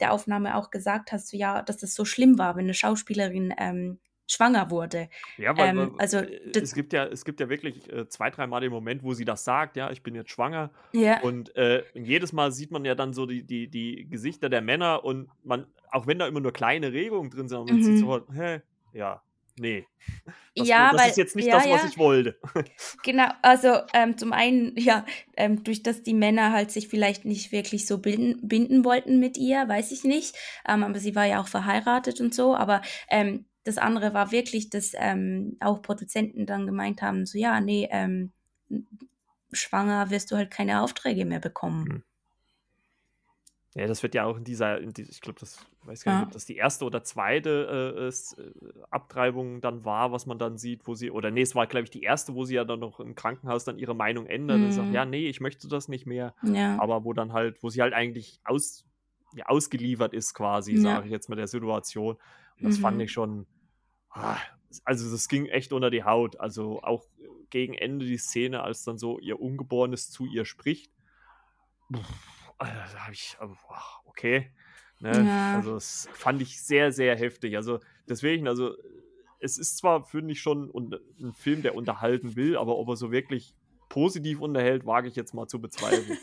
der 0.00 0.12
Aufnahme 0.12 0.56
auch 0.56 0.70
gesagt 0.70 1.12
hast, 1.12 1.32
ja, 1.32 1.62
dass 1.62 1.78
das 1.78 1.94
so 1.94 2.04
schlimm 2.04 2.38
war, 2.38 2.56
wenn 2.56 2.64
eine 2.64 2.74
Schauspielerin 2.74 3.54
ähm, 3.56 3.98
schwanger 4.26 4.70
wurde. 4.70 5.08
Ja, 5.38 5.56
weil, 5.56 5.76
ähm, 5.76 5.94
also 5.98 6.18
äh, 6.18 6.52
es 6.54 6.74
gibt 6.74 6.92
ja, 6.92 7.04
es 7.04 7.24
gibt 7.24 7.40
ja 7.40 7.48
wirklich 7.48 7.90
äh, 7.92 8.08
zwei, 8.08 8.30
dreimal 8.30 8.60
den 8.60 8.72
Moment, 8.72 9.02
wo 9.02 9.14
sie 9.14 9.24
das 9.24 9.44
sagt, 9.44 9.76
ja, 9.76 9.90
ich 9.90 10.02
bin 10.02 10.14
jetzt 10.14 10.30
schwanger. 10.30 10.70
Ja. 10.92 11.20
Und, 11.20 11.54
äh, 11.56 11.84
jedes 11.94 12.32
Mal 12.32 12.52
sieht 12.52 12.70
man 12.70 12.84
ja 12.84 12.94
dann 12.94 13.12
so 13.12 13.26
die, 13.26 13.44
die, 13.44 13.68
die 13.68 14.08
Gesichter 14.08 14.48
der 14.48 14.62
Männer 14.62 15.04
und 15.04 15.28
man, 15.44 15.66
auch 15.90 16.06
wenn 16.06 16.18
da 16.18 16.26
immer 16.26 16.40
nur 16.40 16.52
kleine 16.52 16.92
Regungen 16.92 17.30
drin 17.30 17.48
sind, 17.48 17.66
man 17.66 17.76
mhm. 17.76 17.82
sieht 17.82 17.98
sofort, 17.98 18.28
hä, 18.32 18.60
ja, 18.92 19.22
nee. 19.58 19.86
Das, 20.58 20.68
ja, 20.68 20.90
das 20.90 21.02
weil, 21.02 21.10
ist 21.10 21.16
jetzt 21.18 21.36
nicht 21.36 21.48
ja, 21.48 21.56
das, 21.56 21.68
was 21.68 21.82
ja. 21.82 21.88
ich 21.90 21.98
wollte. 21.98 22.38
Genau, 23.02 23.28
also 23.42 23.74
ähm, 23.92 24.16
zum 24.16 24.32
einen, 24.32 24.74
ja, 24.78 25.04
ähm, 25.36 25.62
durch 25.64 25.82
das 25.82 26.02
die 26.02 26.14
Männer 26.14 26.50
halt 26.50 26.70
sich 26.70 26.88
vielleicht 26.88 27.26
nicht 27.26 27.52
wirklich 27.52 27.86
so 27.86 27.98
binden, 27.98 28.48
binden 28.48 28.82
wollten 28.82 29.20
mit 29.20 29.36
ihr, 29.36 29.68
weiß 29.68 29.92
ich 29.92 30.04
nicht. 30.04 30.34
Ähm, 30.66 30.82
aber 30.82 30.98
sie 30.98 31.14
war 31.14 31.26
ja 31.26 31.42
auch 31.42 31.48
verheiratet 31.48 32.22
und 32.22 32.34
so, 32.34 32.56
aber 32.56 32.80
ähm, 33.10 33.44
das 33.66 33.78
andere 33.78 34.14
war 34.14 34.30
wirklich, 34.30 34.70
dass 34.70 34.92
ähm, 34.96 35.56
auch 35.60 35.82
Produzenten 35.82 36.46
dann 36.46 36.66
gemeint 36.66 37.02
haben, 37.02 37.26
so 37.26 37.36
ja, 37.36 37.60
nee, 37.60 37.88
ähm, 37.90 38.30
schwanger 39.52 40.10
wirst 40.10 40.30
du 40.30 40.36
halt 40.36 40.50
keine 40.50 40.82
Aufträge 40.82 41.24
mehr 41.24 41.40
bekommen. 41.40 41.86
Hm. 41.86 42.02
Ja, 43.74 43.86
das 43.86 44.02
wird 44.02 44.14
ja 44.14 44.24
auch 44.24 44.38
in 44.38 44.44
dieser, 44.44 44.80
in 44.80 44.92
dieser 44.92 45.10
ich 45.10 45.20
glaube, 45.20 45.38
das 45.40 45.58
weiß 45.82 46.04
gar 46.04 46.12
nicht, 46.12 46.20
ja. 46.22 46.26
ob 46.28 46.32
das 46.32 46.46
die 46.46 46.56
erste 46.56 46.84
oder 46.84 47.02
zweite 47.02 47.98
äh, 47.98 48.40
äh, 48.40 48.84
Abtreibung 48.90 49.60
dann 49.60 49.84
war, 49.84 50.12
was 50.12 50.26
man 50.26 50.38
dann 50.38 50.56
sieht, 50.56 50.86
wo 50.86 50.94
sie, 50.94 51.10
oder 51.10 51.30
nee, 51.30 51.42
es 51.42 51.54
war, 51.54 51.66
glaube 51.66 51.84
ich, 51.84 51.90
die 51.90 52.02
erste, 52.02 52.34
wo 52.34 52.44
sie 52.44 52.54
ja 52.54 52.64
dann 52.64 52.80
noch 52.80 53.00
im 53.00 53.14
Krankenhaus 53.14 53.64
dann 53.64 53.78
ihre 53.78 53.94
Meinung 53.94 54.26
ändert 54.26 54.58
mhm. 54.58 54.64
und 54.66 54.72
sagt, 54.72 54.86
hm. 54.86 54.94
ja, 54.94 55.04
nee, 55.04 55.28
ich 55.28 55.40
möchte 55.40 55.68
das 55.68 55.88
nicht 55.88 56.06
mehr. 56.06 56.34
Ja. 56.42 56.80
Aber 56.80 57.04
wo 57.04 57.12
dann 57.12 57.32
halt, 57.32 57.62
wo 57.62 57.68
sie 57.68 57.82
halt 57.82 57.92
eigentlich 57.92 58.40
aus, 58.44 58.86
ja, 59.34 59.44
ausgeliefert 59.46 60.14
ist, 60.14 60.32
quasi, 60.34 60.76
sage 60.76 61.06
ich 61.06 61.12
jetzt 61.12 61.28
mit 61.28 61.38
der 61.38 61.48
Situation. 61.48 62.16
Und 62.58 62.64
das 62.64 62.78
mhm. 62.78 62.82
fand 62.82 63.02
ich 63.02 63.12
schon, 63.12 63.46
also 64.84 65.10
das 65.10 65.28
ging 65.28 65.46
echt 65.46 65.72
unter 65.72 65.90
die 65.90 66.04
Haut. 66.04 66.40
Also 66.40 66.82
auch 66.82 67.04
gegen 67.50 67.74
Ende 67.74 68.06
die 68.06 68.18
Szene, 68.18 68.62
als 68.62 68.84
dann 68.84 68.98
so 68.98 69.18
ihr 69.18 69.40
Ungeborenes 69.40 70.10
zu 70.10 70.26
ihr 70.26 70.44
spricht. 70.44 70.92
Also 72.58 72.74
da 72.92 73.00
habe 73.00 73.12
ich, 73.12 73.36
okay. 74.04 74.50
Ne? 75.00 75.24
Ja. 75.26 75.56
Also 75.56 75.74
das 75.74 76.08
fand 76.12 76.42
ich 76.42 76.62
sehr, 76.62 76.92
sehr 76.92 77.16
heftig. 77.16 77.56
Also 77.56 77.80
deswegen, 78.08 78.48
also 78.48 78.74
es 79.38 79.58
ist 79.58 79.76
zwar, 79.76 80.04
finde 80.04 80.32
ich, 80.32 80.40
schon 80.40 80.72
ein 81.20 81.32
Film, 81.34 81.62
der 81.62 81.74
unterhalten 81.74 82.36
will, 82.36 82.56
aber 82.56 82.76
ob 82.78 82.88
er 82.88 82.96
so 82.96 83.12
wirklich 83.12 83.54
positiv 83.88 84.40
unterhält, 84.40 84.86
wage 84.86 85.08
ich 85.08 85.16
jetzt 85.16 85.34
mal 85.34 85.46
zu 85.46 85.60
bezweifeln. 85.60 86.18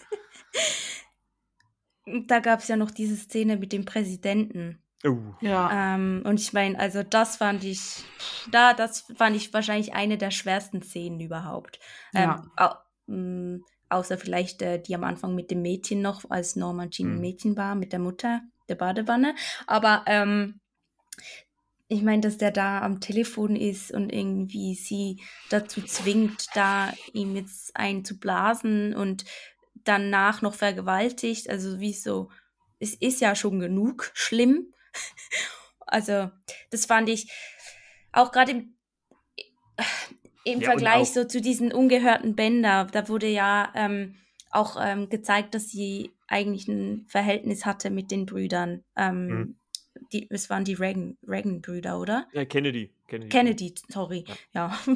da 2.27 2.39
gab 2.39 2.59
es 2.59 2.67
ja 2.67 2.75
noch 2.75 2.91
diese 2.91 3.15
Szene 3.15 3.57
mit 3.57 3.71
dem 3.71 3.85
Präsidenten. 3.85 4.82
Oh. 5.05 5.19
Ja. 5.41 5.95
Ähm, 5.95 6.23
und 6.25 6.39
ich 6.39 6.53
meine, 6.53 6.79
also 6.79 7.03
das 7.03 7.37
fand 7.37 7.63
ich, 7.63 8.03
da, 8.51 8.73
das 8.73 9.05
fand 9.15 9.35
ich 9.35 9.53
wahrscheinlich 9.53 9.93
eine 9.93 10.17
der 10.17 10.31
schwersten 10.31 10.81
Szenen 10.81 11.19
überhaupt. 11.19 11.79
Ja. 12.13 12.35
Ähm, 12.35 12.51
au, 12.55 12.69
mh, 13.07 13.17
mm, 13.17 13.65
außer 13.89 14.17
vielleicht 14.17 14.61
äh, 14.61 14.81
die 14.81 14.95
am 14.95 15.03
Anfang 15.03 15.35
mit 15.35 15.51
dem 15.51 15.61
Mädchen 15.61 16.01
noch, 16.01 16.29
als 16.29 16.55
Norman 16.55 16.89
Jean 16.89 17.09
ein 17.09 17.15
mhm. 17.15 17.21
Mädchen 17.21 17.57
war, 17.57 17.75
mit 17.75 17.91
der 17.91 17.99
Mutter, 17.99 18.41
der 18.67 18.75
Badewanne. 18.75 19.35
Aber 19.67 20.03
ähm, 20.07 20.59
ich 21.89 22.01
meine, 22.01 22.21
dass 22.21 22.37
der 22.37 22.51
da 22.51 22.81
am 22.81 23.01
Telefon 23.01 23.55
ist 23.55 23.91
und 23.91 24.11
irgendwie 24.11 24.73
sie 24.73 25.21
dazu 25.49 25.81
zwingt, 25.81 26.47
da 26.55 26.91
ihm 27.13 27.35
jetzt 27.35 27.75
einzublasen 27.75 28.95
und 28.95 29.25
danach 29.83 30.41
noch 30.41 30.55
vergewaltigt. 30.55 31.49
Also 31.49 31.79
wie 31.79 31.93
so, 31.93 32.29
es 32.79 32.95
ist 32.95 33.21
ja 33.21 33.35
schon 33.35 33.59
genug 33.59 34.11
schlimm. 34.13 34.73
Also, 35.85 36.31
das 36.71 36.85
fand 36.85 37.09
ich 37.09 37.31
auch 38.13 38.31
gerade 38.31 38.51
im, 38.51 38.75
im 40.43 40.61
ja, 40.61 40.69
Vergleich 40.69 41.11
so 41.11 41.25
zu 41.25 41.41
diesen 41.41 41.71
ungehörten 41.71 42.35
Bänder, 42.35 42.87
da 42.91 43.07
wurde 43.09 43.27
ja 43.27 43.71
ähm, 43.75 44.15
auch 44.49 44.77
ähm, 44.79 45.09
gezeigt, 45.09 45.55
dass 45.55 45.69
sie 45.69 46.11
eigentlich 46.27 46.67
ein 46.67 47.05
Verhältnis 47.07 47.65
hatte 47.65 47.89
mit 47.89 48.11
den 48.11 48.25
Brüdern. 48.25 48.83
Ähm, 48.95 49.27
mhm. 49.27 49.55
die, 50.11 50.27
es 50.31 50.49
waren 50.49 50.63
die 50.63 50.73
Reagan-Brüder, 50.73 51.99
oder? 51.99 52.27
Ja, 52.33 52.45
Kennedy. 52.45 52.91
Kennedy, 53.07 53.29
Kennedy 53.29 53.75
sorry. 53.89 54.25
Ja. 54.53 54.75
ja. 54.87 54.93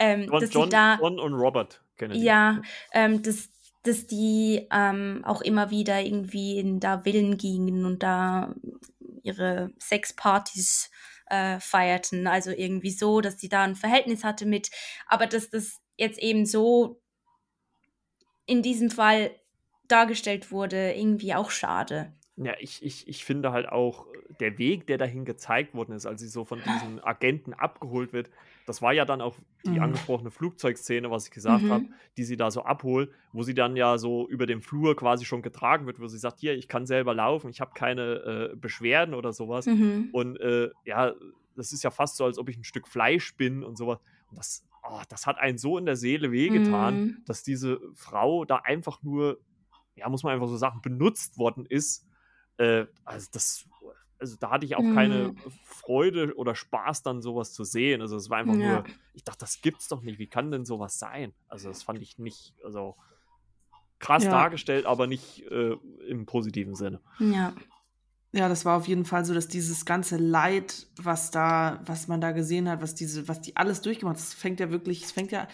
ähm, 0.00 0.28
John, 0.30 0.50
John, 0.50 0.70
da, 0.70 0.98
John, 1.00 1.20
und 1.20 1.34
Robert 1.34 1.82
Kennedy. 1.96 2.24
Ja, 2.24 2.62
ähm, 2.92 3.22
dass, 3.22 3.50
dass 3.82 4.06
die 4.06 4.68
ähm, 4.70 5.22
auch 5.24 5.40
immer 5.40 5.70
wieder 5.70 6.00
irgendwie 6.02 6.58
in 6.58 6.80
da 6.80 7.00
Villen 7.02 7.36
gingen 7.36 7.84
und 7.84 8.02
da 8.02 8.54
ihre 9.22 9.72
Sexpartys 9.80 10.90
äh, 11.26 11.58
feierten. 11.60 12.26
Also 12.26 12.50
irgendwie 12.50 12.90
so, 12.90 13.20
dass 13.20 13.40
sie 13.40 13.48
da 13.48 13.62
ein 13.62 13.74
Verhältnis 13.74 14.24
hatte 14.24 14.46
mit, 14.46 14.70
aber 15.06 15.26
dass 15.26 15.50
das 15.50 15.80
jetzt 15.96 16.18
eben 16.18 16.46
so 16.46 17.00
in 18.46 18.62
diesem 18.62 18.90
Fall 18.90 19.30
dargestellt 19.88 20.50
wurde, 20.50 20.92
irgendwie 20.92 21.34
auch 21.34 21.50
schade. 21.50 22.12
Ja, 22.36 22.54
ich, 22.60 22.82
ich, 22.82 23.06
ich 23.08 23.24
finde 23.24 23.52
halt 23.52 23.68
auch, 23.68 24.06
der 24.40 24.58
Weg, 24.58 24.86
der 24.86 24.98
dahin 24.98 25.24
gezeigt 25.24 25.74
worden 25.74 25.94
ist, 25.94 26.06
als 26.06 26.20
sie 26.20 26.28
so 26.28 26.44
von 26.44 26.62
diesen 26.62 27.02
Agenten 27.04 27.52
abgeholt 27.52 28.12
wird, 28.12 28.30
das 28.66 28.82
war 28.82 28.92
ja 28.92 29.04
dann 29.04 29.20
auch 29.20 29.36
die 29.64 29.70
mhm. 29.70 29.82
angesprochene 29.82 30.30
Flugzeugszene, 30.30 31.10
was 31.10 31.26
ich 31.26 31.30
gesagt 31.30 31.64
mhm. 31.64 31.70
habe, 31.70 31.84
die 32.16 32.24
sie 32.24 32.36
da 32.36 32.50
so 32.50 32.62
abholt, 32.62 33.10
wo 33.32 33.42
sie 33.42 33.54
dann 33.54 33.76
ja 33.76 33.98
so 33.98 34.28
über 34.28 34.46
dem 34.46 34.62
Flur 34.62 34.96
quasi 34.96 35.24
schon 35.24 35.42
getragen 35.42 35.86
wird, 35.86 36.00
wo 36.00 36.06
sie 36.06 36.18
sagt, 36.18 36.40
hier, 36.40 36.54
ich 36.54 36.68
kann 36.68 36.86
selber 36.86 37.14
laufen, 37.14 37.50
ich 37.50 37.60
habe 37.60 37.72
keine 37.74 38.52
äh, 38.52 38.56
Beschwerden 38.56 39.14
oder 39.14 39.32
sowas. 39.32 39.66
Mhm. 39.66 40.10
Und 40.12 40.40
äh, 40.40 40.70
ja, 40.84 41.12
das 41.56 41.72
ist 41.72 41.82
ja 41.82 41.90
fast 41.90 42.16
so, 42.16 42.24
als 42.24 42.38
ob 42.38 42.48
ich 42.48 42.56
ein 42.56 42.64
Stück 42.64 42.88
Fleisch 42.88 43.36
bin 43.36 43.62
und 43.62 43.76
sowas. 43.76 43.98
Und 44.30 44.38
das, 44.38 44.64
oh, 44.82 45.00
das 45.08 45.26
hat 45.26 45.38
einen 45.38 45.58
so 45.58 45.78
in 45.78 45.86
der 45.86 45.96
Seele 45.96 46.30
wehgetan, 46.32 47.00
mhm. 47.00 47.22
dass 47.26 47.42
diese 47.42 47.80
Frau 47.94 48.44
da 48.44 48.56
einfach 48.56 49.02
nur, 49.02 49.40
ja, 49.96 50.08
muss 50.08 50.22
man 50.22 50.34
einfach 50.34 50.48
so 50.48 50.56
sagen, 50.56 50.80
benutzt 50.82 51.38
worden 51.38 51.66
ist. 51.66 52.06
Äh, 52.58 52.86
also 53.04 53.28
das 53.32 53.66
also 54.22 54.36
da 54.38 54.50
hatte 54.50 54.64
ich 54.64 54.76
auch 54.76 54.82
mhm. 54.82 54.94
keine 54.94 55.34
Freude 55.64 56.34
oder 56.36 56.54
Spaß, 56.54 57.02
dann 57.02 57.20
sowas 57.20 57.52
zu 57.52 57.64
sehen. 57.64 58.00
Also 58.00 58.16
es 58.16 58.30
war 58.30 58.38
einfach 58.38 58.54
ja. 58.54 58.72
nur, 58.72 58.84
ich 59.14 59.24
dachte, 59.24 59.40
das 59.40 59.60
gibt's 59.60 59.88
doch 59.88 60.02
nicht. 60.02 60.20
Wie 60.20 60.28
kann 60.28 60.52
denn 60.52 60.64
sowas 60.64 60.98
sein? 60.98 61.34
Also 61.48 61.68
das 61.68 61.82
fand 61.82 62.00
ich 62.00 62.18
nicht, 62.18 62.54
also 62.64 62.96
krass 63.98 64.22
ja. 64.24 64.30
dargestellt, 64.30 64.86
aber 64.86 65.08
nicht 65.08 65.44
äh, 65.50 65.76
im 66.06 66.24
positiven 66.24 66.76
Sinne. 66.76 67.00
Ja. 67.18 67.52
Ja, 68.34 68.48
das 68.48 68.64
war 68.64 68.78
auf 68.78 68.88
jeden 68.88 69.04
Fall 69.04 69.26
so, 69.26 69.34
dass 69.34 69.46
dieses 69.46 69.84
ganze 69.84 70.16
Leid, 70.16 70.86
was 70.96 71.30
da, 71.30 71.82
was 71.84 72.08
man 72.08 72.22
da 72.22 72.32
gesehen 72.32 72.66
hat, 72.66 72.80
was 72.80 72.94
diese, 72.94 73.28
was 73.28 73.42
die 73.42 73.56
alles 73.56 73.82
durchgemacht, 73.82 74.16
das 74.16 74.32
fängt 74.32 74.58
ja 74.58 74.70
wirklich, 74.70 75.04
es 75.04 75.12
fängt 75.12 75.32
ja 75.32 75.48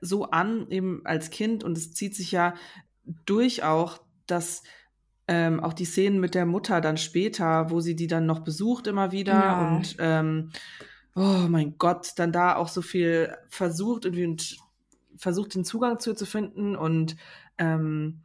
so 0.00 0.24
an, 0.30 0.68
eben 0.70 1.06
als 1.06 1.30
Kind 1.30 1.62
und 1.62 1.78
es 1.78 1.92
zieht 1.92 2.16
sich 2.16 2.32
ja 2.32 2.54
durch 3.24 3.62
auch, 3.62 4.00
dass 4.26 4.64
ähm, 5.28 5.60
auch 5.60 5.74
die 5.74 5.84
Szenen 5.84 6.20
mit 6.20 6.34
der 6.34 6.46
Mutter 6.46 6.80
dann 6.80 6.96
später, 6.96 7.70
wo 7.70 7.80
sie 7.80 7.94
die 7.94 8.06
dann 8.06 8.26
noch 8.26 8.40
besucht 8.40 8.86
immer 8.86 9.12
wieder 9.12 9.34
Ja. 9.34 9.68
und 9.76 9.96
ähm, 9.98 10.50
oh 11.14 11.46
mein 11.48 11.76
Gott, 11.78 12.12
dann 12.16 12.32
da 12.32 12.56
auch 12.56 12.68
so 12.68 12.82
viel 12.82 13.34
versucht 13.48 14.04
irgendwie 14.04 14.26
und 14.26 14.56
versucht 15.16 15.54
den 15.54 15.64
Zugang 15.64 15.98
zu 15.98 16.10
ihr 16.10 16.16
zu 16.16 16.26
finden 16.26 16.76
und 16.76 17.16
ähm, 17.58 18.20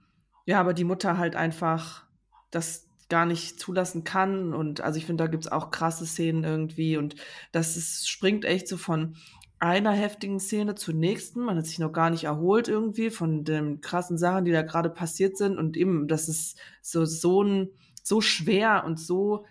ja, 0.46 0.60
aber 0.60 0.74
die 0.74 0.84
Mutter 0.84 1.18
halt 1.18 1.36
einfach 1.36 2.04
das 2.52 2.88
gar 3.10 3.26
nicht 3.26 3.60
zulassen 3.60 4.04
kann 4.04 4.54
und 4.54 4.82
also 4.82 4.98
ich 4.98 5.06
finde, 5.06 5.24
da 5.24 5.30
gibt's 5.30 5.48
auch 5.48 5.72
krasse 5.72 6.06
Szenen 6.06 6.44
irgendwie 6.44 6.98
und 6.98 7.16
das 7.52 7.76
ist, 7.78 8.10
springt 8.10 8.46
echt 8.46 8.68
so 8.68 8.78
von 8.78 9.16
einer 9.64 9.94
heftigen 9.94 10.42
Szene 10.42 10.76
zur 10.76 10.94
nächsten. 10.94 11.42
Man 11.42 11.58
hat 11.58 11.66
sich 11.66 11.80
noch 11.80 11.94
gar 11.94 12.10
nicht 12.10 12.26
erholt 12.26 12.68
irgendwie 12.68 13.10
von 13.10 13.46
den 13.46 13.80
krassen 13.80 14.18
Sachen, 14.18 14.44
die 14.44 14.52
da 14.52 14.62
gerade 14.62 14.90
passiert 14.90 15.38
sind 15.38 15.58
und 15.58 15.78
eben, 15.78 16.08
das 16.10 16.28
ist 16.28 16.60
so 16.82 17.06
so 17.06 17.44
ein 17.44 17.70
so 18.04 18.20
schwer 18.20 18.84
und 18.86 19.00
so 19.00 19.46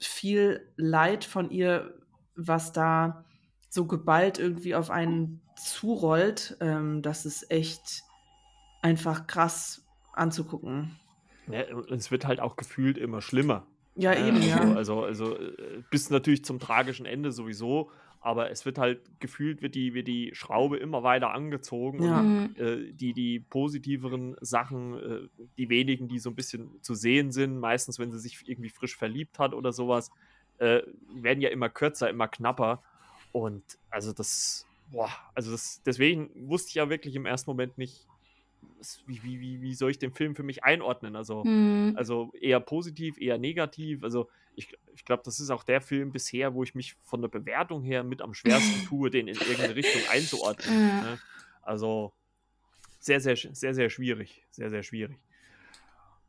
viel 0.00 0.72
Leid 0.76 1.24
von 1.24 1.50
ihr, 1.50 1.94
was 2.34 2.72
da 2.72 3.24
so 3.70 3.86
geballt 3.86 4.38
irgendwie 4.38 4.74
auf 4.74 4.90
einen 4.90 5.40
zurollt, 5.56 6.56
ähm, 6.60 7.02
das 7.02 7.24
ist 7.24 7.50
echt 7.50 8.02
einfach 8.82 9.28
krass 9.28 9.86
anzugucken. 10.14 10.98
Ja, 11.48 11.72
und 11.74 11.92
es 11.92 12.10
wird 12.10 12.26
halt 12.26 12.40
auch 12.40 12.56
gefühlt 12.56 12.98
immer 12.98 13.20
schlimmer. 13.22 13.66
Ja, 13.94 14.14
eben, 14.14 14.36
also, 14.36 14.48
ja. 14.48 14.74
Also, 14.74 15.02
also 15.04 15.36
äh, 15.36 15.82
bis 15.90 16.10
natürlich 16.10 16.44
zum 16.44 16.58
tragischen 16.58 17.06
Ende 17.06 17.32
sowieso, 17.32 17.90
aber 18.20 18.50
es 18.50 18.64
wird 18.66 18.78
halt 18.78 19.00
gefühlt, 19.20 19.62
wird 19.62 19.74
die, 19.74 19.94
wird 19.94 20.08
die 20.08 20.34
Schraube 20.34 20.76
immer 20.76 21.02
weiter 21.02 21.30
angezogen. 21.30 22.02
Ja. 22.02 22.22
Mhm. 22.22 22.46
Und, 22.46 22.58
äh, 22.58 22.92
die, 22.92 23.12
die 23.12 23.40
positiveren 23.40 24.36
Sachen, 24.40 24.98
äh, 24.98 25.28
die 25.56 25.68
wenigen, 25.68 26.08
die 26.08 26.18
so 26.18 26.30
ein 26.30 26.34
bisschen 26.34 26.70
zu 26.82 26.94
sehen 26.94 27.30
sind, 27.32 27.58
meistens, 27.58 27.98
wenn 27.98 28.10
sie 28.10 28.18
sich 28.18 28.48
irgendwie 28.48 28.70
frisch 28.70 28.96
verliebt 28.96 29.38
hat 29.38 29.54
oder 29.54 29.72
sowas, 29.72 30.10
äh, 30.58 30.82
werden 31.14 31.40
ja 31.40 31.50
immer 31.50 31.68
kürzer, 31.68 32.10
immer 32.10 32.28
knapper. 32.28 32.82
Und 33.32 33.62
also 33.90 34.12
das, 34.12 34.66
boah, 34.90 35.10
also 35.34 35.52
das, 35.52 35.82
deswegen 35.84 36.30
wusste 36.48 36.70
ich 36.70 36.74
ja 36.74 36.90
wirklich 36.90 37.14
im 37.14 37.26
ersten 37.26 37.50
Moment 37.50 37.78
nicht, 37.78 38.06
wie, 39.06 39.22
wie, 39.22 39.60
wie, 39.60 39.74
soll 39.74 39.90
ich 39.90 39.98
den 39.98 40.12
Film 40.12 40.34
für 40.34 40.42
mich 40.42 40.64
einordnen? 40.64 41.16
Also, 41.16 41.44
Mhm. 41.44 41.94
also 41.96 42.32
eher 42.40 42.60
positiv, 42.60 43.18
eher 43.18 43.38
negativ. 43.38 44.02
Also 44.04 44.28
ich, 44.54 44.76
ich 44.94 45.04
glaube, 45.04 45.22
das 45.24 45.40
ist 45.40 45.50
auch 45.50 45.64
der 45.64 45.80
Film 45.80 46.12
bisher, 46.12 46.54
wo 46.54 46.62
ich 46.62 46.74
mich 46.74 46.94
von 47.02 47.20
der 47.20 47.28
Bewertung 47.28 47.82
her 47.82 48.04
mit 48.04 48.22
am 48.22 48.34
schwersten 48.34 48.86
tue, 48.88 49.10
den 49.10 49.28
in 49.28 49.36
irgendeine 49.36 49.74
Richtung 49.74 50.02
einzuordnen. 50.10 50.74
Ja. 50.74 51.02
Ne? 51.02 51.18
Also 51.62 52.12
sehr, 53.00 53.20
sehr, 53.20 53.36
sehr, 53.36 53.74
sehr 53.74 53.90
schwierig. 53.90 54.44
Sehr, 54.50 54.70
sehr 54.70 54.82
schwierig. 54.82 55.18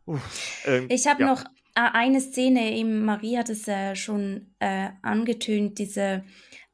Uff, 0.05 0.63
ähm, 0.65 0.87
Ich 0.89 1.07
habe 1.07 1.21
ja. 1.21 1.27
noch 1.27 1.43
äh, 1.75 1.89
eine 1.93 2.21
Szene, 2.21 2.73
eben 2.73 3.05
Marie 3.05 3.37
hat 3.37 3.49
es 3.49 3.67
äh, 3.67 3.95
schon 3.95 4.53
äh, 4.59 4.89
angetönt, 5.01 5.77
diese 5.79 6.23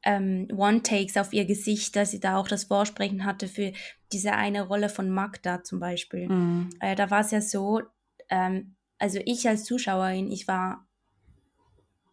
ähm, 0.06 0.46
One-Takes 0.56 1.16
auf 1.16 1.32
ihr 1.32 1.44
Gesicht, 1.44 1.96
dass 1.96 2.12
sie 2.12 2.20
da 2.20 2.36
auch 2.38 2.46
das 2.46 2.64
Vorsprechen 2.64 3.24
hatte 3.24 3.48
für 3.48 3.72
diese 4.12 4.32
eine 4.32 4.62
Rolle 4.62 4.88
von 4.88 5.10
Magda 5.10 5.64
zum 5.64 5.80
Beispiel. 5.80 6.28
Mhm. 6.28 6.70
Äh, 6.80 6.94
da 6.94 7.10
war 7.10 7.20
es 7.20 7.32
ja 7.32 7.40
so, 7.40 7.82
ähm, 8.30 8.76
also 8.98 9.18
ich 9.24 9.46
als 9.48 9.64
Zuschauerin, 9.64 10.30
ich 10.30 10.46
war 10.46 10.86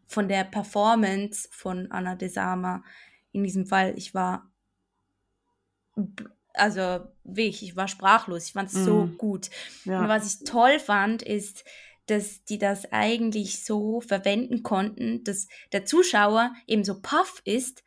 von 0.08 0.28
der 0.28 0.44
Performance 0.44 1.48
von 1.52 1.92
Anna 1.92 2.16
de 2.16 2.30
Sama 2.30 2.84
in 3.32 3.44
diesem 3.44 3.68
Fall, 3.68 3.94
ich 3.96 4.14
war 4.14 4.52
also 6.56 7.06
wirklich, 7.24 7.64
ich 7.64 7.76
war 7.76 7.88
sprachlos, 7.88 8.48
ich 8.48 8.54
fand 8.54 8.70
es 8.70 8.84
so 8.84 9.06
Mhm. 9.06 9.18
gut. 9.18 9.50
Und 9.86 9.92
Ja. 9.92 10.08
was 10.10 10.26
ich 10.26 10.44
toll 10.50 10.80
fand, 10.80 11.22
ist, 11.22 11.64
dass 12.08 12.44
die 12.44 12.58
das 12.58 12.92
eigentlich 12.92 13.64
so 13.64 14.02
verwenden 14.02 14.64
konnten, 14.64 15.24
dass 15.24 15.48
der 15.72 15.86
Zuschauer 15.86 16.54
eben 16.68 16.84
so 16.84 17.02
puff 17.02 17.42
ist, 17.46 17.84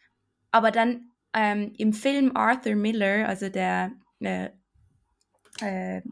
aber 0.51 0.71
dann 0.71 1.12
ähm, 1.35 1.73
im 1.77 1.93
Film 1.93 2.33
Arthur 2.35 2.75
Miller, 2.77 3.29
also 3.29 3.49
der 3.49 3.93
äh, 4.21 4.51
äh, 5.61 6.03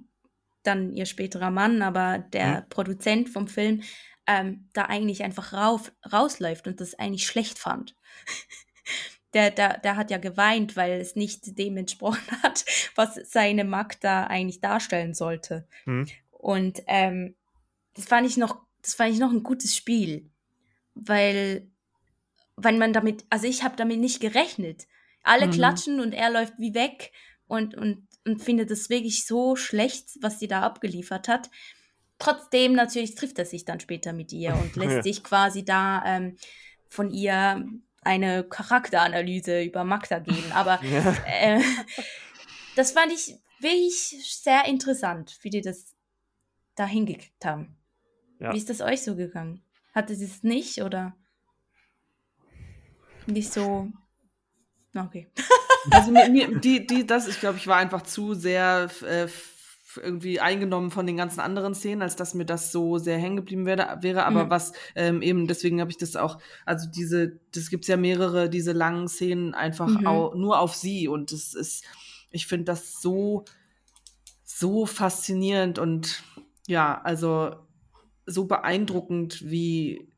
dann 0.62 0.92
ihr 0.92 1.06
späterer 1.06 1.50
Mann, 1.50 1.82
aber 1.82 2.18
der 2.18 2.62
Mhm. 2.62 2.68
Produzent 2.70 3.28
vom 3.28 3.48
Film, 3.48 3.82
ähm, 4.26 4.68
da 4.72 4.86
eigentlich 4.86 5.22
einfach 5.22 5.52
rauf, 5.52 5.92
rausläuft 6.10 6.66
und 6.66 6.80
das 6.80 6.94
eigentlich 6.98 7.26
schlecht 7.26 7.58
fand. 7.58 7.96
Der, 9.32 9.50
der, 9.50 9.78
der 9.78 9.96
hat 9.96 10.12
ja 10.12 10.18
geweint, 10.18 10.76
weil 10.76 11.00
es 11.00 11.16
nicht 11.16 11.58
dem 11.58 11.76
entsprochen 11.76 12.40
hat, 12.44 12.64
was 12.94 13.16
seine 13.16 13.64
Magda 13.64 14.28
eigentlich 14.28 14.60
darstellen 14.60 15.12
sollte. 15.12 15.66
Hm. 15.86 16.06
Und 16.30 16.84
ähm, 16.86 17.34
das 17.94 18.04
fand 18.06 18.26
ich 18.26 18.36
noch, 18.36 18.62
das 18.82 18.94
fand 18.94 19.12
ich 19.12 19.18
noch 19.18 19.30
ein 19.30 19.42
gutes 19.42 19.76
Spiel, 19.76 20.30
weil, 20.94 21.70
weil 22.56 22.76
man 22.78 22.92
damit, 22.92 23.24
also 23.30 23.46
ich 23.46 23.62
habe 23.62 23.76
damit 23.76 23.98
nicht 23.98 24.20
gerechnet. 24.20 24.86
Alle 25.22 25.46
Mhm. 25.46 25.52
klatschen 25.52 26.00
und 26.00 26.12
er 26.12 26.30
läuft 26.30 26.54
wie 26.58 26.74
weg 26.74 27.12
und, 27.46 27.74
und, 27.74 28.06
und 28.26 28.42
findet 28.42 28.70
es 28.70 28.90
wirklich 28.90 29.26
so 29.26 29.56
schlecht, 29.56 30.10
was 30.20 30.38
sie 30.38 30.48
da 30.48 30.62
abgeliefert 30.62 31.28
hat. 31.28 31.50
Trotzdem 32.18 32.74
natürlich 32.74 33.14
trifft 33.14 33.38
er 33.38 33.46
sich 33.46 33.64
dann 33.64 33.80
später 33.80 34.12
mit 34.12 34.32
ihr 34.32 34.54
und 34.56 34.76
lässt 34.76 34.96
Ja. 34.96 35.02
sich 35.02 35.24
quasi 35.24 35.64
da 35.64 36.02
ähm, 36.04 36.36
von 36.88 37.10
ihr 37.10 37.64
eine 38.02 38.44
Charakteranalyse 38.44 39.62
über 39.62 39.84
Magda 39.84 40.18
geben. 40.18 40.52
Aber 40.52 40.78
äh, 41.26 41.60
das 42.74 42.92
fand 42.92 43.12
ich 43.12 43.34
wirklich 43.58 44.16
sehr 44.42 44.66
interessant, 44.66 45.38
wie 45.42 45.50
die 45.50 45.62
das 45.62 45.94
da 46.76 46.86
hingekriegt 46.86 47.44
haben. 47.44 47.76
Ja. 48.38 48.52
Wie 48.52 48.56
ist 48.58 48.70
das 48.70 48.80
euch 48.80 49.02
so 49.02 49.16
gegangen? 49.16 49.62
Hatte 49.94 50.14
sie 50.14 50.24
es 50.24 50.42
nicht 50.42 50.82
oder 50.82 51.14
nicht 53.26 53.52
so? 53.52 53.88
Okay. 54.94 55.28
Also 55.90 56.12
mir, 56.12 56.30
mir, 56.30 56.58
die, 56.60 56.86
die, 56.86 57.06
das, 57.06 57.28
ich 57.28 57.40
glaube, 57.40 57.58
ich 57.58 57.66
war 57.66 57.76
einfach 57.76 58.00
zu 58.00 58.32
sehr 58.32 58.88
äh, 59.06 59.26
irgendwie 60.02 60.40
eingenommen 60.40 60.90
von 60.90 61.06
den 61.06 61.18
ganzen 61.18 61.40
anderen 61.40 61.74
Szenen, 61.74 62.00
als 62.00 62.16
dass 62.16 62.32
mir 62.32 62.46
das 62.46 62.72
so 62.72 62.96
sehr 62.96 63.18
hängen 63.18 63.36
geblieben 63.36 63.66
wäre. 63.66 63.98
wäre. 64.00 64.24
Aber 64.24 64.46
Mhm. 64.46 64.50
was 64.50 64.72
ähm, 64.94 65.20
eben, 65.20 65.46
deswegen 65.46 65.82
habe 65.82 65.90
ich 65.90 65.98
das 65.98 66.16
auch, 66.16 66.38
also 66.64 66.88
diese, 66.90 67.38
das 67.52 67.68
gibt's 67.68 67.86
ja 67.88 67.98
mehrere, 67.98 68.48
diese 68.48 68.72
langen 68.72 69.08
Szenen 69.08 69.52
einfach 69.52 69.88
Mhm. 69.88 70.06
au, 70.06 70.34
nur 70.34 70.58
auf 70.58 70.74
sie. 70.74 71.06
Und 71.06 71.32
es 71.32 71.52
ist, 71.52 71.84
ich 72.30 72.46
finde 72.46 72.64
das 72.64 73.02
so, 73.02 73.44
so 74.42 74.86
faszinierend 74.86 75.78
und 75.78 76.22
ja, 76.66 76.98
also 77.02 77.56
so 78.26 78.46
beeindruckend, 78.46 79.50
wie 79.50 80.08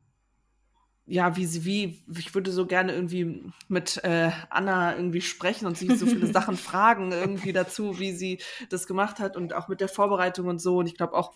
ja, 1.09 1.37
wie 1.37 1.45
sie, 1.45 1.63
wie, 1.63 2.03
ich 2.19 2.35
würde 2.35 2.51
so 2.51 2.65
gerne 2.65 2.93
irgendwie 2.93 3.41
mit 3.69 4.03
äh, 4.03 4.29
Anna 4.49 4.93
irgendwie 4.97 5.21
sprechen 5.21 5.65
und 5.65 5.77
sie 5.77 5.89
so 5.95 6.05
viele 6.05 6.27
Sachen 6.33 6.57
fragen 6.57 7.13
irgendwie 7.13 7.53
dazu, 7.53 7.97
wie 7.97 8.11
sie 8.11 8.39
das 8.69 8.87
gemacht 8.87 9.19
hat 9.19 9.37
und 9.37 9.53
auch 9.53 9.69
mit 9.69 9.79
der 9.79 9.87
Vorbereitung 9.87 10.47
und 10.47 10.59
so. 10.59 10.77
Und 10.79 10.85
ich 10.87 10.95
glaube 10.95 11.13
auch 11.13 11.33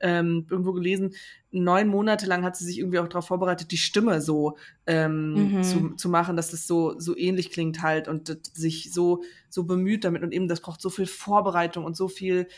ähm, 0.00 0.46
irgendwo 0.48 0.72
gelesen, 0.72 1.14
neun 1.50 1.86
Monate 1.88 2.24
lang 2.24 2.44
hat 2.44 2.56
sie 2.56 2.64
sich 2.64 2.78
irgendwie 2.78 2.98
auch 2.98 3.08
darauf 3.08 3.26
vorbereitet, 3.26 3.70
die 3.70 3.76
Stimme 3.76 4.22
so 4.22 4.56
ähm, 4.86 5.52
Mhm. 5.58 5.62
zu, 5.62 5.90
zu 5.96 6.08
machen, 6.08 6.36
dass 6.36 6.54
es 6.54 6.66
so, 6.66 6.98
so 6.98 7.14
ähnlich 7.14 7.50
klingt 7.50 7.82
halt 7.82 8.08
und 8.08 8.56
sich 8.56 8.90
so, 8.90 9.22
so 9.50 9.64
bemüht 9.64 10.04
damit. 10.04 10.22
Und 10.22 10.32
eben, 10.32 10.48
das 10.48 10.62
braucht 10.62 10.80
so 10.80 10.88
viel 10.88 11.04
Vorbereitung 11.04 11.84
und 11.84 11.94
so 11.94 12.08
viel 12.08 12.48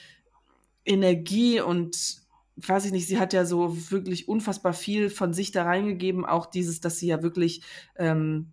Energie 0.84 1.60
und 1.60 2.22
weiß 2.68 2.84
ich 2.86 2.92
nicht, 2.92 3.06
sie 3.06 3.18
hat 3.18 3.32
ja 3.32 3.44
so 3.44 3.90
wirklich 3.90 4.28
unfassbar 4.28 4.72
viel 4.72 5.10
von 5.10 5.32
sich 5.32 5.52
da 5.52 5.64
reingegeben, 5.64 6.24
auch 6.24 6.46
dieses, 6.46 6.80
dass 6.80 6.98
sie 6.98 7.08
ja 7.08 7.22
wirklich, 7.22 7.62
ähm, 7.96 8.52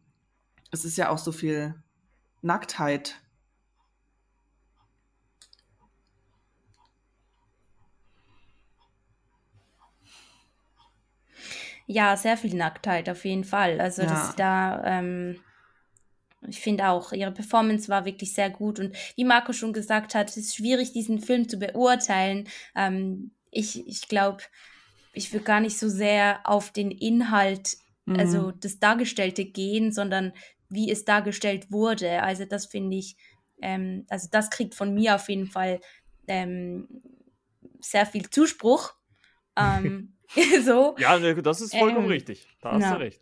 es 0.71 0.85
ist 0.85 0.97
ja 0.97 1.09
auch 1.09 1.17
so 1.17 1.31
viel 1.31 1.75
Nacktheit. 2.41 3.21
Ja, 11.87 12.15
sehr 12.15 12.37
viel 12.37 12.53
Nacktheit 12.55 13.09
auf 13.09 13.25
jeden 13.25 13.43
Fall. 13.43 13.81
Also 13.81 14.03
Ja. 14.03 14.09
dass 14.09 14.35
da, 14.35 14.83
ähm, 14.85 15.39
ich 16.47 16.61
finde 16.61 16.87
auch, 16.87 17.11
ihre 17.11 17.31
Performance 17.31 17.89
war 17.89 18.05
wirklich 18.05 18.33
sehr 18.33 18.49
gut. 18.49 18.79
Und 18.79 18.95
wie 19.15 19.25
Marco 19.25 19.53
schon 19.53 19.73
gesagt 19.73 20.15
hat, 20.15 20.29
es 20.29 20.37
ist 20.37 20.55
schwierig, 20.55 20.93
diesen 20.93 21.19
Film 21.19 21.49
zu 21.49 21.57
beurteilen. 21.57 22.47
Ähm, 22.75 23.31
ich 23.51 23.85
ich 23.87 24.07
glaube, 24.07 24.43
ich 25.13 25.33
will 25.33 25.41
gar 25.41 25.59
nicht 25.59 25.77
so 25.77 25.89
sehr 25.89 26.41
auf 26.43 26.71
den 26.71 26.91
Inhalt, 26.91 27.77
Mhm. 28.05 28.15
also 28.19 28.51
das 28.51 28.79
Dargestellte 28.79 29.45
gehen, 29.45 29.91
sondern 29.91 30.33
wie 30.69 30.91
es 30.91 31.05
dargestellt 31.05 31.71
wurde. 31.71 32.23
Also 32.23 32.45
das 32.45 32.65
finde 32.65 32.97
ich, 32.97 33.15
ähm, 33.61 34.05
also 34.09 34.27
das 34.31 34.49
kriegt 34.49 34.75
von 34.75 34.93
mir 34.93 35.15
auf 35.15 35.29
jeden 35.29 35.47
Fall 35.47 35.79
ähm, 36.27 36.87
sehr 37.79 38.05
viel 38.05 38.29
Zuspruch. 38.29 38.93
Ähm, 39.57 40.13
so. 40.63 40.95
Ja, 40.99 41.19
ne, 41.19 41.35
das 41.41 41.59
ist 41.59 41.75
vollkommen 41.75 42.05
Ähm, 42.05 42.11
richtig. 42.11 42.47
Da 42.61 42.73
hast 42.73 42.83
ja. 42.83 42.93
du 42.93 42.99
recht. 43.01 43.21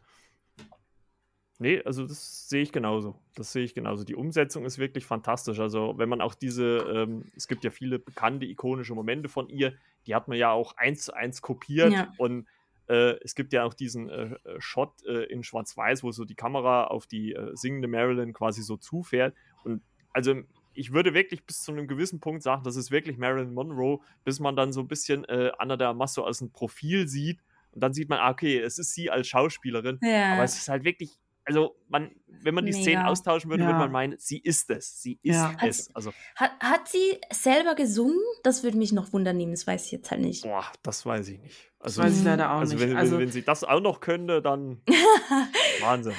Nee, 1.59 1.81
also 1.83 2.05
das 2.05 2.49
sehe 2.49 2.61
ich 2.61 2.71
genauso. 2.71 3.15
Das 3.35 3.51
sehe 3.51 3.63
ich 3.63 3.73
genauso. 3.73 4.03
Die 4.03 4.15
Umsetzung 4.15 4.63
ist 4.65 4.77
wirklich 4.77 5.05
fantastisch. 5.05 5.59
Also, 5.59 5.95
wenn 5.97 6.07
man 6.07 6.21
auch 6.21 6.35
diese, 6.35 6.77
ähm, 6.77 7.25
es 7.35 7.47
gibt 7.47 7.63
ja 7.63 7.71
viele 7.71 7.97
bekannte, 7.97 8.45
ikonische 8.45 8.93
Momente 8.93 9.27
von 9.27 9.49
ihr, 9.49 9.73
die 10.05 10.13
hat 10.13 10.27
man 10.27 10.37
ja 10.37 10.51
auch 10.51 10.77
eins 10.77 11.05
zu 11.05 11.13
eins 11.13 11.41
kopiert. 11.41 11.91
Ja. 11.91 12.13
Und 12.17 12.47
äh, 12.87 13.15
es 13.23 13.33
gibt 13.33 13.53
ja 13.53 13.63
auch 13.63 13.73
diesen 13.73 14.09
äh, 14.09 14.35
äh, 14.43 14.59
Shot 14.59 15.03
äh, 15.05 15.23
in 15.23 15.43
Schwarz-Weiß, 15.43 16.03
wo 16.03 16.11
so 16.11 16.25
die 16.25 16.35
Kamera 16.35 16.85
auf 16.85 17.07
die 17.07 17.33
äh, 17.33 17.55
singende 17.55 17.87
Marilyn 17.87 18.33
quasi 18.33 18.61
so 18.61 18.77
zufährt. 18.77 19.35
Und 19.63 19.81
also 20.13 20.35
ich 20.73 20.93
würde 20.93 21.15
wirklich 21.15 21.43
bis 21.43 21.63
zu 21.63 21.71
einem 21.71 21.87
gewissen 21.87 22.19
Punkt 22.19 22.43
sagen, 22.43 22.63
das 22.63 22.75
ist 22.75 22.91
wirklich 22.91 23.17
Marilyn 23.17 23.53
Monroe, 23.53 23.99
bis 24.23 24.39
man 24.39 24.55
dann 24.55 24.71
so 24.71 24.81
ein 24.81 24.87
bisschen 24.87 25.25
äh, 25.25 25.51
Anna 25.57 25.75
de 25.75 25.87
Armas 25.87 26.13
so 26.13 26.23
als 26.23 26.39
ein 26.41 26.51
Profil 26.51 27.07
sieht. 27.07 27.39
Und 27.71 27.81
dann 27.81 27.93
sieht 27.93 28.09
man, 28.09 28.19
ah, 28.19 28.29
okay, 28.29 28.59
es 28.59 28.77
ist 28.77 28.93
sie 28.93 29.09
als 29.09 29.27
Schauspielerin. 29.27 29.99
Ja. 30.01 30.33
Aber 30.33 30.43
es 30.43 30.55
ist 30.55 30.69
halt 30.69 30.83
wirklich, 30.83 31.17
also 31.47 31.75
man, 31.87 32.11
wenn 32.27 32.53
man 32.53 32.65
die 32.65 32.73
Szenen 32.73 32.99
Mega. 32.99 33.07
austauschen 33.07 33.49
würde, 33.49 33.63
Ja. 33.63 33.69
würde 33.69 33.79
man 33.79 33.91
meinen, 33.91 34.15
sie 34.19 34.37
ist 34.37 34.69
es. 34.69 35.01
Sie 35.01 35.19
ist 35.23 35.35
Ja. 35.35 35.53
Hat 35.53 35.63
es. 35.69 35.85
sie- 35.85 35.95
Also, 35.95 36.11
Hat, 36.35 36.51
hat 36.59 36.87
sie 36.87 37.19
selber 37.31 37.73
gesungen? 37.75 38.19
Das 38.43 38.63
würde 38.63 38.77
mich 38.77 38.91
noch 38.91 39.11
wundern 39.13 39.37
nehmen, 39.37 39.53
das 39.53 39.65
weiß 39.65 39.85
ich 39.85 39.91
jetzt 39.93 40.11
halt 40.11 40.21
nicht. 40.21 40.43
boah, 40.43 40.65
das 40.83 41.05
weiß 41.05 41.27
ich 41.29 41.39
nicht. 41.39 41.71
Also, 41.79 42.01
Das 42.01 42.11
weiß 42.11 42.19
ich 42.19 42.25
leider 42.25 42.51
auch 42.53 42.59
also 42.59 42.73
nicht. 42.75 42.83
wenn, 42.87 42.97
also 42.97 43.13
wenn, 43.13 43.19
wenn 43.21 43.31
sie 43.31 43.43
das 43.43 43.63
auch 43.63 43.79
noch 43.81 43.99
könnte, 44.01 44.41
dann 44.41 44.81
Wahnsinn. 45.81 46.13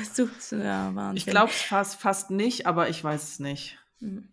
Ja, 0.52 0.94
Wahnsinn. 0.94 1.16
ich 1.16 1.26
glaube 1.26 1.50
es 1.50 1.60
fast, 1.62 2.00
fast 2.00 2.30
nicht, 2.30 2.66
aber 2.66 2.88
ich 2.88 3.02
weiß 3.02 3.22
es 3.22 3.38
nicht. 3.38 3.78
Mhm. 4.00 4.28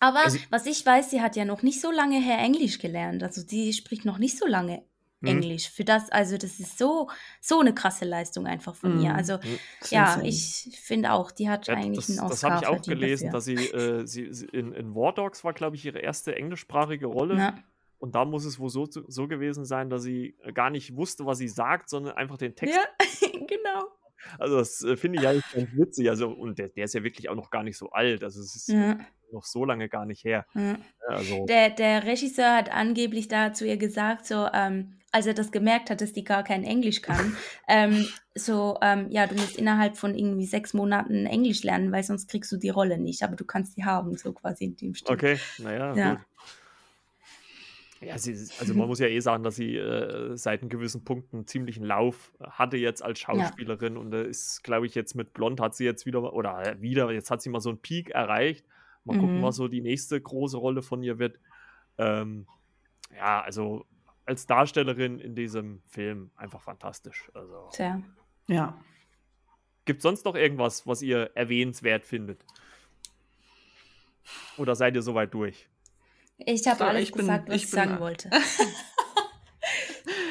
Aber 0.00 0.24
Also- 0.24 0.38
was 0.50 0.66
ich 0.66 0.84
weiß, 0.86 1.10
sie 1.10 1.20
hat 1.20 1.34
ja 1.36 1.44
noch 1.44 1.62
nicht 1.62 1.80
so 1.80 1.90
lange 1.90 2.20
her 2.20 2.38
Englisch 2.38 2.78
gelernt. 2.78 3.22
Also 3.22 3.40
sie 3.44 3.72
spricht 3.72 4.04
noch 4.04 4.18
nicht 4.18 4.38
so 4.38 4.46
lange 4.46 4.82
Mhm. 5.20 5.28
Englisch. 5.28 5.70
Für 5.70 5.84
das, 5.84 6.10
also 6.10 6.36
das 6.38 6.60
ist 6.60 6.78
so, 6.78 7.08
so 7.40 7.60
eine 7.60 7.74
krasse 7.74 8.04
Leistung 8.04 8.46
einfach 8.46 8.74
von 8.74 9.00
ihr. 9.00 9.10
Mhm. 9.10 9.16
Also 9.16 9.34
Mhm. 9.38 9.58
Das 9.80 9.90
ja, 9.90 10.20
ich 10.22 10.78
finde 10.80 11.12
auch, 11.12 11.30
die 11.30 11.48
hat 11.48 11.66
Ja, 11.66 11.74
eigentlich 11.74 12.06
das 12.06 12.18
einen 12.18 12.28
das 12.28 12.32
Oscar 12.44 12.50
habe 12.52 12.64
ich 12.64 12.68
auch 12.68 12.82
gelesen, 12.82 13.32
dafür. 13.32 13.32
dass 13.32 13.44
sie, 13.44 13.54
äh, 13.54 14.06
sie, 14.06 14.32
sie 14.32 14.46
in, 14.46 14.72
in 14.72 14.94
War 14.94 15.12
Dogs 15.14 15.42
war, 15.44 15.52
glaube 15.52 15.76
ich, 15.76 15.84
ihre 15.84 15.98
erste 15.98 16.34
englischsprachige 16.36 17.06
Rolle. 17.06 17.36
Ja. 17.38 17.58
Und 17.98 18.14
da 18.14 18.24
muss 18.24 18.44
es 18.44 18.60
wohl 18.60 18.70
so, 18.70 18.86
so 18.88 19.26
gewesen 19.26 19.64
sein, 19.64 19.90
dass 19.90 20.02
sie 20.04 20.36
gar 20.54 20.70
nicht 20.70 20.94
wusste, 20.94 21.26
was 21.26 21.38
sie 21.38 21.48
sagt, 21.48 21.88
sondern 21.90 22.14
einfach 22.16 22.36
den 22.38 22.54
Text. 22.54 22.76
ja, 22.76 23.28
genau. 23.46 23.88
Also, 24.38 24.58
das 24.58 24.82
äh, 24.84 24.96
finde 24.96 25.18
ich 25.18 25.24
ja 25.24 25.32
ganz 25.32 25.68
witzig. 25.72 26.08
Also, 26.08 26.28
und 26.28 26.58
der, 26.58 26.68
der 26.68 26.84
ist 26.84 26.94
ja 26.94 27.02
wirklich 27.02 27.28
auch 27.28 27.34
noch 27.34 27.50
gar 27.50 27.62
nicht 27.64 27.76
so 27.76 27.90
alt. 27.90 28.22
Also, 28.22 28.40
es 28.40 28.54
ist 28.54 28.68
Ja, 28.68 28.98
noch 29.32 29.44
so 29.44 29.64
lange 29.64 29.88
gar 29.88 30.06
nicht 30.06 30.24
her. 30.24 30.46
ja. 30.54 30.76
Also, 31.06 31.46
Der, 31.46 31.70
der 31.70 32.04
Regisseur 32.04 32.54
hat 32.56 32.70
angeblich 32.70 33.28
da 33.28 33.52
zu 33.52 33.66
ihr 33.66 33.76
gesagt, 33.76 34.26
so, 34.26 34.46
ähm, 34.52 34.94
als 35.10 35.26
er 35.26 35.32
das 35.34 35.50
gemerkt 35.52 35.88
hat, 35.88 36.00
dass 36.02 36.12
die 36.12 36.24
gar 36.24 36.44
kein 36.44 36.64
Englisch 36.64 37.00
kann, 37.00 37.36
ähm, 37.68 38.06
so, 38.34 38.78
ähm, 38.82 39.06
ja, 39.10 39.26
du 39.26 39.34
musst 39.34 39.56
innerhalb 39.56 39.96
von 39.96 40.14
irgendwie 40.14 40.46
sechs 40.46 40.74
Monaten 40.74 41.26
Englisch 41.26 41.62
lernen, 41.62 41.92
weil 41.92 42.02
sonst 42.02 42.28
kriegst 42.28 42.52
du 42.52 42.56
die 42.56 42.68
Rolle 42.68 42.98
nicht, 42.98 43.22
aber 43.22 43.34
du 43.36 43.44
kannst 43.44 43.76
die 43.76 43.84
haben, 43.84 44.16
so 44.16 44.32
quasi 44.32 44.64
in 44.64 44.76
dem 44.76 44.94
Stil. 44.94 45.14
okay, 45.14 45.38
naja, 45.58 45.94
Ja. 45.94 46.10
gut. 46.14 46.20
Ja, 48.00 48.16
sie, 48.16 48.30
also 48.60 48.74
man 48.74 48.86
muss 48.86 49.00
ja 49.00 49.08
eh 49.08 49.18
sagen, 49.18 49.42
dass 49.42 49.56
sie 49.56 49.74
äh, 49.76 50.36
seit 50.36 50.60
einem 50.60 50.68
gewissen 50.68 51.02
Punkt 51.04 51.34
einen 51.34 51.48
ziemlichen 51.48 51.84
Lauf 51.84 52.32
hatte 52.40 52.76
jetzt 52.76 53.02
als 53.02 53.18
Schauspielerin 53.18 53.96
und 53.96 54.12
da 54.12 54.20
ist, 54.20 54.62
glaube 54.62 54.86
ich, 54.86 54.94
jetzt 54.94 55.16
mit 55.16 55.32
Blond 55.32 55.60
hat 55.60 55.74
sie 55.74 55.84
jetzt 55.84 56.06
wieder, 56.06 56.32
oder 56.32 56.64
äh, 56.64 56.80
wieder, 56.80 57.10
jetzt 57.10 57.32
hat 57.32 57.42
sie 57.42 57.50
mal 57.50 57.58
so 57.60 57.70
einen 57.70 57.78
Peak 57.78 58.10
erreicht. 58.10 58.64
Mal 59.04 59.18
gucken, 59.18 59.38
Mhm. 59.38 59.42
was 59.42 59.56
so 59.56 59.68
die 59.68 59.80
nächste 59.80 60.20
große 60.20 60.56
Rolle 60.56 60.82
von 60.82 61.02
ihr 61.02 61.18
wird. 61.18 61.38
Ähm, 61.98 62.46
ja, 63.16 63.40
also 63.40 63.86
als 64.26 64.46
Darstellerin 64.46 65.18
in 65.18 65.34
diesem 65.34 65.80
Film 65.86 66.30
einfach 66.36 66.60
fantastisch. 66.60 67.30
Also 67.34 67.68
Tja. 67.72 68.02
Ja. 68.48 68.78
gibt 69.86 69.98
es 69.98 70.02
sonst 70.02 70.24
noch 70.26 70.34
irgendwas, 70.34 70.86
was 70.86 71.00
ihr 71.02 71.30
erwähnenswert 71.34 72.04
findet? 72.04 72.44
Oder 74.58 74.74
seid 74.74 74.94
ihr 74.94 75.02
soweit 75.02 75.32
durch? 75.32 75.68
Ich 76.36 76.66
habe 76.66 76.78
So, 76.78 76.84
alles 76.84 77.02
ich 77.04 77.12
bin- 77.12 77.20
gesagt, 77.20 77.48
was 77.48 77.56
ich 77.56 77.64
ich, 77.64 77.70
bin- 77.70 77.76
sagen 77.78 78.00
wollte. 78.00 78.30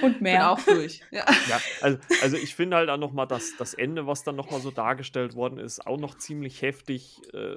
Und 0.03 0.13
Bin 0.15 0.24
mehr. 0.24 0.51
auch 0.51 0.61
durch. 0.61 1.01
Ja. 1.09 1.26
Ja, 1.49 1.59
also, 1.82 1.97
also 2.22 2.38
ich 2.38 2.53
finde 2.53 2.78
halt 2.78 2.89
auch 2.89 2.97
nochmal, 2.97 3.28
dass 3.28 3.57
das 3.57 3.74
Ende, 3.74 4.05
was 4.05 4.24
dann 4.24 4.36
nochmal 4.36 4.61
so 4.61 4.70
dargestellt 4.70 5.34
worden 5.34 5.57
ist, 5.57 5.86
auch 5.88 5.97
noch 5.97 6.15
ziemlich 6.15 6.61
heftig. 6.61 7.20
Äh, 7.34 7.55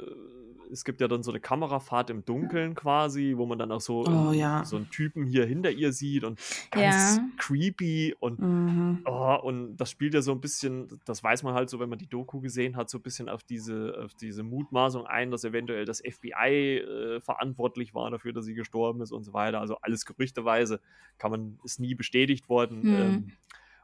es 0.72 0.84
gibt 0.84 1.00
ja 1.00 1.08
dann 1.08 1.22
so 1.22 1.30
eine 1.30 1.40
Kamerafahrt 1.40 2.10
im 2.10 2.24
Dunkeln 2.24 2.74
quasi, 2.74 3.34
wo 3.36 3.46
man 3.46 3.58
dann 3.58 3.72
auch 3.72 3.80
so, 3.80 4.04
Oh, 4.06 4.32
ja. 4.32 4.64
so 4.64 4.76
einen 4.76 4.88
Typen 4.90 5.26
hier 5.26 5.44
hinter 5.46 5.70
ihr 5.70 5.92
sieht 5.92 6.24
und 6.24 6.38
ganz 6.70 7.16
Ja. 7.18 7.28
creepy 7.38 8.14
und 8.20 8.40
Mhm. 8.40 9.02
Oh, 9.06 9.36
und 9.42 9.76
das 9.76 9.90
spielt 9.90 10.14
ja 10.14 10.22
so 10.22 10.32
ein 10.32 10.40
bisschen, 10.40 11.00
das 11.04 11.22
weiß 11.22 11.42
man 11.42 11.54
halt 11.54 11.70
so, 11.70 11.80
wenn 11.80 11.88
man 11.88 11.98
die 11.98 12.06
Doku 12.08 12.40
gesehen 12.40 12.76
hat, 12.76 12.90
so 12.90 12.98
ein 12.98 13.02
bisschen 13.02 13.28
auf 13.28 13.42
diese, 13.42 13.94
auf 14.04 14.14
diese 14.14 14.42
Mutmaßung 14.42 15.06
ein, 15.06 15.30
dass 15.30 15.44
eventuell 15.44 15.84
das 15.84 16.00
FBI 16.00 16.78
äh, 16.78 17.20
verantwortlich 17.20 17.94
war 17.94 18.10
dafür, 18.10 18.32
dass 18.32 18.44
sie 18.44 18.54
gestorben 18.54 19.00
ist 19.00 19.12
und 19.12 19.24
so 19.24 19.32
weiter. 19.32 19.60
Also 19.60 19.76
alles 19.82 20.04
gerüchteweise 20.04 20.80
kann 21.18 21.30
man, 21.30 21.58
ist 21.64 21.80
nie 21.80 21.94
bestätigt 21.94 22.48
worden 22.48 22.82
Hm. 22.82 23.00
ähm, 23.00 23.32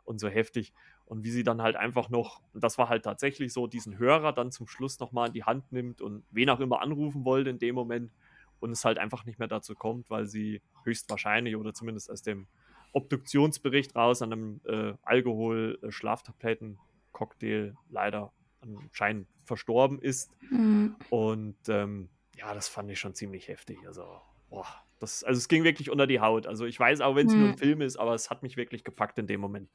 und 0.04 0.20
so 0.20 0.28
heftig. 0.28 0.72
Und 1.06 1.24
wie 1.24 1.30
sie 1.30 1.44
dann 1.44 1.62
halt 1.62 1.76
einfach 1.76 2.08
noch, 2.10 2.40
und 2.52 2.62
das 2.64 2.78
war 2.78 2.88
halt 2.88 3.04
tatsächlich 3.04 3.52
so, 3.52 3.66
diesen 3.68 3.98
Hörer 3.98 4.32
dann 4.32 4.50
zum 4.50 4.66
Schluss 4.66 4.98
nochmal 4.98 5.28
in 5.28 5.32
die 5.32 5.44
Hand 5.44 5.70
nimmt 5.72 6.00
und 6.00 6.24
wen 6.30 6.50
auch 6.50 6.60
immer 6.60 6.82
anrufen 6.82 7.24
wollte 7.24 7.50
in 7.50 7.58
dem 7.58 7.74
Moment 7.76 8.12
und 8.58 8.70
es 8.72 8.84
halt 8.84 8.98
einfach 8.98 9.24
nicht 9.24 9.38
mehr 9.38 9.48
dazu 9.48 9.74
kommt, 9.74 10.10
weil 10.10 10.26
sie 10.26 10.60
höchstwahrscheinlich 10.84 11.56
oder 11.56 11.74
zumindest 11.74 12.10
aus 12.10 12.22
dem 12.22 12.48
Obduktionsbericht 12.92 13.94
raus 13.94 14.22
an 14.22 14.32
einem 14.32 14.60
äh, 14.64 14.94
Alkohol-Schlaftabletten-Cocktail 15.02 17.74
leider 17.90 18.32
anscheinend 18.60 19.28
verstorben 19.44 20.00
ist. 20.00 20.32
Mhm. 20.50 20.96
Und 21.10 21.56
ähm, 21.68 22.08
ja, 22.36 22.54
das 22.54 22.68
fand 22.68 22.90
ich 22.90 22.98
schon 22.98 23.14
ziemlich 23.14 23.48
heftig. 23.48 23.78
Also, 23.86 24.20
boah, 24.48 24.66
das, 24.98 25.24
also 25.24 25.38
es 25.38 25.48
ging 25.48 25.64
wirklich 25.64 25.90
unter 25.90 26.06
die 26.06 26.20
Haut. 26.20 26.46
Also 26.46 26.64
ich 26.64 26.78
weiß 26.78 27.00
auch, 27.00 27.16
wenn 27.16 27.26
es 27.26 27.36
nur 27.36 27.48
ein 27.48 27.52
Mhm. 27.52 27.58
Film 27.58 27.80
ist, 27.82 27.96
aber 27.96 28.14
es 28.14 28.30
hat 28.30 28.42
mich 28.42 28.56
wirklich 28.56 28.84
gepackt 28.84 29.18
in 29.18 29.26
dem 29.26 29.40
Moment. 29.40 29.70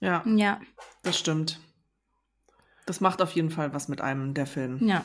Ja, 0.00 0.22
Ja, 0.26 0.60
das 1.02 1.18
stimmt. 1.18 1.60
Das 2.86 3.00
macht 3.00 3.20
auf 3.22 3.32
jeden 3.32 3.50
Fall 3.50 3.72
was 3.74 3.88
mit 3.88 4.00
einem, 4.00 4.34
der 4.34 4.46
Film. 4.46 4.78
ja. 4.86 5.04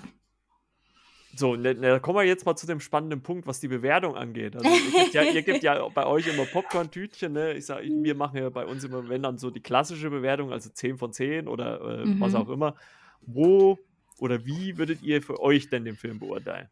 So, 1.33 1.55
ne, 1.55 1.73
ne, 1.73 1.87
da 1.91 1.99
kommen 1.99 2.17
wir 2.19 2.25
jetzt 2.25 2.45
mal 2.45 2.57
zu 2.57 2.67
dem 2.67 2.81
spannenden 2.81 3.23
Punkt, 3.23 3.47
was 3.47 3.61
die 3.61 3.69
Bewertung 3.69 4.17
angeht. 4.17 4.53
Also, 4.53 4.67
ihr, 4.69 4.91
gebt 4.91 5.13
ja, 5.13 5.23
ihr 5.23 5.41
gebt 5.43 5.63
ja 5.63 5.87
bei 5.87 6.05
euch 6.05 6.27
immer 6.27 6.45
Popcorn-Tütchen. 6.45 7.31
Ne? 7.31 7.53
Ich 7.53 7.67
sag, 7.67 7.83
wir 7.83 8.15
machen 8.15 8.35
ja 8.37 8.49
bei 8.49 8.65
uns 8.65 8.83
immer, 8.83 9.07
wenn 9.07 9.23
dann 9.23 9.37
so 9.37 9.49
die 9.49 9.61
klassische 9.61 10.09
Bewertung, 10.09 10.51
also 10.51 10.69
10 10.69 10.97
von 10.97 11.13
10 11.13 11.47
oder 11.47 12.01
äh, 12.01 12.05
Mhm. 12.05 12.19
was 12.19 12.35
auch 12.35 12.49
immer. 12.49 12.75
Wo 13.21 13.79
oder 14.19 14.45
wie 14.45 14.77
würdet 14.77 15.01
ihr 15.03 15.21
für 15.21 15.39
euch 15.39 15.69
denn 15.69 15.85
den 15.85 15.95
Film 15.95 16.19
beurteilen? 16.19 16.67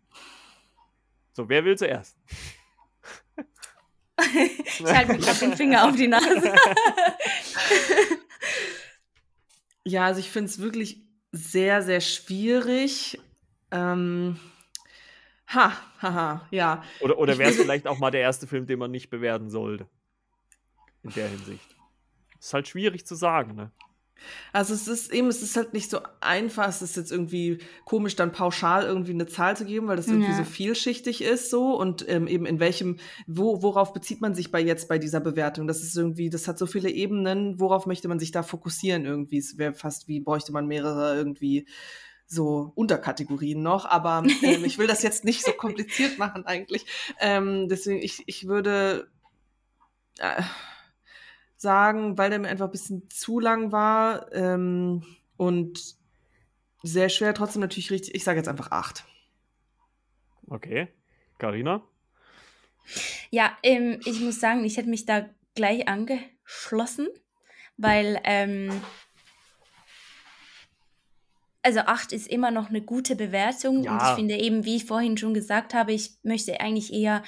So, 1.31 1.47
wer 1.47 1.63
will 1.63 1.77
zuerst? 1.77 2.17
Ich 4.65 4.83
halte 4.83 5.13
mir 5.13 5.17
gerade 5.19 5.39
den 5.39 5.55
Finger 5.55 5.87
auf 5.87 5.95
die 5.95 6.07
Nase. 6.07 6.53
Ja, 9.89 10.05
also 10.05 10.19
ich 10.19 10.29
finde 10.29 10.49
es 10.49 10.59
wirklich 10.59 11.01
sehr, 11.31 11.81
sehr 11.81 12.01
schwierig. 12.01 13.19
Ähm, 13.71 14.39
ha, 15.47 15.73
haha, 16.01 16.47
ja. 16.51 16.83
Oder, 16.99 17.17
oder 17.17 17.37
wäre 17.37 17.49
es 17.49 17.57
vielleicht 17.57 17.87
auch 17.87 17.97
mal 17.97 18.11
der 18.11 18.21
erste 18.21 18.45
Film, 18.45 18.67
den 18.67 18.77
man 18.77 18.91
nicht 18.91 19.09
bewerten 19.09 19.49
sollte? 19.49 19.87
In 21.01 21.11
der 21.11 21.27
Hinsicht. 21.29 21.75
Ist 22.39 22.53
halt 22.53 22.67
schwierig 22.67 23.05
zu 23.05 23.15
sagen, 23.15 23.55
ne? 23.55 23.71
Also 24.53 24.73
es 24.73 24.87
ist 24.87 25.13
eben, 25.13 25.27
es 25.27 25.41
ist 25.41 25.55
halt 25.55 25.73
nicht 25.73 25.89
so 25.89 25.99
einfach, 26.21 26.67
es 26.67 26.81
ist 26.81 26.95
jetzt 26.97 27.11
irgendwie 27.11 27.59
komisch, 27.85 28.15
dann 28.15 28.31
pauschal 28.31 28.83
irgendwie 28.83 29.11
eine 29.13 29.27
Zahl 29.27 29.55
zu 29.55 29.65
geben, 29.65 29.87
weil 29.87 29.97
das 29.97 30.07
irgendwie 30.07 30.31
Ja. 30.31 30.37
so 30.37 30.43
vielschichtig 30.43 31.21
ist 31.21 31.49
so 31.49 31.77
und 31.79 32.07
ähm, 32.09 32.27
eben 32.27 32.45
in 32.45 32.59
welchem, 32.59 32.97
wo, 33.27 33.61
worauf 33.61 33.93
bezieht 33.93 34.21
man 34.21 34.35
sich 34.35 34.51
bei 34.51 34.59
jetzt 34.61 34.87
bei 34.89 34.97
dieser 34.97 35.19
Bewertung? 35.19 35.67
Das 35.67 35.81
ist 35.83 35.95
irgendwie, 35.95 36.29
das 36.29 36.47
hat 36.47 36.57
so 36.57 36.65
viele 36.65 36.89
Ebenen, 36.89 37.59
worauf 37.59 37.85
möchte 37.85 38.07
man 38.07 38.19
sich 38.19 38.31
da 38.31 38.43
fokussieren 38.43 39.05
irgendwie? 39.05 39.37
Es 39.37 39.57
wäre 39.57 39.73
fast 39.73 40.07
wie, 40.07 40.19
bräuchte 40.19 40.51
man 40.51 40.67
mehrere 40.67 41.15
irgendwie 41.15 41.67
so 42.31 42.71
Unterkategorien 42.75 43.61
noch, 43.63 43.85
aber 43.85 44.23
ähm, 44.43 44.63
ich 44.63 44.77
will 44.77 44.85
das 44.85 45.01
jetzt 45.01 45.23
nicht 45.25 45.43
so 45.43 45.51
kompliziert 45.51 46.17
machen 46.19 46.45
eigentlich. 46.45 46.85
Ähm, 47.19 47.67
deswegen, 47.69 48.01
ich, 48.03 48.23
ich 48.27 48.47
würde 48.47 49.09
äh, 50.19 50.43
sagen, 51.61 52.17
weil 52.17 52.29
der 52.29 52.39
mir 52.39 52.47
einfach 52.47 52.65
ein 52.65 52.71
bisschen 52.71 53.09
zu 53.09 53.39
lang 53.39 53.71
war 53.71 54.31
ähm, 54.33 55.03
und 55.37 55.95
sehr 56.81 57.09
schwer, 57.09 57.33
trotzdem 57.33 57.61
natürlich 57.61 57.91
richtig, 57.91 58.15
ich 58.15 58.23
sage 58.23 58.37
jetzt 58.37 58.47
einfach 58.47 58.71
acht. 58.71 59.03
Okay. 60.47 60.87
Carina? 61.37 61.83
Ja, 63.29 63.57
ähm, 63.61 63.99
ich 64.05 64.19
muss 64.21 64.39
sagen, 64.39 64.63
ich 64.63 64.77
hätte 64.77 64.89
mich 64.89 65.05
da 65.05 65.29
gleich 65.53 65.87
angeschlossen, 65.87 67.07
weil, 67.77 68.19
ähm, 68.23 68.81
also 71.61 71.81
8 71.81 72.13
ist 72.13 72.27
immer 72.27 72.51
noch 72.51 72.69
eine 72.69 72.81
gute 72.81 73.15
Bewertung 73.17 73.79
und 73.79 73.83
Ja. 73.83 74.09
ich 74.11 74.15
finde 74.15 74.37
eben, 74.37 74.63
wie 74.63 74.77
ich 74.77 74.85
vorhin 74.85 75.17
schon 75.17 75.33
gesagt 75.33 75.73
habe, 75.73 75.91
ich 75.91 76.13
möchte 76.23 76.59
eigentlich 76.61 76.93
eher 76.93 77.21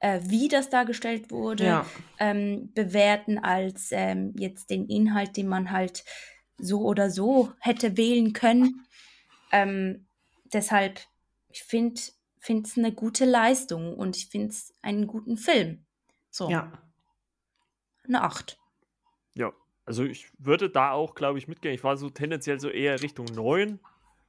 äh, 0.00 0.20
wie 0.24 0.48
das 0.48 0.68
dargestellt 0.70 1.30
wurde, 1.30 1.64
Ja. 1.64 1.86
ähm, 2.18 2.72
bewerten 2.74 3.38
als 3.38 3.88
ähm, 3.92 4.34
jetzt 4.38 4.70
den 4.70 4.86
Inhalt, 4.86 5.36
den 5.36 5.48
man 5.48 5.70
halt 5.70 6.04
so 6.58 6.80
oder 6.82 7.10
so 7.10 7.52
hätte 7.60 7.96
wählen 7.96 8.32
können. 8.32 8.86
Ähm, 9.52 10.06
deshalb, 10.52 11.00
ich 11.50 11.62
finde 11.64 12.00
es 12.40 12.76
eine 12.78 12.92
gute 12.92 13.24
Leistung 13.24 13.94
und 13.94 14.16
ich 14.16 14.28
finde 14.28 14.48
es 14.48 14.74
einen 14.82 15.06
guten 15.06 15.36
Film. 15.36 15.84
So, 16.30 16.50
Ja. 16.50 16.72
eine 18.06 18.22
8. 18.22 18.58
Ja, 19.34 19.52
also 19.84 20.04
ich 20.04 20.28
würde 20.38 20.70
da 20.70 20.92
auch, 20.92 21.14
glaube 21.14 21.38
ich, 21.38 21.48
mitgehen. 21.48 21.74
Ich 21.74 21.84
war 21.84 21.96
so 21.96 22.08
tendenziell 22.10 22.58
so 22.60 22.68
eher 22.68 23.02
Richtung 23.02 23.26
9 23.26 23.80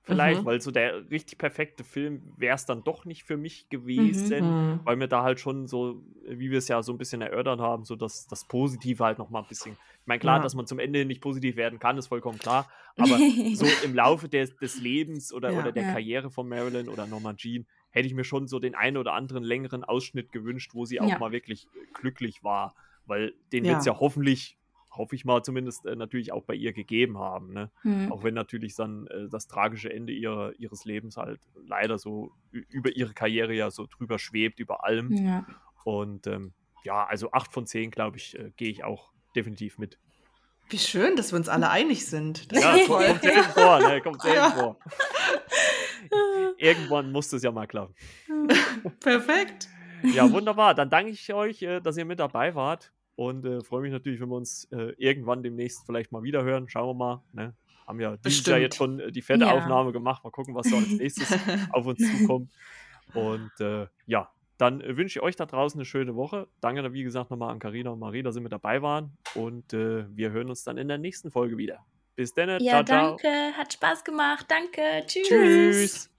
vielleicht, 0.07 0.41
Mhm. 0.41 0.45
weil 0.45 0.61
so 0.61 0.71
der 0.71 1.09
richtig 1.11 1.37
perfekte 1.37 1.83
Film 1.83 2.33
wäre 2.37 2.55
es 2.55 2.65
dann 2.65 2.83
doch 2.83 3.05
nicht 3.05 3.23
für 3.23 3.37
mich 3.37 3.69
gewesen, 3.69 4.47
Mhm. 4.47 4.79
weil 4.83 4.95
mir 4.95 5.07
da 5.07 5.21
halt 5.23 5.39
schon 5.39 5.67
so, 5.67 6.01
wie 6.25 6.49
wir 6.49 6.57
es 6.57 6.67
ja 6.67 6.81
so 6.81 6.91
ein 6.93 6.97
bisschen 6.97 7.21
erörtert 7.21 7.59
haben, 7.59 7.83
so 7.85 7.95
das, 7.95 8.25
das 8.27 8.45
Positive 8.47 9.03
halt 9.03 9.17
nochmal 9.19 9.43
ein 9.43 9.47
bisschen. 9.47 9.73
Ich 9.73 10.07
meine, 10.07 10.19
klar, 10.19 10.37
Ja. 10.37 10.43
dass 10.43 10.55
man 10.55 10.65
zum 10.65 10.79
Ende 10.79 11.05
nicht 11.05 11.21
positiv 11.21 11.55
werden 11.57 11.77
kann, 11.79 11.97
ist 11.97 12.07
vollkommen 12.07 12.39
klar, 12.39 12.69
aber 12.97 13.19
so 13.53 13.65
im 13.83 13.93
Laufe 13.93 14.27
des, 14.29 14.55
des 14.57 14.79
Lebens 14.79 15.31
oder, 15.33 15.51
Ja. 15.53 15.59
oder 15.59 15.71
der 15.71 15.83
Ja. 15.83 15.91
Karriere 15.91 16.31
von 16.31 16.47
Marilyn 16.47 16.89
oder 16.89 17.05
Norman 17.05 17.37
Jean 17.37 17.67
hätte 17.91 18.07
ich 18.07 18.13
mir 18.13 18.23
schon 18.23 18.47
so 18.47 18.59
den 18.59 18.75
einen 18.75 18.97
oder 18.97 19.13
anderen 19.13 19.43
längeren 19.43 19.83
Ausschnitt 19.83 20.31
gewünscht, 20.31 20.71
wo 20.73 20.85
sie 20.85 20.99
auch 21.01 21.09
Ja. 21.09 21.19
mal 21.19 21.31
wirklich 21.31 21.67
glücklich 21.93 22.43
war, 22.43 22.75
weil 23.05 23.33
den 23.51 23.63
Ja. 23.65 23.71
wird 23.71 23.79
es 23.79 23.85
ja 23.85 23.99
hoffentlich, 23.99 24.56
hoffe 24.97 25.15
ich 25.15 25.25
mal 25.25 25.43
zumindest, 25.43 25.85
äh, 25.85 25.95
natürlich 25.95 26.31
auch 26.31 26.43
bei 26.43 26.53
ihr 26.55 26.73
gegeben 26.73 27.17
haben. 27.17 27.53
Ne? 27.53 27.71
Hm. 27.81 28.11
Auch 28.11 28.23
wenn 28.23 28.33
natürlich 28.33 28.75
dann 28.75 29.07
äh, 29.07 29.27
das 29.29 29.47
tragische 29.47 29.91
Ende 29.93 30.13
ihrer, 30.13 30.53
ihres 30.59 30.85
Lebens 30.85 31.17
halt 31.17 31.39
leider 31.65 31.97
so 31.97 32.31
über 32.51 32.95
ihre 32.95 33.13
Karriere 33.13 33.53
ja 33.53 33.69
so 33.71 33.85
drüber 33.87 34.19
schwebt, 34.19 34.59
über 34.59 34.83
allem. 34.83 35.11
Ja. 35.13 35.45
Und 35.83 36.27
ähm, 36.27 36.53
ja, 36.83 37.05
also 37.05 37.31
8 37.31 37.53
von 37.53 37.65
10, 37.65 37.91
glaube 37.91 38.17
ich, 38.17 38.37
äh, 38.37 38.51
gehe 38.57 38.69
ich 38.69 38.83
auch 38.83 39.11
definitiv 39.35 39.77
mit. 39.77 39.97
Wie 40.69 40.77
schön, 40.77 41.15
dass 41.15 41.31
wir 41.31 41.37
uns 41.37 41.47
alle 41.47 41.69
einig 41.69 42.05
sind. 42.05 42.51
Das 42.51 42.61
Ja, 42.61 42.75
kommt, 42.85 43.21
selten 43.21 43.43
vor, 43.51 43.79
ne? 43.79 44.01
Kommt 44.01 44.21
selten 44.21 44.35
Ja. 44.37 44.49
vor. 44.51 44.79
Irgendwann 46.57 47.11
muss 47.11 47.31
es 47.33 47.43
ja 47.43 47.51
mal 47.51 47.67
klappen. 47.67 47.95
Perfekt. 48.99 49.69
Ja, 50.03 50.31
wunderbar. 50.31 50.75
Dann 50.75 50.89
danke 50.89 51.11
ich 51.11 51.33
euch, 51.33 51.61
äh, 51.61 51.79
dass 51.79 51.97
ihr 51.97 52.05
mit 52.05 52.19
dabei 52.19 52.53
wart 52.55 52.91
und 53.17 53.45
äh, 53.45 53.63
freue 53.63 53.81
mich 53.81 53.91
natürlich, 53.91 54.21
wenn 54.21 54.29
wir 54.29 54.35
uns 54.35 54.65
äh, 54.65 54.93
irgendwann 54.97 55.41
demnächst 55.41 55.87
vielleicht 55.87 56.11
mal 56.11 56.21
wieder 56.21 56.43
hören. 56.43 56.69
Schauen 56.69 56.87
wir 56.89 56.93
mal. 56.93 57.23
Ne? 57.33 57.55
Haben 57.87 57.99
ja 57.99 58.15
dieses 58.17 58.45
Jahr 58.45 58.59
jetzt 58.59 58.75
schon 58.75 58.99
äh, 58.99 59.11
die 59.11 59.23
fette 59.23 59.45
Ja. 59.45 59.53
Aufnahme 59.53 59.91
gemacht. 59.91 60.23
Mal 60.23 60.29
gucken, 60.29 60.53
was 60.53 60.69
so 60.69 60.75
als 60.77 60.91
nächstes 60.91 61.27
auf 61.71 61.87
uns 61.87 61.99
zukommt. 61.99 62.53
Und 63.15 63.51
äh, 63.59 63.87
ja, 64.05 64.29
dann 64.59 64.81
äh, 64.81 64.95
wünsche 64.97 65.17
ich 65.17 65.23
euch 65.23 65.35
da 65.35 65.47
draußen 65.47 65.79
eine 65.79 65.85
schöne 65.85 66.15
Woche. 66.15 66.47
Danke, 66.61 66.93
wie 66.93 67.01
gesagt, 67.01 67.31
nochmal 67.31 67.49
an 67.49 67.57
Carina 67.57 67.89
und 67.89 67.97
Marie, 67.97 68.21
dass 68.21 68.35
sie 68.35 68.41
mit 68.41 68.51
dabei 68.51 68.83
waren. 68.83 69.17
Und 69.33 69.73
äh, 69.73 70.05
wir 70.15 70.29
hören 70.29 70.49
uns 70.49 70.63
dann 70.63 70.77
in 70.77 70.87
der 70.87 70.99
nächsten 70.99 71.31
Folge 71.31 71.57
wieder. 71.57 71.79
Bis 72.15 72.35
dann. 72.35 72.49
Ja, 72.61 72.85
ciao, 72.85 72.85
ciao. 72.85 73.17
danke. 73.17 73.57
Hat 73.57 73.73
Spaß 73.73 74.03
gemacht. 74.03 74.45
Danke. 74.47 75.03
Tschüss. 75.07 75.27
Tschüss. 75.27 76.16